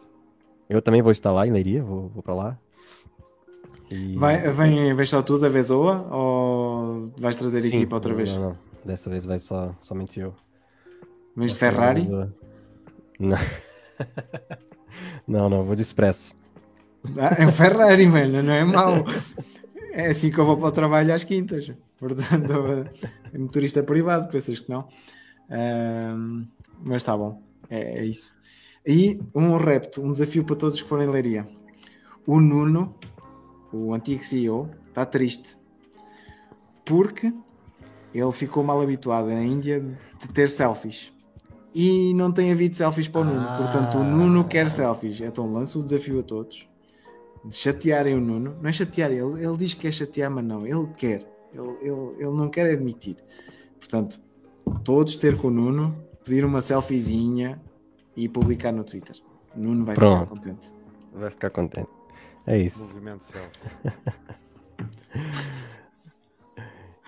Eu 0.69 0.83
também 0.83 1.01
vou 1.01 1.13
estar 1.13 1.33
lá 1.33 1.47
em 1.47 1.51
Leiria, 1.53 1.83
vou, 1.83 2.09
vou 2.09 2.23
para 2.23 2.35
lá. 2.35 2.59
E- 3.91 4.17
Vai, 4.19 4.51
vem, 4.51 4.95
vem 4.95 5.07
só 5.07 5.23
tu 5.23 5.39
da 5.39 5.49
Vezoa 5.49 6.07
ou 6.11 7.11
vais 7.17 7.37
trazer 7.37 7.63
Sim, 7.63 7.77
equipa 7.77 7.95
outra 7.97 8.13
vez? 8.13 8.35
Não, 8.37 8.51
não. 8.51 8.74
Dessa 8.85 9.09
vez 9.09 9.25
vai 9.25 9.39
só, 9.39 9.75
somente 9.81 10.21
eu. 10.21 10.35
Ferrari? 11.57 12.09
mas, 12.09 12.29
uh, 12.29 12.35
Não. 13.19 13.39
não, 15.27 15.49
não, 15.49 15.65
vou 15.65 15.75
de 15.75 15.83
expresso. 15.83 16.37
Ah, 17.19 17.37
é 17.39 17.47
um 17.47 17.53
Ferrari, 17.53 18.07
mano, 18.07 18.43
não 18.43 18.53
é 18.53 18.65
mau. 18.65 19.05
É 19.93 20.09
assim 20.09 20.31
que 20.31 20.39
eu 20.39 20.47
vou 20.47 20.57
para 20.57 20.69
o 20.69 20.73
trabalho 20.73 21.15
às 21.15 21.25
quintas. 21.25 21.73
Portanto, 21.99 22.91
é 23.33 23.39
motorista 23.39 23.83
privado, 23.83 24.29
pensas 24.29 24.61
que 24.61 24.71
não? 24.71 24.89
Ahm, 25.51 26.47
mas 26.85 26.97
está 26.97 27.17
bom, 27.17 27.43
é, 27.71 28.01
é 28.01 28.05
isso. 28.05 28.35
E 28.87 29.21
um 29.35 29.57
repto, 29.57 30.03
um 30.03 30.13
desafio 30.13 30.45
para 30.45 30.57
todos 30.57 30.81
que 30.81 30.89
forem 30.89 31.07
em 31.07 31.11
Leiria. 31.11 31.49
O 32.27 32.41
Nuno, 32.41 32.95
o 33.73 33.95
antigo 33.95 34.23
CEO, 34.23 34.71
está 34.89 35.07
triste 35.07 35.57
porque 36.85 37.33
ele 38.15 38.33
ficou 38.33 38.63
mal 38.63 38.81
habituado 38.81 39.27
na 39.27 39.43
Índia 39.43 39.81
de 40.21 40.29
ter 40.29 40.49
selfies. 40.49 41.13
E 41.75 42.15
não 42.15 42.31
tem 42.31 42.53
havido 42.53 42.77
selfies 42.77 43.09
para 43.09 43.23
o 43.23 43.25
Nuno. 43.25 43.47
Ah. 43.49 43.57
Portanto, 43.57 43.99
o 43.99 44.05
Nuno 44.05 44.45
quer 44.45 44.71
selfies. 44.71 45.21
Então 45.21 45.53
lanço 45.53 45.81
o 45.81 45.83
desafio 45.83 46.21
a 46.21 46.23
todos 46.23 46.69
de 47.45 47.55
chatearem 47.55 48.15
o 48.15 48.21
Nuno. 48.21 48.57
Não 48.61 48.71
é 48.71 48.73
chatear, 48.73 49.11
ele, 49.11 49.45
ele 49.45 49.57
diz 49.57 49.75
que 49.75 49.83
quer 49.83 49.93
chatear, 49.93 50.31
mas 50.31 50.45
não, 50.45 50.67
ele 50.67 50.87
quer. 50.97 51.27
Ele, 51.53 51.77
ele, 51.83 52.15
ele 52.19 52.33
não 52.33 52.49
quer 52.49 52.71
admitir. 52.71 53.17
Portanto, 53.79 54.21
todos 54.83 55.17
ter 55.17 55.37
com 55.37 55.49
o 55.49 55.51
Nuno, 55.51 55.97
pedir 56.25 56.45
uma 56.45 56.63
selfiezinha 56.63 57.61
e 58.17 58.29
publicar 58.29 58.73
no 58.73 58.83
Twitter. 58.83 59.17
O 59.55 59.61
Nuno 59.61 59.85
vai 59.85 59.95
Pronto. 59.95 60.21
ficar 60.21 60.37
contente. 60.37 60.75
Vai 61.13 61.31
ficar 61.31 61.51
contente. 61.51 61.91
É 62.47 62.59
isso. 62.59 62.83
Movimento 62.83 63.25
selfie. 63.25 63.61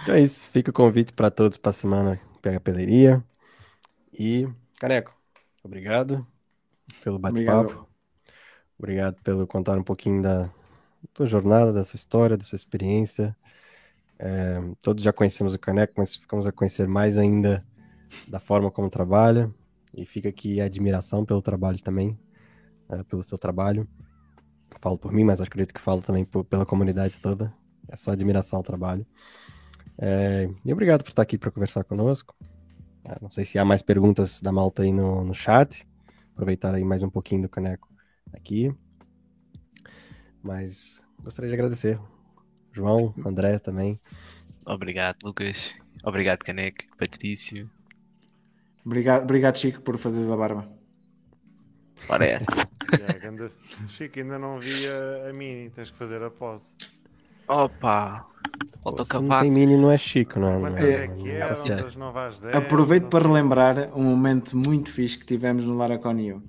Então 0.06 0.14
é 0.14 0.20
isso. 0.20 0.48
Fica 0.50 0.70
o 0.70 0.72
convite 0.72 1.12
para 1.12 1.32
todos 1.32 1.58
para 1.58 1.70
a 1.70 1.74
semana 1.74 2.20
PHP 2.40 2.70
Leiria. 2.70 3.24
E, 4.12 4.48
Caneco, 4.78 5.12
obrigado 5.64 6.24
pelo 7.02 7.18
bate-papo. 7.18 7.74
Obrigado. 7.74 7.88
Obrigado 8.78 9.20
pelo 9.22 9.48
contar 9.48 9.76
um 9.76 9.82
pouquinho 9.82 10.22
da 10.22 10.48
tua 11.12 11.26
jornada, 11.26 11.72
da 11.72 11.84
sua 11.84 11.96
história, 11.96 12.36
da 12.36 12.44
sua 12.44 12.56
experiência. 12.56 13.36
É, 14.18 14.60
todos 14.80 15.02
já 15.02 15.12
conhecemos 15.12 15.54
o 15.54 15.58
Caneco, 15.58 15.94
mas 15.96 16.14
ficamos 16.14 16.46
a 16.46 16.52
conhecer 16.52 16.86
mais 16.86 17.18
ainda 17.18 17.66
da 18.28 18.40
forma 18.40 18.70
como 18.70 18.88
trabalha. 18.88 19.52
E 19.92 20.06
fica 20.06 20.28
aqui 20.28 20.60
a 20.60 20.66
admiração 20.66 21.24
pelo 21.24 21.42
trabalho 21.42 21.80
também, 21.82 22.18
é, 22.90 23.02
pelo 23.04 23.24
seu 23.24 23.38
trabalho. 23.38 23.88
Falo 24.80 24.98
por 24.98 25.12
mim, 25.12 25.24
mas 25.24 25.40
acredito 25.40 25.74
que 25.74 25.80
falo 25.80 26.02
também 26.02 26.24
por- 26.24 26.44
pela 26.44 26.66
comunidade 26.66 27.18
toda. 27.20 27.52
É 27.88 27.96
só 27.96 28.12
admiração 28.12 28.58
ao 28.58 28.62
trabalho. 28.62 29.06
É, 29.98 30.48
e 30.64 30.72
obrigado 30.72 31.02
por 31.02 31.10
estar 31.10 31.22
aqui 31.22 31.38
para 31.38 31.50
conversar 31.50 31.84
conosco. 31.84 32.34
É, 33.04 33.16
não 33.20 33.30
sei 33.30 33.44
se 33.44 33.58
há 33.58 33.64
mais 33.64 33.82
perguntas 33.82 34.40
da 34.40 34.52
malta 34.52 34.82
aí 34.82 34.92
no, 34.92 35.24
no 35.24 35.34
chat. 35.34 35.86
Aproveitar 36.32 36.74
aí 36.74 36.84
mais 36.84 37.02
um 37.02 37.10
pouquinho 37.10 37.42
do 37.42 37.48
Caneco 37.48 37.88
aqui. 38.32 38.74
Mas 40.42 41.02
gostaria 41.22 41.48
de 41.48 41.54
agradecer. 41.54 41.98
João, 42.72 43.14
André 43.24 43.58
também. 43.58 43.98
Obrigado, 44.66 45.16
Lucas. 45.24 45.78
Obrigado, 46.04 46.40
Caneco, 46.40 46.84
Patrício. 46.98 47.70
Obrigado, 48.84 49.22
obrigado, 49.22 49.58
Chico, 49.58 49.80
por 49.80 49.96
fazeres 49.96 50.30
a 50.30 50.36
barba. 50.36 50.68
Ora 52.08 52.26
é 52.26 52.38
Chico, 53.88 54.18
ainda 54.18 54.38
não 54.38 54.60
vi 54.60 54.86
a, 54.86 55.30
a 55.30 55.32
mini, 55.32 55.70
tens 55.70 55.90
que 55.90 55.96
fazer 55.96 56.22
a 56.22 56.30
pose. 56.30 56.64
Opa! 57.48 58.26
Falta 58.82 59.02
o 59.02 59.06
cavaco. 59.06 59.42
tem 59.42 59.50
mini, 59.50 59.76
não 59.76 59.90
é 59.90 59.98
chico, 59.98 60.38
não 60.38 60.48
é? 60.48 60.58
Não 60.58 60.76
é, 60.78 60.92
é- 61.04 61.08
que 61.08 61.24
não 61.24 61.30
eram? 61.30 61.56
certo. 61.66 61.84
Das 61.86 61.96
9 61.96 62.18
às 62.18 62.38
10? 62.38 62.54
Aproveito 62.54 63.08
para 63.08 63.26
relembrar 63.26 63.90
um 63.98 64.02
momento 64.04 64.56
muito 64.56 64.90
fixe 64.90 65.18
que 65.18 65.26
tivemos 65.26 65.64
no 65.64 65.76
Laracon 65.76 66.14
U. 66.36 66.42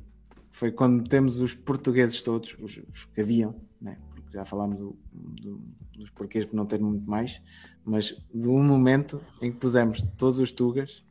Foi 0.52 0.72
quando 0.72 1.08
temos 1.08 1.40
os 1.40 1.54
portugueses 1.54 2.22
todos, 2.22 2.56
os, 2.60 2.78
os 2.94 3.06
que 3.06 3.22
haviam, 3.22 3.56
né? 3.82 3.98
porque 4.16 4.32
já 4.34 4.46
falámos 4.46 4.78
do- 4.78 4.96
do- 5.14 5.62
dos 5.98 6.10
porquês 6.12 6.46
por 6.46 6.56
não 6.56 6.66
ter 6.66 6.80
muito 6.80 7.10
mais, 7.10 7.42
mas 7.84 8.16
de 8.34 8.48
um 8.48 8.62
momento 8.64 9.20
em 9.42 9.52
que 9.52 9.58
pusemos 9.58 10.02
todos 10.18 10.38
os 10.40 10.52
tugas 10.52 11.04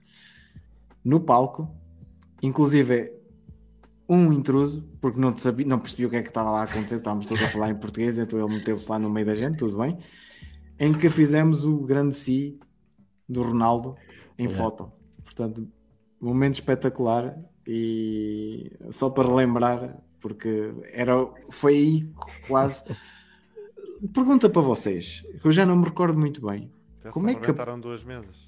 no 1.04 1.20
palco, 1.20 1.68
inclusive 2.42 3.12
um 4.08 4.32
intruso, 4.32 4.84
porque 5.00 5.18
não, 5.20 5.34
sabia, 5.36 5.66
não 5.66 5.78
percebi 5.80 6.06
o 6.06 6.10
que 6.10 6.16
é 6.16 6.22
que 6.22 6.28
estava 6.28 6.50
lá 6.50 6.60
a 6.60 6.64
acontecer, 6.64 6.96
estávamos 6.96 7.26
todos 7.26 7.42
a 7.42 7.48
falar 7.48 7.70
em 7.70 7.74
português, 7.74 8.18
então 8.18 8.38
ele 8.38 8.54
meteu-se 8.58 8.88
lá 8.88 8.98
no 8.98 9.10
meio 9.10 9.26
da 9.26 9.34
gente, 9.34 9.56
tudo 9.56 9.76
bem, 9.78 9.96
em 10.78 10.92
que 10.92 11.08
fizemos 11.08 11.64
o 11.64 11.78
grande 11.78 12.14
si 12.14 12.58
do 13.28 13.42
Ronaldo 13.42 13.96
em 14.38 14.44
Yeah. 14.44 14.62
foto. 14.62 14.92
Portanto, 15.24 15.68
momento 16.20 16.54
espetacular 16.54 17.36
e 17.66 18.70
só 18.90 19.10
para 19.10 19.28
relembrar, 19.28 19.98
porque 20.20 20.72
era, 20.92 21.14
foi 21.50 21.74
aí 21.74 22.10
quase. 22.46 22.84
Pergunta 24.12 24.48
para 24.48 24.60
vocês, 24.62 25.24
que 25.40 25.46
eu 25.46 25.52
já 25.52 25.64
não 25.64 25.76
me 25.76 25.84
recordo 25.84 26.18
muito 26.18 26.44
bem. 26.46 26.70
Até 27.00 27.10
Como 27.10 27.30
é 27.30 27.34
que- 27.34 27.52
duas 27.80 28.04
mesas. 28.04 28.46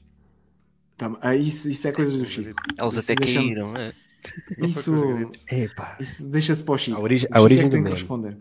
Tá, 0.97 1.17
ah, 1.21 1.35
isso, 1.37 1.71
isso 1.71 1.87
é 1.87 1.93
coisa 1.93 2.17
do 2.19 2.27
Chico. 2.27 2.61
Eles 2.79 2.95
Isso 2.95 3.01
até 3.13 3.15
caíram? 3.15 3.73
Não 3.73 4.69
foi 4.69 4.69
Isso. 4.69 5.31
Epá. 5.49 5.97
isso 6.01 6.29
deixa-se 6.29 6.63
para 6.63 6.75
o 6.75 6.79
Chico. 6.79 6.99
A 6.99 7.01
origem- 7.01 7.29
O 7.31 7.33
a 7.33 7.37
Chico 7.37 7.45
origem 7.45 7.65
é 7.65 7.69
do 7.69 7.73
tem 7.73 7.85
que 7.85 7.91
responder. 7.91 8.37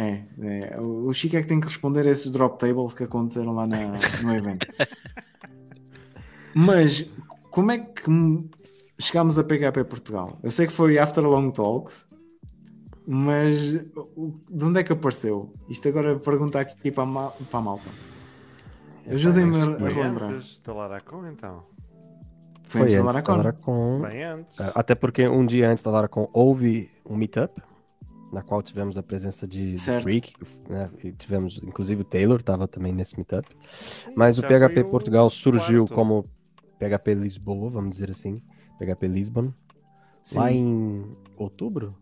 É, 0.00 0.22
é, 0.40 0.80
o 0.80 1.12
Chico 1.12 1.34
é 1.36 1.42
que 1.42 1.48
tem 1.48 1.58
que 1.58 1.66
responder 1.66 2.06
a 2.06 2.10
esses 2.10 2.30
drop 2.30 2.56
tables 2.58 2.94
que 2.94 3.02
aconteceram 3.02 3.52
lá 3.52 3.66
na- 3.66 3.98
no 4.22 4.32
evento. 4.34 4.64
Mas 6.54 7.04
como 7.50 7.72
é 7.72 7.78
que 7.78 8.02
chegámos 8.98 9.38
a 9.38 9.44
PHP 9.44 9.84
Portugal? 9.84 10.38
Eu 10.42 10.50
sei 10.50 10.66
que 10.68 10.72
foi 10.72 10.98
after 10.98 11.24
long 11.24 11.50
talks, 11.50 12.06
mas 13.06 13.56
de 13.60 14.64
onde 14.64 14.80
é 14.80 14.84
que 14.84 14.92
apareceu? 14.92 15.52
Isto 15.68 15.88
agora 15.88 16.18
pergunta 16.18 16.60
aqui 16.60 16.90
para 16.90 17.02
a, 17.02 17.06
mal- 17.06 17.36
para 17.50 17.58
a 17.58 17.62
malta. 17.62 17.88
Ajudem-me 19.12 19.60
a, 19.60 19.64
a 19.64 19.78
Foi 19.78 19.92
relembrar. 19.92 20.30
antes 20.30 20.60
da 20.60 20.72
Laracon, 20.74 21.26
então. 21.26 21.62
Foi 22.64 22.82
antes 22.82 22.94
da 22.94 23.00
antes 23.00 23.06
Laracon. 23.14 23.36
Laracon. 23.36 24.00
Bem 24.02 24.22
antes. 24.22 24.56
Até 24.60 24.94
porque 24.94 25.26
um 25.26 25.44
dia 25.46 25.70
antes 25.70 25.82
da 25.82 25.90
Laracon 25.90 26.28
houve 26.32 26.90
um 27.04 27.16
meetup, 27.16 27.60
na 28.32 28.42
qual 28.42 28.62
tivemos 28.62 28.98
a 28.98 29.02
presença 29.02 29.46
de, 29.46 29.78
Certo. 29.78 30.02
Freak, 30.02 30.34
né? 30.68 30.90
e 31.02 31.12
tivemos, 31.12 31.60
inclusive 31.62 32.02
o 32.02 32.04
Taylor 32.04 32.40
estava 32.40 32.68
também 32.68 32.92
nesse 32.92 33.16
meetup. 33.16 33.48
Mas 34.14 34.38
o 34.38 34.42
PHP 34.42 34.74
foi 34.74 34.84
Portugal 34.84 35.30
surgiu 35.30 35.86
quarto. 35.86 35.94
como 35.94 36.28
PHP 36.78 37.14
Lisboa, 37.14 37.70
vamos 37.70 37.90
dizer 37.92 38.10
assim, 38.10 38.42
PHP 38.78 39.08
Lisbon. 39.08 39.52
lá 40.34 40.48
Sim. 40.48 40.54
em 40.54 41.16
outubro, 41.36 41.94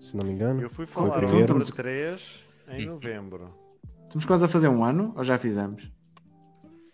se 0.00 0.16
não 0.16 0.26
me 0.26 0.32
engano. 0.34 0.60
Eu 0.60 0.68
fui 0.70 0.84
Foi 0.86 1.04
o 1.04 1.08
falar 1.08 1.24
primeiro. 1.24 1.52
número 1.54 1.72
3 1.72 2.44
em 2.68 2.86
novembro. 2.86 3.50
Estamos 4.04 4.24
quase 4.26 4.44
a 4.44 4.48
fazer 4.48 4.68
um 4.68 4.84
ano 4.84 5.12
ou 5.16 5.24
já 5.24 5.38
fizemos? 5.38 5.90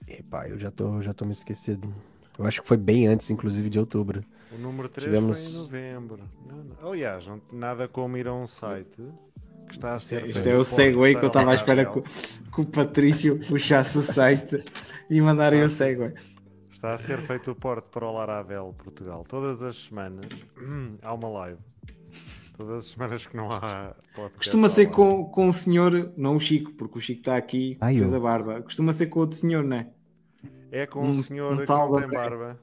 Epá, 0.06 0.48
eu 0.48 0.58
já 0.58 0.70
tô, 0.70 1.00
já 1.00 1.12
tô 1.12 1.24
me 1.24 1.32
esquecido. 1.32 1.92
Eu 2.38 2.46
acho 2.46 2.60
que 2.62 2.68
foi 2.68 2.76
bem 2.76 3.06
antes, 3.06 3.30
inclusive, 3.30 3.68
de 3.70 3.78
outubro. 3.78 4.24
O 4.52 4.58
número 4.58 4.88
3 4.88 5.06
Tivemos- 5.12 5.40
foi 5.42 5.50
em 5.50 5.54
novembro. 5.62 6.18
Não, 6.46 6.56
não. 6.64 6.90
Aliás, 6.90 7.26
não, 7.26 7.40
nada 7.52 7.88
como 7.88 8.16
ir 8.16 8.26
a 8.28 8.34
um 8.34 8.46
site 8.46 9.02
que 9.66 9.72
está 9.72 9.94
a 9.94 9.98
ser 9.98 10.24
Isto 10.26 10.42
feito 10.42 10.56
é 10.56 10.58
o 10.60 10.64
segue 10.64 10.96
que 11.18 11.24
eu 11.24 11.26
estava 11.28 11.50
à 11.50 11.54
espera 11.54 11.84
que, 11.86 12.00
que 12.02 12.60
o 12.60 12.64
Patrício 12.64 13.38
puxasse 13.48 13.98
o 13.98 14.02
site 14.02 14.62
e 15.10 15.20
mandarem 15.20 15.62
o 15.62 15.68
segue. 15.68 16.14
Está 16.70 16.94
a 16.94 16.98
ser 16.98 17.18
feito 17.22 17.50
o 17.50 17.54
porte 17.54 17.88
para 17.88 18.06
o 18.06 18.12
Laravel 18.12 18.74
Portugal. 18.78 19.24
Todas 19.28 19.60
as 19.62 19.76
semanas 19.76 20.26
há 21.02 21.12
uma 21.14 21.28
live. 21.28 21.58
Todas 22.56 22.78
as 22.78 22.86
semanas 22.86 23.26
que 23.26 23.36
não 23.36 23.50
há 23.52 23.94
podcast. 24.14 24.36
Costuma 24.38 24.68
ser 24.68 24.86
com, 24.86 25.24
com 25.26 25.48
o 25.48 25.52
senhor, 25.52 26.12
não 26.16 26.36
o 26.36 26.40
Chico, 26.40 26.72
porque 26.72 26.98
o 26.98 27.00
Chico 27.00 27.20
está 27.20 27.36
aqui, 27.36 27.76
Ah, 27.80 27.88
fez 27.88 28.00
eu. 28.12 28.16
a 28.16 28.20
barba. 28.20 28.62
Costuma 28.62 28.92
ser 28.92 29.06
com 29.06 29.20
outro 29.20 29.36
senhor, 29.36 29.62
não 29.64 29.76
é? 29.76 29.88
É 30.70 30.86
com 30.86 31.00
um- 31.00 31.10
um 31.10 31.22
senhor 31.22 31.52
um 31.54 31.56
que 31.58 31.64
tal 31.66 31.90
não 31.90 32.00
tem 32.00 32.08
barba. 32.10 32.58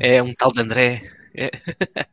É. 0.00 0.16
É 0.16 0.22
um 0.22 0.32
tal 0.34 0.50
de 0.50 0.60
André. 0.60 1.02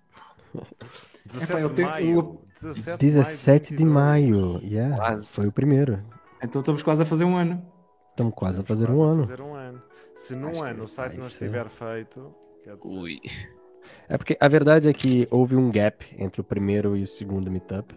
17 1.26 1.52
Epá, 1.52 1.60
eu 1.62 1.70
de 1.70 1.76
tenho- 1.76 1.88
maio. 1.90 2.40
17 2.62 2.98
17 3.06 3.64
de 3.72 3.78
22. 3.84 3.94
maio. 3.94 4.60
Yeah, 4.64 4.96
Quase. 4.96 5.32
foi 5.34 5.48
o 5.48 5.52
primeiro. 5.52 6.04
Então 6.44 6.60
estamos 6.60 6.82
quase 6.82 7.04
a 7.04 7.06
fazer 7.06 7.24
um 7.26 7.36
ano. 7.36 7.62
Estamos 8.12 8.34
quase 8.34 8.60
a 8.60 8.62
Estamos 8.62 8.68
fazer 8.68 8.86
quase 8.88 9.00
um 9.00 9.04
a 9.04 9.12
ano. 9.12 9.22
fazer 9.28 9.42
um 9.42 9.54
ano. 9.54 9.82
Se 10.16 10.36
num 10.36 10.50
Acho 10.50 10.64
ano 10.64 10.84
o 10.84 10.88
site 10.88 11.18
não 11.20 11.28
estiver 11.28 11.70
feito, 11.70 12.34
Ui. 12.84 13.20
É 14.10 14.18
porque 14.18 14.36
a 14.42 14.48
verdade 14.50 14.90
é 14.90 14.94
que 14.94 15.28
houve 15.32 15.56
um 15.56 15.72
gap 15.72 16.04
entre 16.18 16.42
o 16.42 16.44
primeiro 16.44 16.98
e 16.98 17.04
o 17.04 17.08
segundo 17.08 17.50
meetup, 17.52 17.96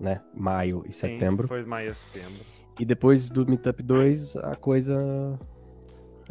né? 0.00 0.20
Maio 0.34 0.82
e 0.88 0.92
sim, 0.92 1.10
setembro. 1.10 1.46
foi 1.46 1.62
de 1.62 1.68
maio 1.68 1.90
a 1.90 1.94
setembro. 1.94 2.40
E 2.80 2.84
depois 2.84 3.28
do 3.30 3.46
meetup 3.46 3.80
2, 3.82 4.34
a 4.36 4.56
coisa 4.56 5.38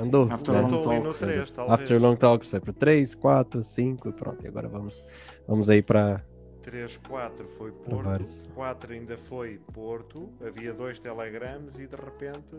andou. 0.02 0.28
After 0.32 0.54
né? 0.54 0.62
long 0.62 0.82
talks. 0.82 1.20
3, 1.20 1.52
talvez. 1.52 1.80
After 1.82 2.02
Long 2.02 2.16
Talks 2.16 2.48
foi 2.48 2.60
pro 2.60 2.74
3, 2.74 3.16
4, 3.16 3.64
5 3.64 4.10
e 4.10 4.12
pronto. 4.12 4.46
E 4.46 4.48
agora 4.48 4.68
vamos, 4.68 5.04
vamos 5.48 5.70
aí 5.70 5.82
pra. 5.82 6.24
3, 6.64 6.98
4 7.08 7.48
foi 7.48 7.72
Para 7.72 7.90
Porto, 7.90 8.06
vários. 8.06 8.50
4 8.54 8.94
ainda 8.94 9.18
foi 9.18 9.60
Porto, 9.74 10.30
havia 10.46 10.74
dois 10.74 11.00
telegrams 11.00 11.80
e 11.80 11.88
de 11.88 11.96
repente 11.96 12.58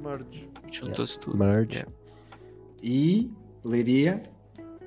merge. 0.00 0.50
Juntou-se 0.72 1.18
tudo. 1.20 1.38
Merge. 1.38 1.78
Yeah. 1.78 1.92
E 2.82 3.30
Leiria, 3.64 4.22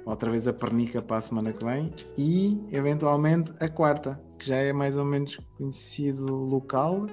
outra 0.05 0.29
vez 0.29 0.47
a 0.47 0.53
pernica 0.53 1.01
para 1.01 1.17
a 1.17 1.21
semana 1.21 1.53
que 1.53 1.63
vem. 1.63 1.93
E 2.17 2.61
eventualmente 2.71 3.53
a 3.59 3.69
quarta, 3.69 4.21
que 4.37 4.47
já 4.47 4.57
é 4.57 4.73
mais 4.73 4.97
ou 4.97 5.05
menos 5.05 5.37
conhecido 5.57 6.25
local. 6.33 7.07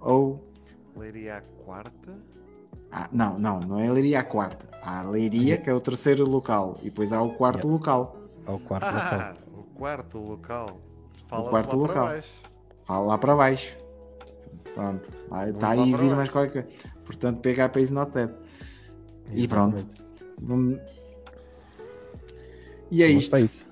Ou. 0.00 0.42
Leiria 0.96 1.38
a 1.38 1.40
quarta? 1.64 2.12
Ah, 2.96 3.08
não, 3.10 3.36
não, 3.40 3.58
não 3.58 3.80
é 3.80 3.90
Leiria 3.90 4.20
a 4.20 4.22
quarta. 4.22 4.66
Há 4.80 5.00
a 5.00 5.02
Leiria, 5.10 5.56
que 5.58 5.68
é 5.68 5.74
o 5.74 5.80
terceiro 5.80 6.24
local. 6.28 6.78
E 6.80 6.84
depois 6.84 7.12
há 7.12 7.20
o 7.20 7.30
quarto 7.34 7.66
local. 7.66 8.16
Ao 8.46 8.56
quarto 8.60 8.84
local. 8.86 9.02
Ah, 9.20 9.34
o 9.52 9.62
quarto 9.74 10.18
local. 10.18 10.80
Fala 11.26 11.50
quarto 11.50 11.76
lá 11.76 11.82
local. 11.82 11.94
Para 11.94 12.04
baixo. 12.12 12.28
Fala 12.84 13.06
lá 13.06 13.18
para 13.18 13.34
baixo. 13.36 13.76
Pronto. 14.74 15.12
Está 15.52 15.70
aí 15.70 15.92
vir 15.92 16.14
mais 16.14 16.28
qualquer 16.28 16.52
coisa. 16.64 16.68
Portanto, 17.04 17.40
PHP 17.40 17.80
is 17.80 17.90
not 17.90 18.12
dead. 18.12 18.30
E 19.32 19.48
pronto. 19.48 19.84
Vamos- 20.40 20.78
E 22.92 23.02
é 23.02 23.08
Vamos 23.08 23.24
isto. 23.24 23.36
isso. 23.38 23.68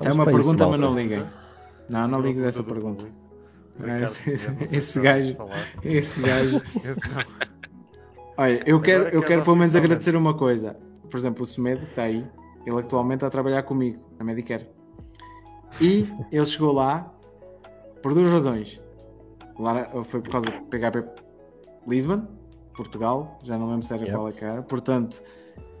É 0.00 0.12
uma 0.12 0.22
pra 0.24 0.32
isso, 0.32 0.42
pergunta, 0.42 0.68
mas 0.68 0.80
não 0.80 0.94
liguem. 0.94 1.26
Não, 1.88 2.06
não 2.06 2.20
ligues 2.20 2.42
essa 2.44 2.62
pergunta. 2.62 3.04
Ricardo 3.76 4.04
esse- 4.70 5.00
gajo-. 5.00 5.36
Esse 5.82 6.20
gajo. 6.22 6.62
Olha, 8.36 8.62
eu 8.66 8.80
quero, 8.80 9.08
eu 9.08 9.22
quero 9.22 9.42
pelo 9.44 9.56
menos 9.56 9.76
agradecer 9.76 10.16
uma 10.16 10.36
coisa. 10.36 10.76
Por 11.08 11.16
exemplo, 11.16 11.42
o 11.42 11.46
Semedo, 11.46 11.86
que 11.86 11.92
está 11.92 12.02
aí, 12.04 12.26
ele 12.66 12.80
atualmente 12.80 13.18
está 13.18 13.28
a 13.28 13.30
trabalhar 13.30 13.62
comigo, 13.62 14.04
na 14.18 14.24
Medicare. 14.24 14.68
E 15.80 16.06
ele 16.32 16.44
chegou 16.44 16.72
lá 16.72 17.12
por 18.02 18.14
duas 18.14 18.30
razões. 18.30 18.80
Lá 19.58 19.88
foi 20.04 20.20
por 20.20 20.30
causa 20.30 20.46
do 20.46 20.52
PHP 20.66 21.04
Lisbon, 21.86 22.26
Portugal, 22.74 23.38
já 23.42 23.56
não 23.56 23.70
lembro 23.70 23.86
se 23.86 23.92
era 23.92 24.02
Yep. 24.02 24.12
qual 24.12 24.28
é 24.28 24.32
que 24.32 24.44
era. 24.44 24.62
Portanto, 24.62 25.22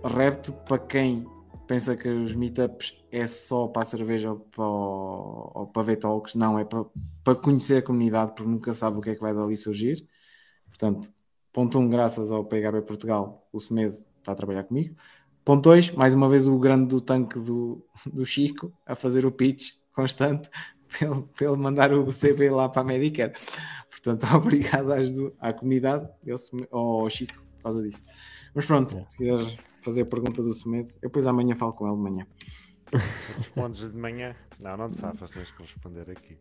repto 0.04 0.52
para 0.52 0.78
quem 0.78 1.26
pensa 1.66 1.96
que 1.96 2.08
os 2.08 2.34
meetups 2.34 2.94
é 3.10 3.26
só 3.26 3.66
para 3.68 3.82
a 3.82 3.84
cerveja 3.84 4.30
ou 4.32 4.38
para, 4.38 4.64
ou 4.64 5.66
para 5.72 5.82
ver 5.82 5.96
talks, 5.96 6.34
não, 6.34 6.58
é 6.58 6.64
para, 6.64 6.84
para 7.24 7.34
conhecer 7.34 7.78
a 7.78 7.82
comunidade, 7.82 8.32
porque 8.34 8.50
nunca 8.50 8.72
sabe 8.72 8.98
o 8.98 9.00
que 9.00 9.10
é 9.10 9.14
que 9.14 9.20
vai 9.20 9.34
dali 9.34 9.56
surgir. 9.56 10.06
Portanto, 10.68 11.10
ponto 11.54 11.78
1, 11.78 11.82
um, 11.82 11.88
graças 11.88 12.30
ao 12.32 12.44
PHP 12.44 12.82
Portugal, 12.82 13.48
o 13.52 13.60
Semedo 13.60 13.96
está 14.18 14.32
a 14.32 14.34
trabalhar 14.34 14.64
comigo. 14.64 14.96
Ponto 15.44 15.62
2, 15.62 15.92
mais 15.92 16.12
uma 16.12 16.28
vez 16.28 16.46
o 16.48 16.58
grande 16.58 16.88
do 16.88 17.00
tanque 17.00 17.38
do, 17.38 17.86
do 18.12 18.26
Chico 18.26 18.72
a 18.84 18.94
fazer 18.94 19.24
o 19.24 19.30
pitch 19.32 19.72
constante 19.92 20.50
para 20.88 21.08
ele, 21.08 21.22
para 21.22 21.46
ele 21.46 21.56
mandar 21.56 21.92
o 21.92 22.06
CV 22.12 22.50
lá 22.50 22.68
para 22.68 22.82
a 22.82 22.84
Medicare. 22.84 23.32
Portanto, 23.88 24.26
obrigado 24.36 24.92
às 24.92 25.14
du- 25.14 25.32
à 25.38 25.52
comunidade 25.52 26.08
e 26.24 26.30
ao, 26.72 27.08
Chico 27.08 27.34
por 27.56 27.62
causa 27.62 27.82
disso. 27.82 28.02
Mas 28.54 28.66
pronto, 28.66 28.92
Yeah. 28.92 29.10
se 29.10 29.16
quiseres 29.18 29.58
fazer 29.80 30.02
a 30.02 30.06
pergunta 30.06 30.42
do 30.42 30.52
Semedo, 30.52 30.90
eu 31.02 31.08
depois 31.08 31.26
amanhã 31.26 31.54
falo 31.54 31.72
com 31.72 31.86
ele 31.86 31.96
de 31.96 32.02
manhã. 32.02 32.26
respondes 33.38 33.80
de 33.90 33.96
manhã? 33.96 34.34
Não, 34.58 34.76
não 34.76 34.88
te 34.88 34.96
safas, 34.96 35.30
tens 35.30 35.50
que 35.50 35.62
responder 35.62 36.10
aqui. 36.10 36.36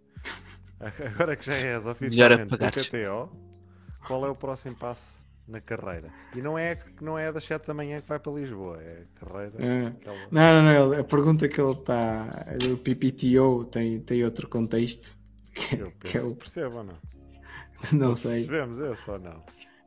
Agora 1.14 1.36
que 1.36 1.46
já 1.46 1.54
és 1.54 1.86
oficialmente 1.86 2.50
do. 2.50 2.58
KTO, 2.58 3.53
qual 4.08 4.26
é 4.26 4.30
o 4.30 4.36
próximo 4.36 4.76
passo 4.76 5.24
na 5.48 5.60
carreira? 5.62 6.10
E 6.36 6.42
não 6.42 6.58
é, 6.58 6.78
não 7.02 7.18
é 7.18 7.32
das 7.32 7.44
7 7.46 7.68
da 7.68 7.74
manhã 7.74 8.00
que 8.02 8.08
vai 8.08 8.20
para 8.20 8.32
Lisboa, 8.32 8.82
é 8.82 9.04
a 9.04 9.26
carreira. 9.26 9.54
É. 9.60 9.88
aquela- 9.88 10.28
Não, 10.32 10.64
não, 10.64 10.90
não, 10.90 11.00
a 11.00 11.04
pergunta 11.04 11.48
que 11.48 11.60
ele 11.62 11.72
está 11.72 12.26
do 12.60 12.78
PPTO 12.78 13.66
tem, 13.66 14.00
tem 14.00 14.24
outro 14.24 14.48
contexto. 14.48 15.16
Que, 15.54 15.76
Eu 15.76 15.92
que 16.00 16.08
é 16.08 16.12
penso 16.14 16.28
o- 16.30 16.32
que 16.32 16.40
percebo 16.40 16.78
ou 16.78 16.84
não? 16.84 16.96
não 17.94 18.16
sei. 18.16 18.46
Percebemos 18.48 18.80
esse 18.80 19.12
ou 19.12 19.20
não? 19.20 19.44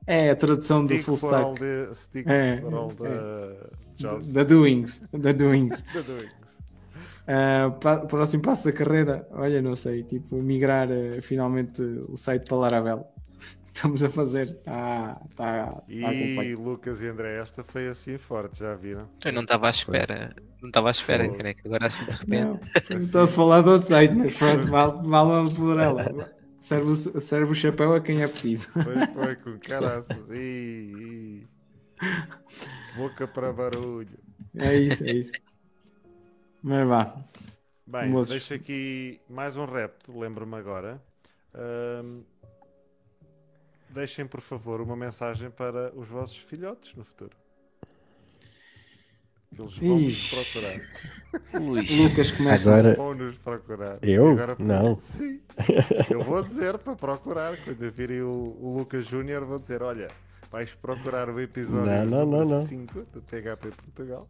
É 0.06 0.30
a 0.30 0.36
tradução 0.36 0.86
do 0.86 0.92
Stick 0.94 1.04
full 1.04 1.16
for 1.16 1.34
all 1.34 1.54
stack. 1.54 1.58
the, 1.58 1.94
stick 1.96 2.28
É, 2.28 2.60
for 2.60 2.74
all 2.74 2.90
the 2.94 3.70
jobs. 3.96 4.32
Da 4.32 4.44
doings. 4.44 5.02
Da 5.12 5.32
doings. 5.32 5.82
The 5.92 6.02
doings. 6.02 6.36
Pa- 7.80 8.06
próximo 8.06 8.42
passo 8.44 8.66
da 8.66 8.72
carreira, 8.72 9.26
olha, 9.32 9.60
não 9.60 9.74
sei, 9.74 10.04
tipo, 10.04 10.36
migrar 10.36 10.88
eh, 10.92 11.20
finalmente 11.20 11.82
o 11.82 12.16
site 12.16 12.44
para 12.46 12.56
Laravel. 12.56 13.04
Estamos 13.76 14.02
a 14.02 14.08
fazer, 14.08 14.48
está 14.48 15.20
tá, 15.36 15.66
tá 15.66 15.82
E. 15.86 16.54
Lucas 16.54 17.02
e 17.02 17.08
André, 17.08 17.36
esta 17.36 17.62
foi 17.62 17.88
assim 17.88 18.16
forte, 18.16 18.60
já 18.60 18.74
viram? 18.74 19.06
Eu 19.22 19.34
não 19.34 19.42
estava 19.42 19.66
à 19.66 19.70
espera. 19.70 20.34
Não 20.62 20.68
estava 20.68 20.88
à 20.88 20.90
espera, 20.90 21.24
Fogo. 21.26 21.36
caneca. 21.36 21.62
Agora 21.66 21.86
assim 21.86 22.06
de 22.06 22.10
repente. 22.12 22.60
Não, 22.90 23.00
estou 23.00 23.24
a 23.24 23.26
falar 23.26 23.60
do 23.60 23.72
outro 23.72 23.86
site, 23.86 24.14
mas 24.14 24.34
pronto, 24.34 24.66
vale, 24.68 25.06
vale 25.06 25.54
por 25.54 25.78
ela. 25.78 26.32
Serve 26.58 26.90
o, 26.90 26.96
serve 26.96 27.52
o 27.52 27.54
chapéu 27.54 27.94
a 27.94 28.00
quem 28.00 28.22
é 28.22 28.26
preciso. 28.26 28.68
Foi, 28.68 29.06
foi 29.12 29.36
com 29.36 29.58
caraças. 29.58 30.16
Ih, 30.30 31.44
ih. 31.44 31.46
Boca 32.96 33.28
para 33.28 33.52
barulho. 33.52 34.18
É 34.56 34.74
isso, 34.74 35.04
é 35.04 35.12
isso. 35.12 35.32
Mas 36.62 36.88
vá, 36.88 37.14
Bem, 37.86 38.08
Moços. 38.08 38.30
deixo 38.30 38.54
aqui 38.54 39.20
mais 39.28 39.54
um 39.54 39.66
repto, 39.66 40.18
lembro-me 40.18 40.56
agora. 40.56 40.98
Deixem, 43.96 44.26
por 44.26 44.40
favor, 44.40 44.80
uma 44.80 44.94
mensagem 44.94 45.50
para 45.50 45.90
os 45.96 46.08
vossos 46.08 46.36
filhotes 46.36 46.94
no 46.94 47.04
futuro. 47.04 47.36
Que 49.54 49.62
Eles 49.62 49.78
vão 49.78 49.98
nos 49.98 50.30
procurar. 50.30 50.80
Ui. 51.62 51.80
Lucas 52.02 52.30
começa. 52.30 52.72
Agora, 52.72 52.94
Vão 52.94 53.14
nos 53.14 53.38
procurar. 53.38 53.98
Eu? 54.02 54.28
Agora, 54.28 54.56
Não. 54.58 55.00
Sim. 55.00 55.40
Eu 56.10 56.20
vou 56.20 56.42
dizer 56.42 56.76
para 56.78 56.94
procurar. 56.94 57.56
Quando 57.64 57.82
eu 57.82 57.90
virem 57.90 58.20
o, 58.20 58.56
o 58.60 58.76
Lucas 58.76 59.06
Júnior, 59.06 59.46
vou 59.46 59.58
dizer: 59.58 59.82
olha, 59.82 60.08
vais 60.50 60.74
procurar 60.74 61.30
o 61.30 61.40
episódio 61.40 61.86
Não, 61.86 62.26
não, 62.26 62.26
não, 62.26 62.44
não. 62.44 62.66
5 62.66 63.06
do 63.14 63.22
PHP 63.22 63.70
Portugal. 63.70 64.28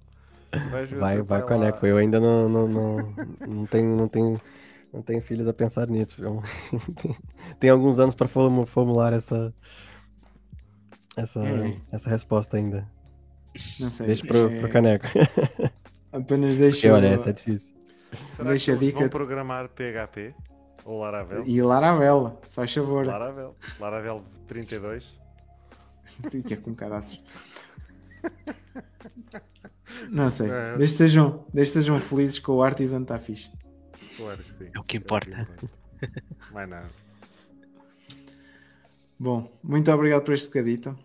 Vai, 0.70 0.86
vai, 0.86 1.40
lá. 1.40 1.42
Caneco. 1.42 1.84
Eu 1.86 1.96
ainda 1.96 2.20
não, 2.20 2.48
não, 2.48 2.68
não, 2.68 3.14
não 3.46 3.66
tenho, 3.66 3.96
não 3.96 4.08
tenho, 4.08 4.40
não 4.96 5.02
tenho 5.02 5.20
filhos 5.22 5.46
a 5.46 5.52
pensar 5.52 5.86
nisso. 5.88 6.22
Eu- 6.24 6.42
Tem 7.60 7.70
alguns 7.70 7.98
anos 7.98 8.14
para 8.14 8.26
formu- 8.26 8.66
formular 8.66 9.12
essa, 9.12 9.54
essa, 11.16 11.40
É. 11.46 11.76
essa 11.92 12.08
resposta 12.10 12.56
ainda. 12.56 12.88
Não 13.78 13.90
sei. 13.90 14.06
Deixa 14.06 14.26
pro, 14.26 14.50
é- 14.50 14.60
pro 14.60 14.70
Caneco. 14.70 15.06
Apenas 16.12 16.56
deixa. 16.56 16.92
Olha, 16.92 17.08
essa 17.08 17.30
é 17.30 17.32
difícil. 17.32 17.74
Será 18.30 18.50
Deixa 18.50 18.72
a 18.72 18.76
que 18.78 18.86
dica- 18.86 19.00
vão 19.00 19.08
programar 19.08 19.68
PHP? 19.68 20.34
Ou 20.84 21.00
Laravel? 21.00 21.42
E 21.46 21.60
Laravel, 21.60 22.40
só 22.46 22.60
faz 22.62 22.72
favor. 22.72 23.04
Laravel. 23.06 23.54
Laravel 23.80 24.22
32. 24.46 25.04
que 26.46 26.54
é 26.54 26.56
com 26.56 26.74
caraças. 26.74 27.20
Não 30.10 30.30
sei. 30.30 30.48
É. 30.50 30.76
Desde 30.76 30.96
sejam, 30.96 31.44
desde 31.52 31.74
sejam 31.74 31.98
felizes 31.98 32.38
com 32.38 32.52
o 32.52 32.62
Artisan, 32.62 33.02
está 33.02 33.18
fixe. 33.18 33.50
Claro 34.16 34.42
que 34.42 34.64
sim. 34.64 34.70
É 34.74 34.78
o 34.78 34.84
que 34.84 34.96
importa. 34.96 35.48
Mais 36.52 36.68
nada. 36.68 36.90
Bom, 39.18 39.50
muito 39.62 39.90
obrigado 39.90 40.24
por 40.24 40.34
este 40.34 40.46
bocadito. 40.46 40.96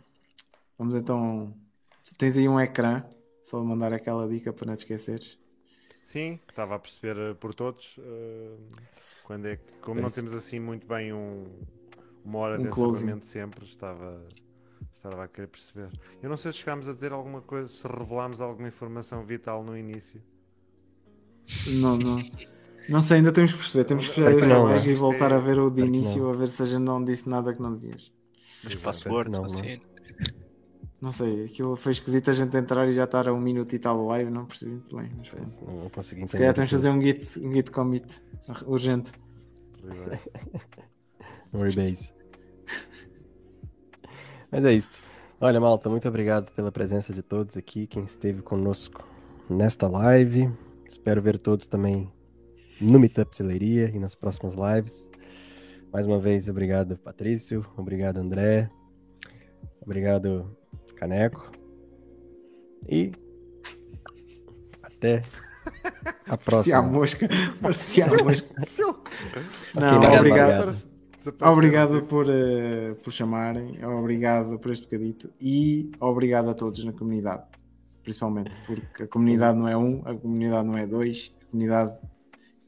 Vamos 0.77 0.95
então. 0.95 1.53
Tens 2.17 2.37
aí 2.37 2.47
um 2.47 2.59
ecrã, 2.59 3.03
só 3.41 3.63
mandar 3.63 3.93
aquela 3.93 4.27
dica 4.27 4.51
para 4.51 4.65
não 4.67 4.75
te 4.75 4.79
esqueceres. 4.79 5.37
Sim, 6.03 6.39
estava 6.49 6.75
a 6.75 6.79
perceber 6.79 7.17
eh, 7.17 7.33
por 7.33 7.53
todos. 7.53 7.95
eh, 7.99 8.57
quando 9.23 9.45
é 9.47 9.55
que, 9.55 9.63
como 9.81 9.99
É 9.99 10.03
não 10.03 10.09
temos 10.09 10.33
assim 10.33 10.59
muito 10.59 10.85
bem 10.85 11.13
um, 11.13 11.45
uma 12.23 12.39
hora 12.39 12.59
Um 12.59 12.63
de 12.63 12.69
encerramento 12.69 13.25
sempre, 13.25 13.65
estava, 13.65 14.21
estava 14.93 15.23
a 15.23 15.27
querer 15.27 15.47
perceber. 15.47 15.89
Eu 16.21 16.29
não 16.29 16.35
sei 16.37 16.51
se 16.51 16.59
chegámos 16.59 16.87
a 16.89 16.93
dizer 16.93 17.13
alguma 17.13 17.41
coisa, 17.41 17.69
se 17.69 17.87
revelámos 17.87 18.41
alguma 18.41 18.67
informação 18.67 19.25
vital 19.25 19.63
no 19.63 19.77
início. 19.77 20.21
Não, 21.67 21.97
não. 21.97 22.17
Não 22.89 23.01
sei, 23.01 23.17
ainda 23.17 23.31
temos 23.31 23.51
que 23.51 23.57
perceber. 23.59 23.83
Temos 23.85 24.07
que 24.07 24.13
fechar 24.13 24.31
esta 24.33 24.57
live 24.57 24.89
e 24.89 24.93
voltar 24.93 25.33
a 25.33 25.39
ver 25.39 25.59
o 25.59 25.69
de 25.69 25.81
Espero 25.81 25.91
que 25.91 25.97
início, 25.97 26.29
a 26.29 26.33
ver 26.33 26.47
se 26.49 26.61
a 26.63 26.65
gente 26.65 26.79
não 26.79 27.03
disse 27.03 27.27
nada 27.29 27.53
que 27.53 27.61
não 27.61 27.73
devias. 27.75 28.11
Mas 28.63 28.73
Exato. 28.73 28.83
passwords, 28.83 29.37
Não, 29.37 29.45
não. 29.45 29.53
assim. 29.53 29.81
Não 31.01 31.11
sei, 31.11 31.45
aquilo 31.45 31.75
foi 31.75 31.93
esquisito 31.93 32.29
a 32.29 32.33
gente 32.33 32.55
entrar 32.55 32.87
e 32.87 32.93
já 32.93 33.05
estar 33.05 33.27
a 33.27 33.33
um 33.33 33.41
minuto 33.41 33.75
e 33.75 33.79
tal 33.79 33.97
de 33.99 34.05
live, 34.05 34.29
não 34.29 34.45
percebi 34.45 34.71
muito 34.71 34.95
bem. 34.95 35.09
Mas 35.17 35.29
pronto. 35.29 35.65
Não, 35.65 35.89
consegui 35.89 36.27
Se 36.27 36.37
calhar 36.37 36.53
temos 36.53 36.69
que 36.69 36.75
fazer 36.75 36.89
um 36.91 37.01
git, 37.01 37.39
um 37.39 37.51
git 37.51 37.71
commit 37.71 38.21
urgente. 38.65 39.11
Um 41.53 41.63
rebase. 41.63 42.13
Mas 44.49 44.63
é 44.63 44.71
isso. 44.71 45.01
Olha, 45.39 45.59
Malta, 45.59 45.89
muito 45.89 46.07
obrigado 46.07 46.49
pela 46.53 46.71
presença 46.71 47.11
de 47.11 47.21
todos 47.21 47.57
aqui, 47.57 47.87
quem 47.87 48.03
esteve 48.03 48.41
conosco 48.41 49.03
nesta 49.49 49.87
live. 49.89 50.49
Espero 50.87 51.21
ver 51.21 51.37
todos 51.39 51.67
também 51.67 52.09
no 52.81 52.99
Meetup 52.99 53.35
Celeria 53.35 53.89
e 53.93 53.99
nas 53.99 54.15
próximas 54.15 54.53
lives. 54.53 55.09
Mais 55.91 56.05
uma 56.05 56.19
vez, 56.19 56.47
obrigado, 56.49 56.97
Patrício. 56.97 57.65
Obrigado, 57.77 58.17
André. 58.17 58.69
Obrigado, 59.81 60.55
Caneco. 60.95 61.51
E 62.89 63.11
até 64.81 65.21
a 66.27 66.37
Parecia 66.37 66.77
a 66.77 66.81
próxima. 66.81 66.81
mosca. 66.81 67.29
Parecia 67.61 68.05
a 68.05 68.09
mosca. 68.23 68.47
Não, 69.75 69.95
obrigado, 69.97 70.19
obrigado. 70.19 70.61
obrigado. 70.61 70.91
Obrigado 71.41 72.01
por, 72.05 72.25
eh, 72.27 72.95
por 73.03 73.13
chamarem, 73.13 73.85
obrigado 73.85 74.57
por 74.57 74.71
este 74.71 74.85
bocadito 74.85 75.29
e 75.39 75.91
obrigado 75.99 76.49
a 76.49 76.55
todos 76.55 76.83
na 76.83 76.91
comunidade, 76.93 77.43
principalmente 78.01 78.49
porque 78.65 79.03
a 79.03 79.07
comunidade 79.07 79.55
não 79.55 79.67
é 79.67 79.77
um, 79.77 80.01
a 80.03 80.15
comunidade 80.15 80.67
não 80.67 80.75
é 80.75 80.87
dois, 80.87 81.31
a 81.39 81.51
comunidade 81.51 81.95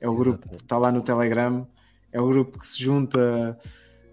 é 0.04 0.10
o 0.10 0.14
grupo 0.16 0.40
que 0.40 0.46
Exatamente. 0.56 0.64
está 0.66 0.78
lá 0.78 0.92
no 0.92 1.02
Telegram, 1.02 1.66
é 2.12 2.20
o 2.20 2.28
grupo 2.28 2.60
que 2.60 2.68
se 2.68 2.84
junta, 2.84 3.58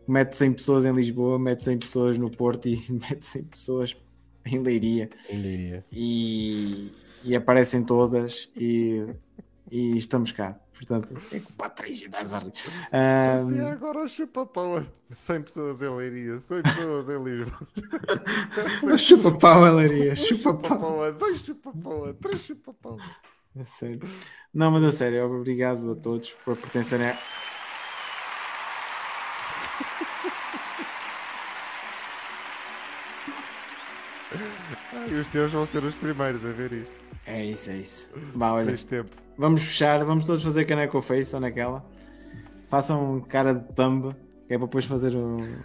mete 0.06 0.36
100 0.36 0.52
pessoas 0.54 0.84
em 0.86 0.92
Lisboa, 0.92 1.38
mete 1.38 1.64
100 1.64 1.78
pessoas 1.78 2.16
no 2.16 2.30
Porto 2.30 2.68
e 2.68 2.80
mete 2.88 3.26
100 3.26 3.42
pessoas 3.44 3.96
em 4.46 4.58
Leiria 4.60 5.10
Quem 5.26 5.42
diria? 5.42 5.84
e, 5.92 6.92
e 7.24 7.34
aparecem 7.36 7.82
todas 7.84 8.48
e, 8.56 9.04
e 9.70 9.96
estamos 9.98 10.30
cá. 10.32 10.58
Portanto, 10.72 11.12
é 11.30 11.38
com 11.40 11.50
o 11.50 11.52
Patrício 11.56 12.08
das 12.10 12.32
Artes. 12.32 12.64
Parecia 12.90 13.68
agora 13.68 13.98
o 14.04 14.08
chupa-pau. 14.08 14.82
100 15.10 15.42
pessoas 15.42 15.82
em 15.82 15.90
Leiria, 15.94 16.40
100 16.40 16.62
pessoas 16.62 17.08
em 17.10 17.22
Lisboa. 17.22 17.68
Chupa 18.96 19.32
pau, 19.32 19.74
Leiria, 19.74 20.12
Um 20.12 20.16
chupa 20.16 20.54
pau. 20.54 20.78
chupa-pau, 20.78 21.12
dois 21.12 21.38
chupa-pau, 21.40 22.14
três 22.14 22.40
chupa-pau. 22.40 22.96
A 23.58 23.64
sério. 23.64 24.00
Não, 24.54 24.70
mas 24.70 24.82
a 24.84 24.92
sério, 24.92 25.24
obrigado 25.26 25.90
a 25.90 25.94
todos 25.94 26.30
por 26.44 26.56
pertencerem 26.56 27.08
a... 27.08 27.18
E 35.08 35.14
os 35.14 35.26
teus 35.28 35.52
vão 35.52 35.66
ser 35.66 35.82
os 35.84 35.94
primeiros 35.94 36.44
a 36.44 36.52
ver 36.52 36.72
isto. 36.72 36.94
É 37.26 37.44
isso, 37.44 37.70
é 37.70 37.76
isso. 37.76 38.10
Bah, 38.34 38.52
olha, 38.54 38.74
vamos 39.36 39.62
fechar, 39.62 40.04
vamos 40.04 40.24
todos 40.24 40.42
fazer 40.42 40.64
caneco 40.64 41.00
face 41.00 41.34
ou 41.34 41.40
naquela. 41.40 41.84
Façam 42.68 43.20
cara 43.22 43.54
de 43.54 43.72
thumb, 43.74 44.14
que 44.46 44.54
é 44.54 44.58
para 44.58 44.66
depois 44.66 44.84
fazer 44.84 45.14
um- 45.14 45.56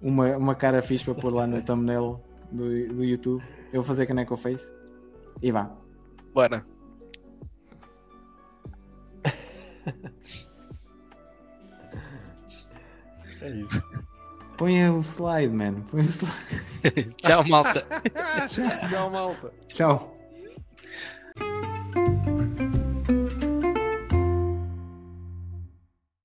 uma, 0.00 0.36
uma 0.36 0.54
cara 0.54 0.80
fixe 0.82 1.04
para 1.04 1.14
pôr 1.14 1.32
lá 1.32 1.46
no 1.46 1.60
thumbnail 1.62 2.20
do, 2.50 2.64
do 2.94 3.04
YouTube. 3.04 3.42
Eu 3.72 3.80
vou 3.80 3.84
fazer 3.84 4.06
caneco 4.06 4.36
face 4.36 4.72
e 5.42 5.50
vá. 5.50 5.70
Bora. 6.32 6.64
É 13.42 13.50
isso. 13.50 13.82
Põe 14.56 14.88
o 14.88 15.02
slide, 15.02 15.52
man. 15.52 15.82
Põe 15.90 16.00
o 16.00 16.04
slide. 16.04 17.14
Tchau, 17.22 17.46
malta. 17.48 17.86
Tchau, 18.88 19.10
malta. 19.10 19.52
Tchau. 19.68 20.15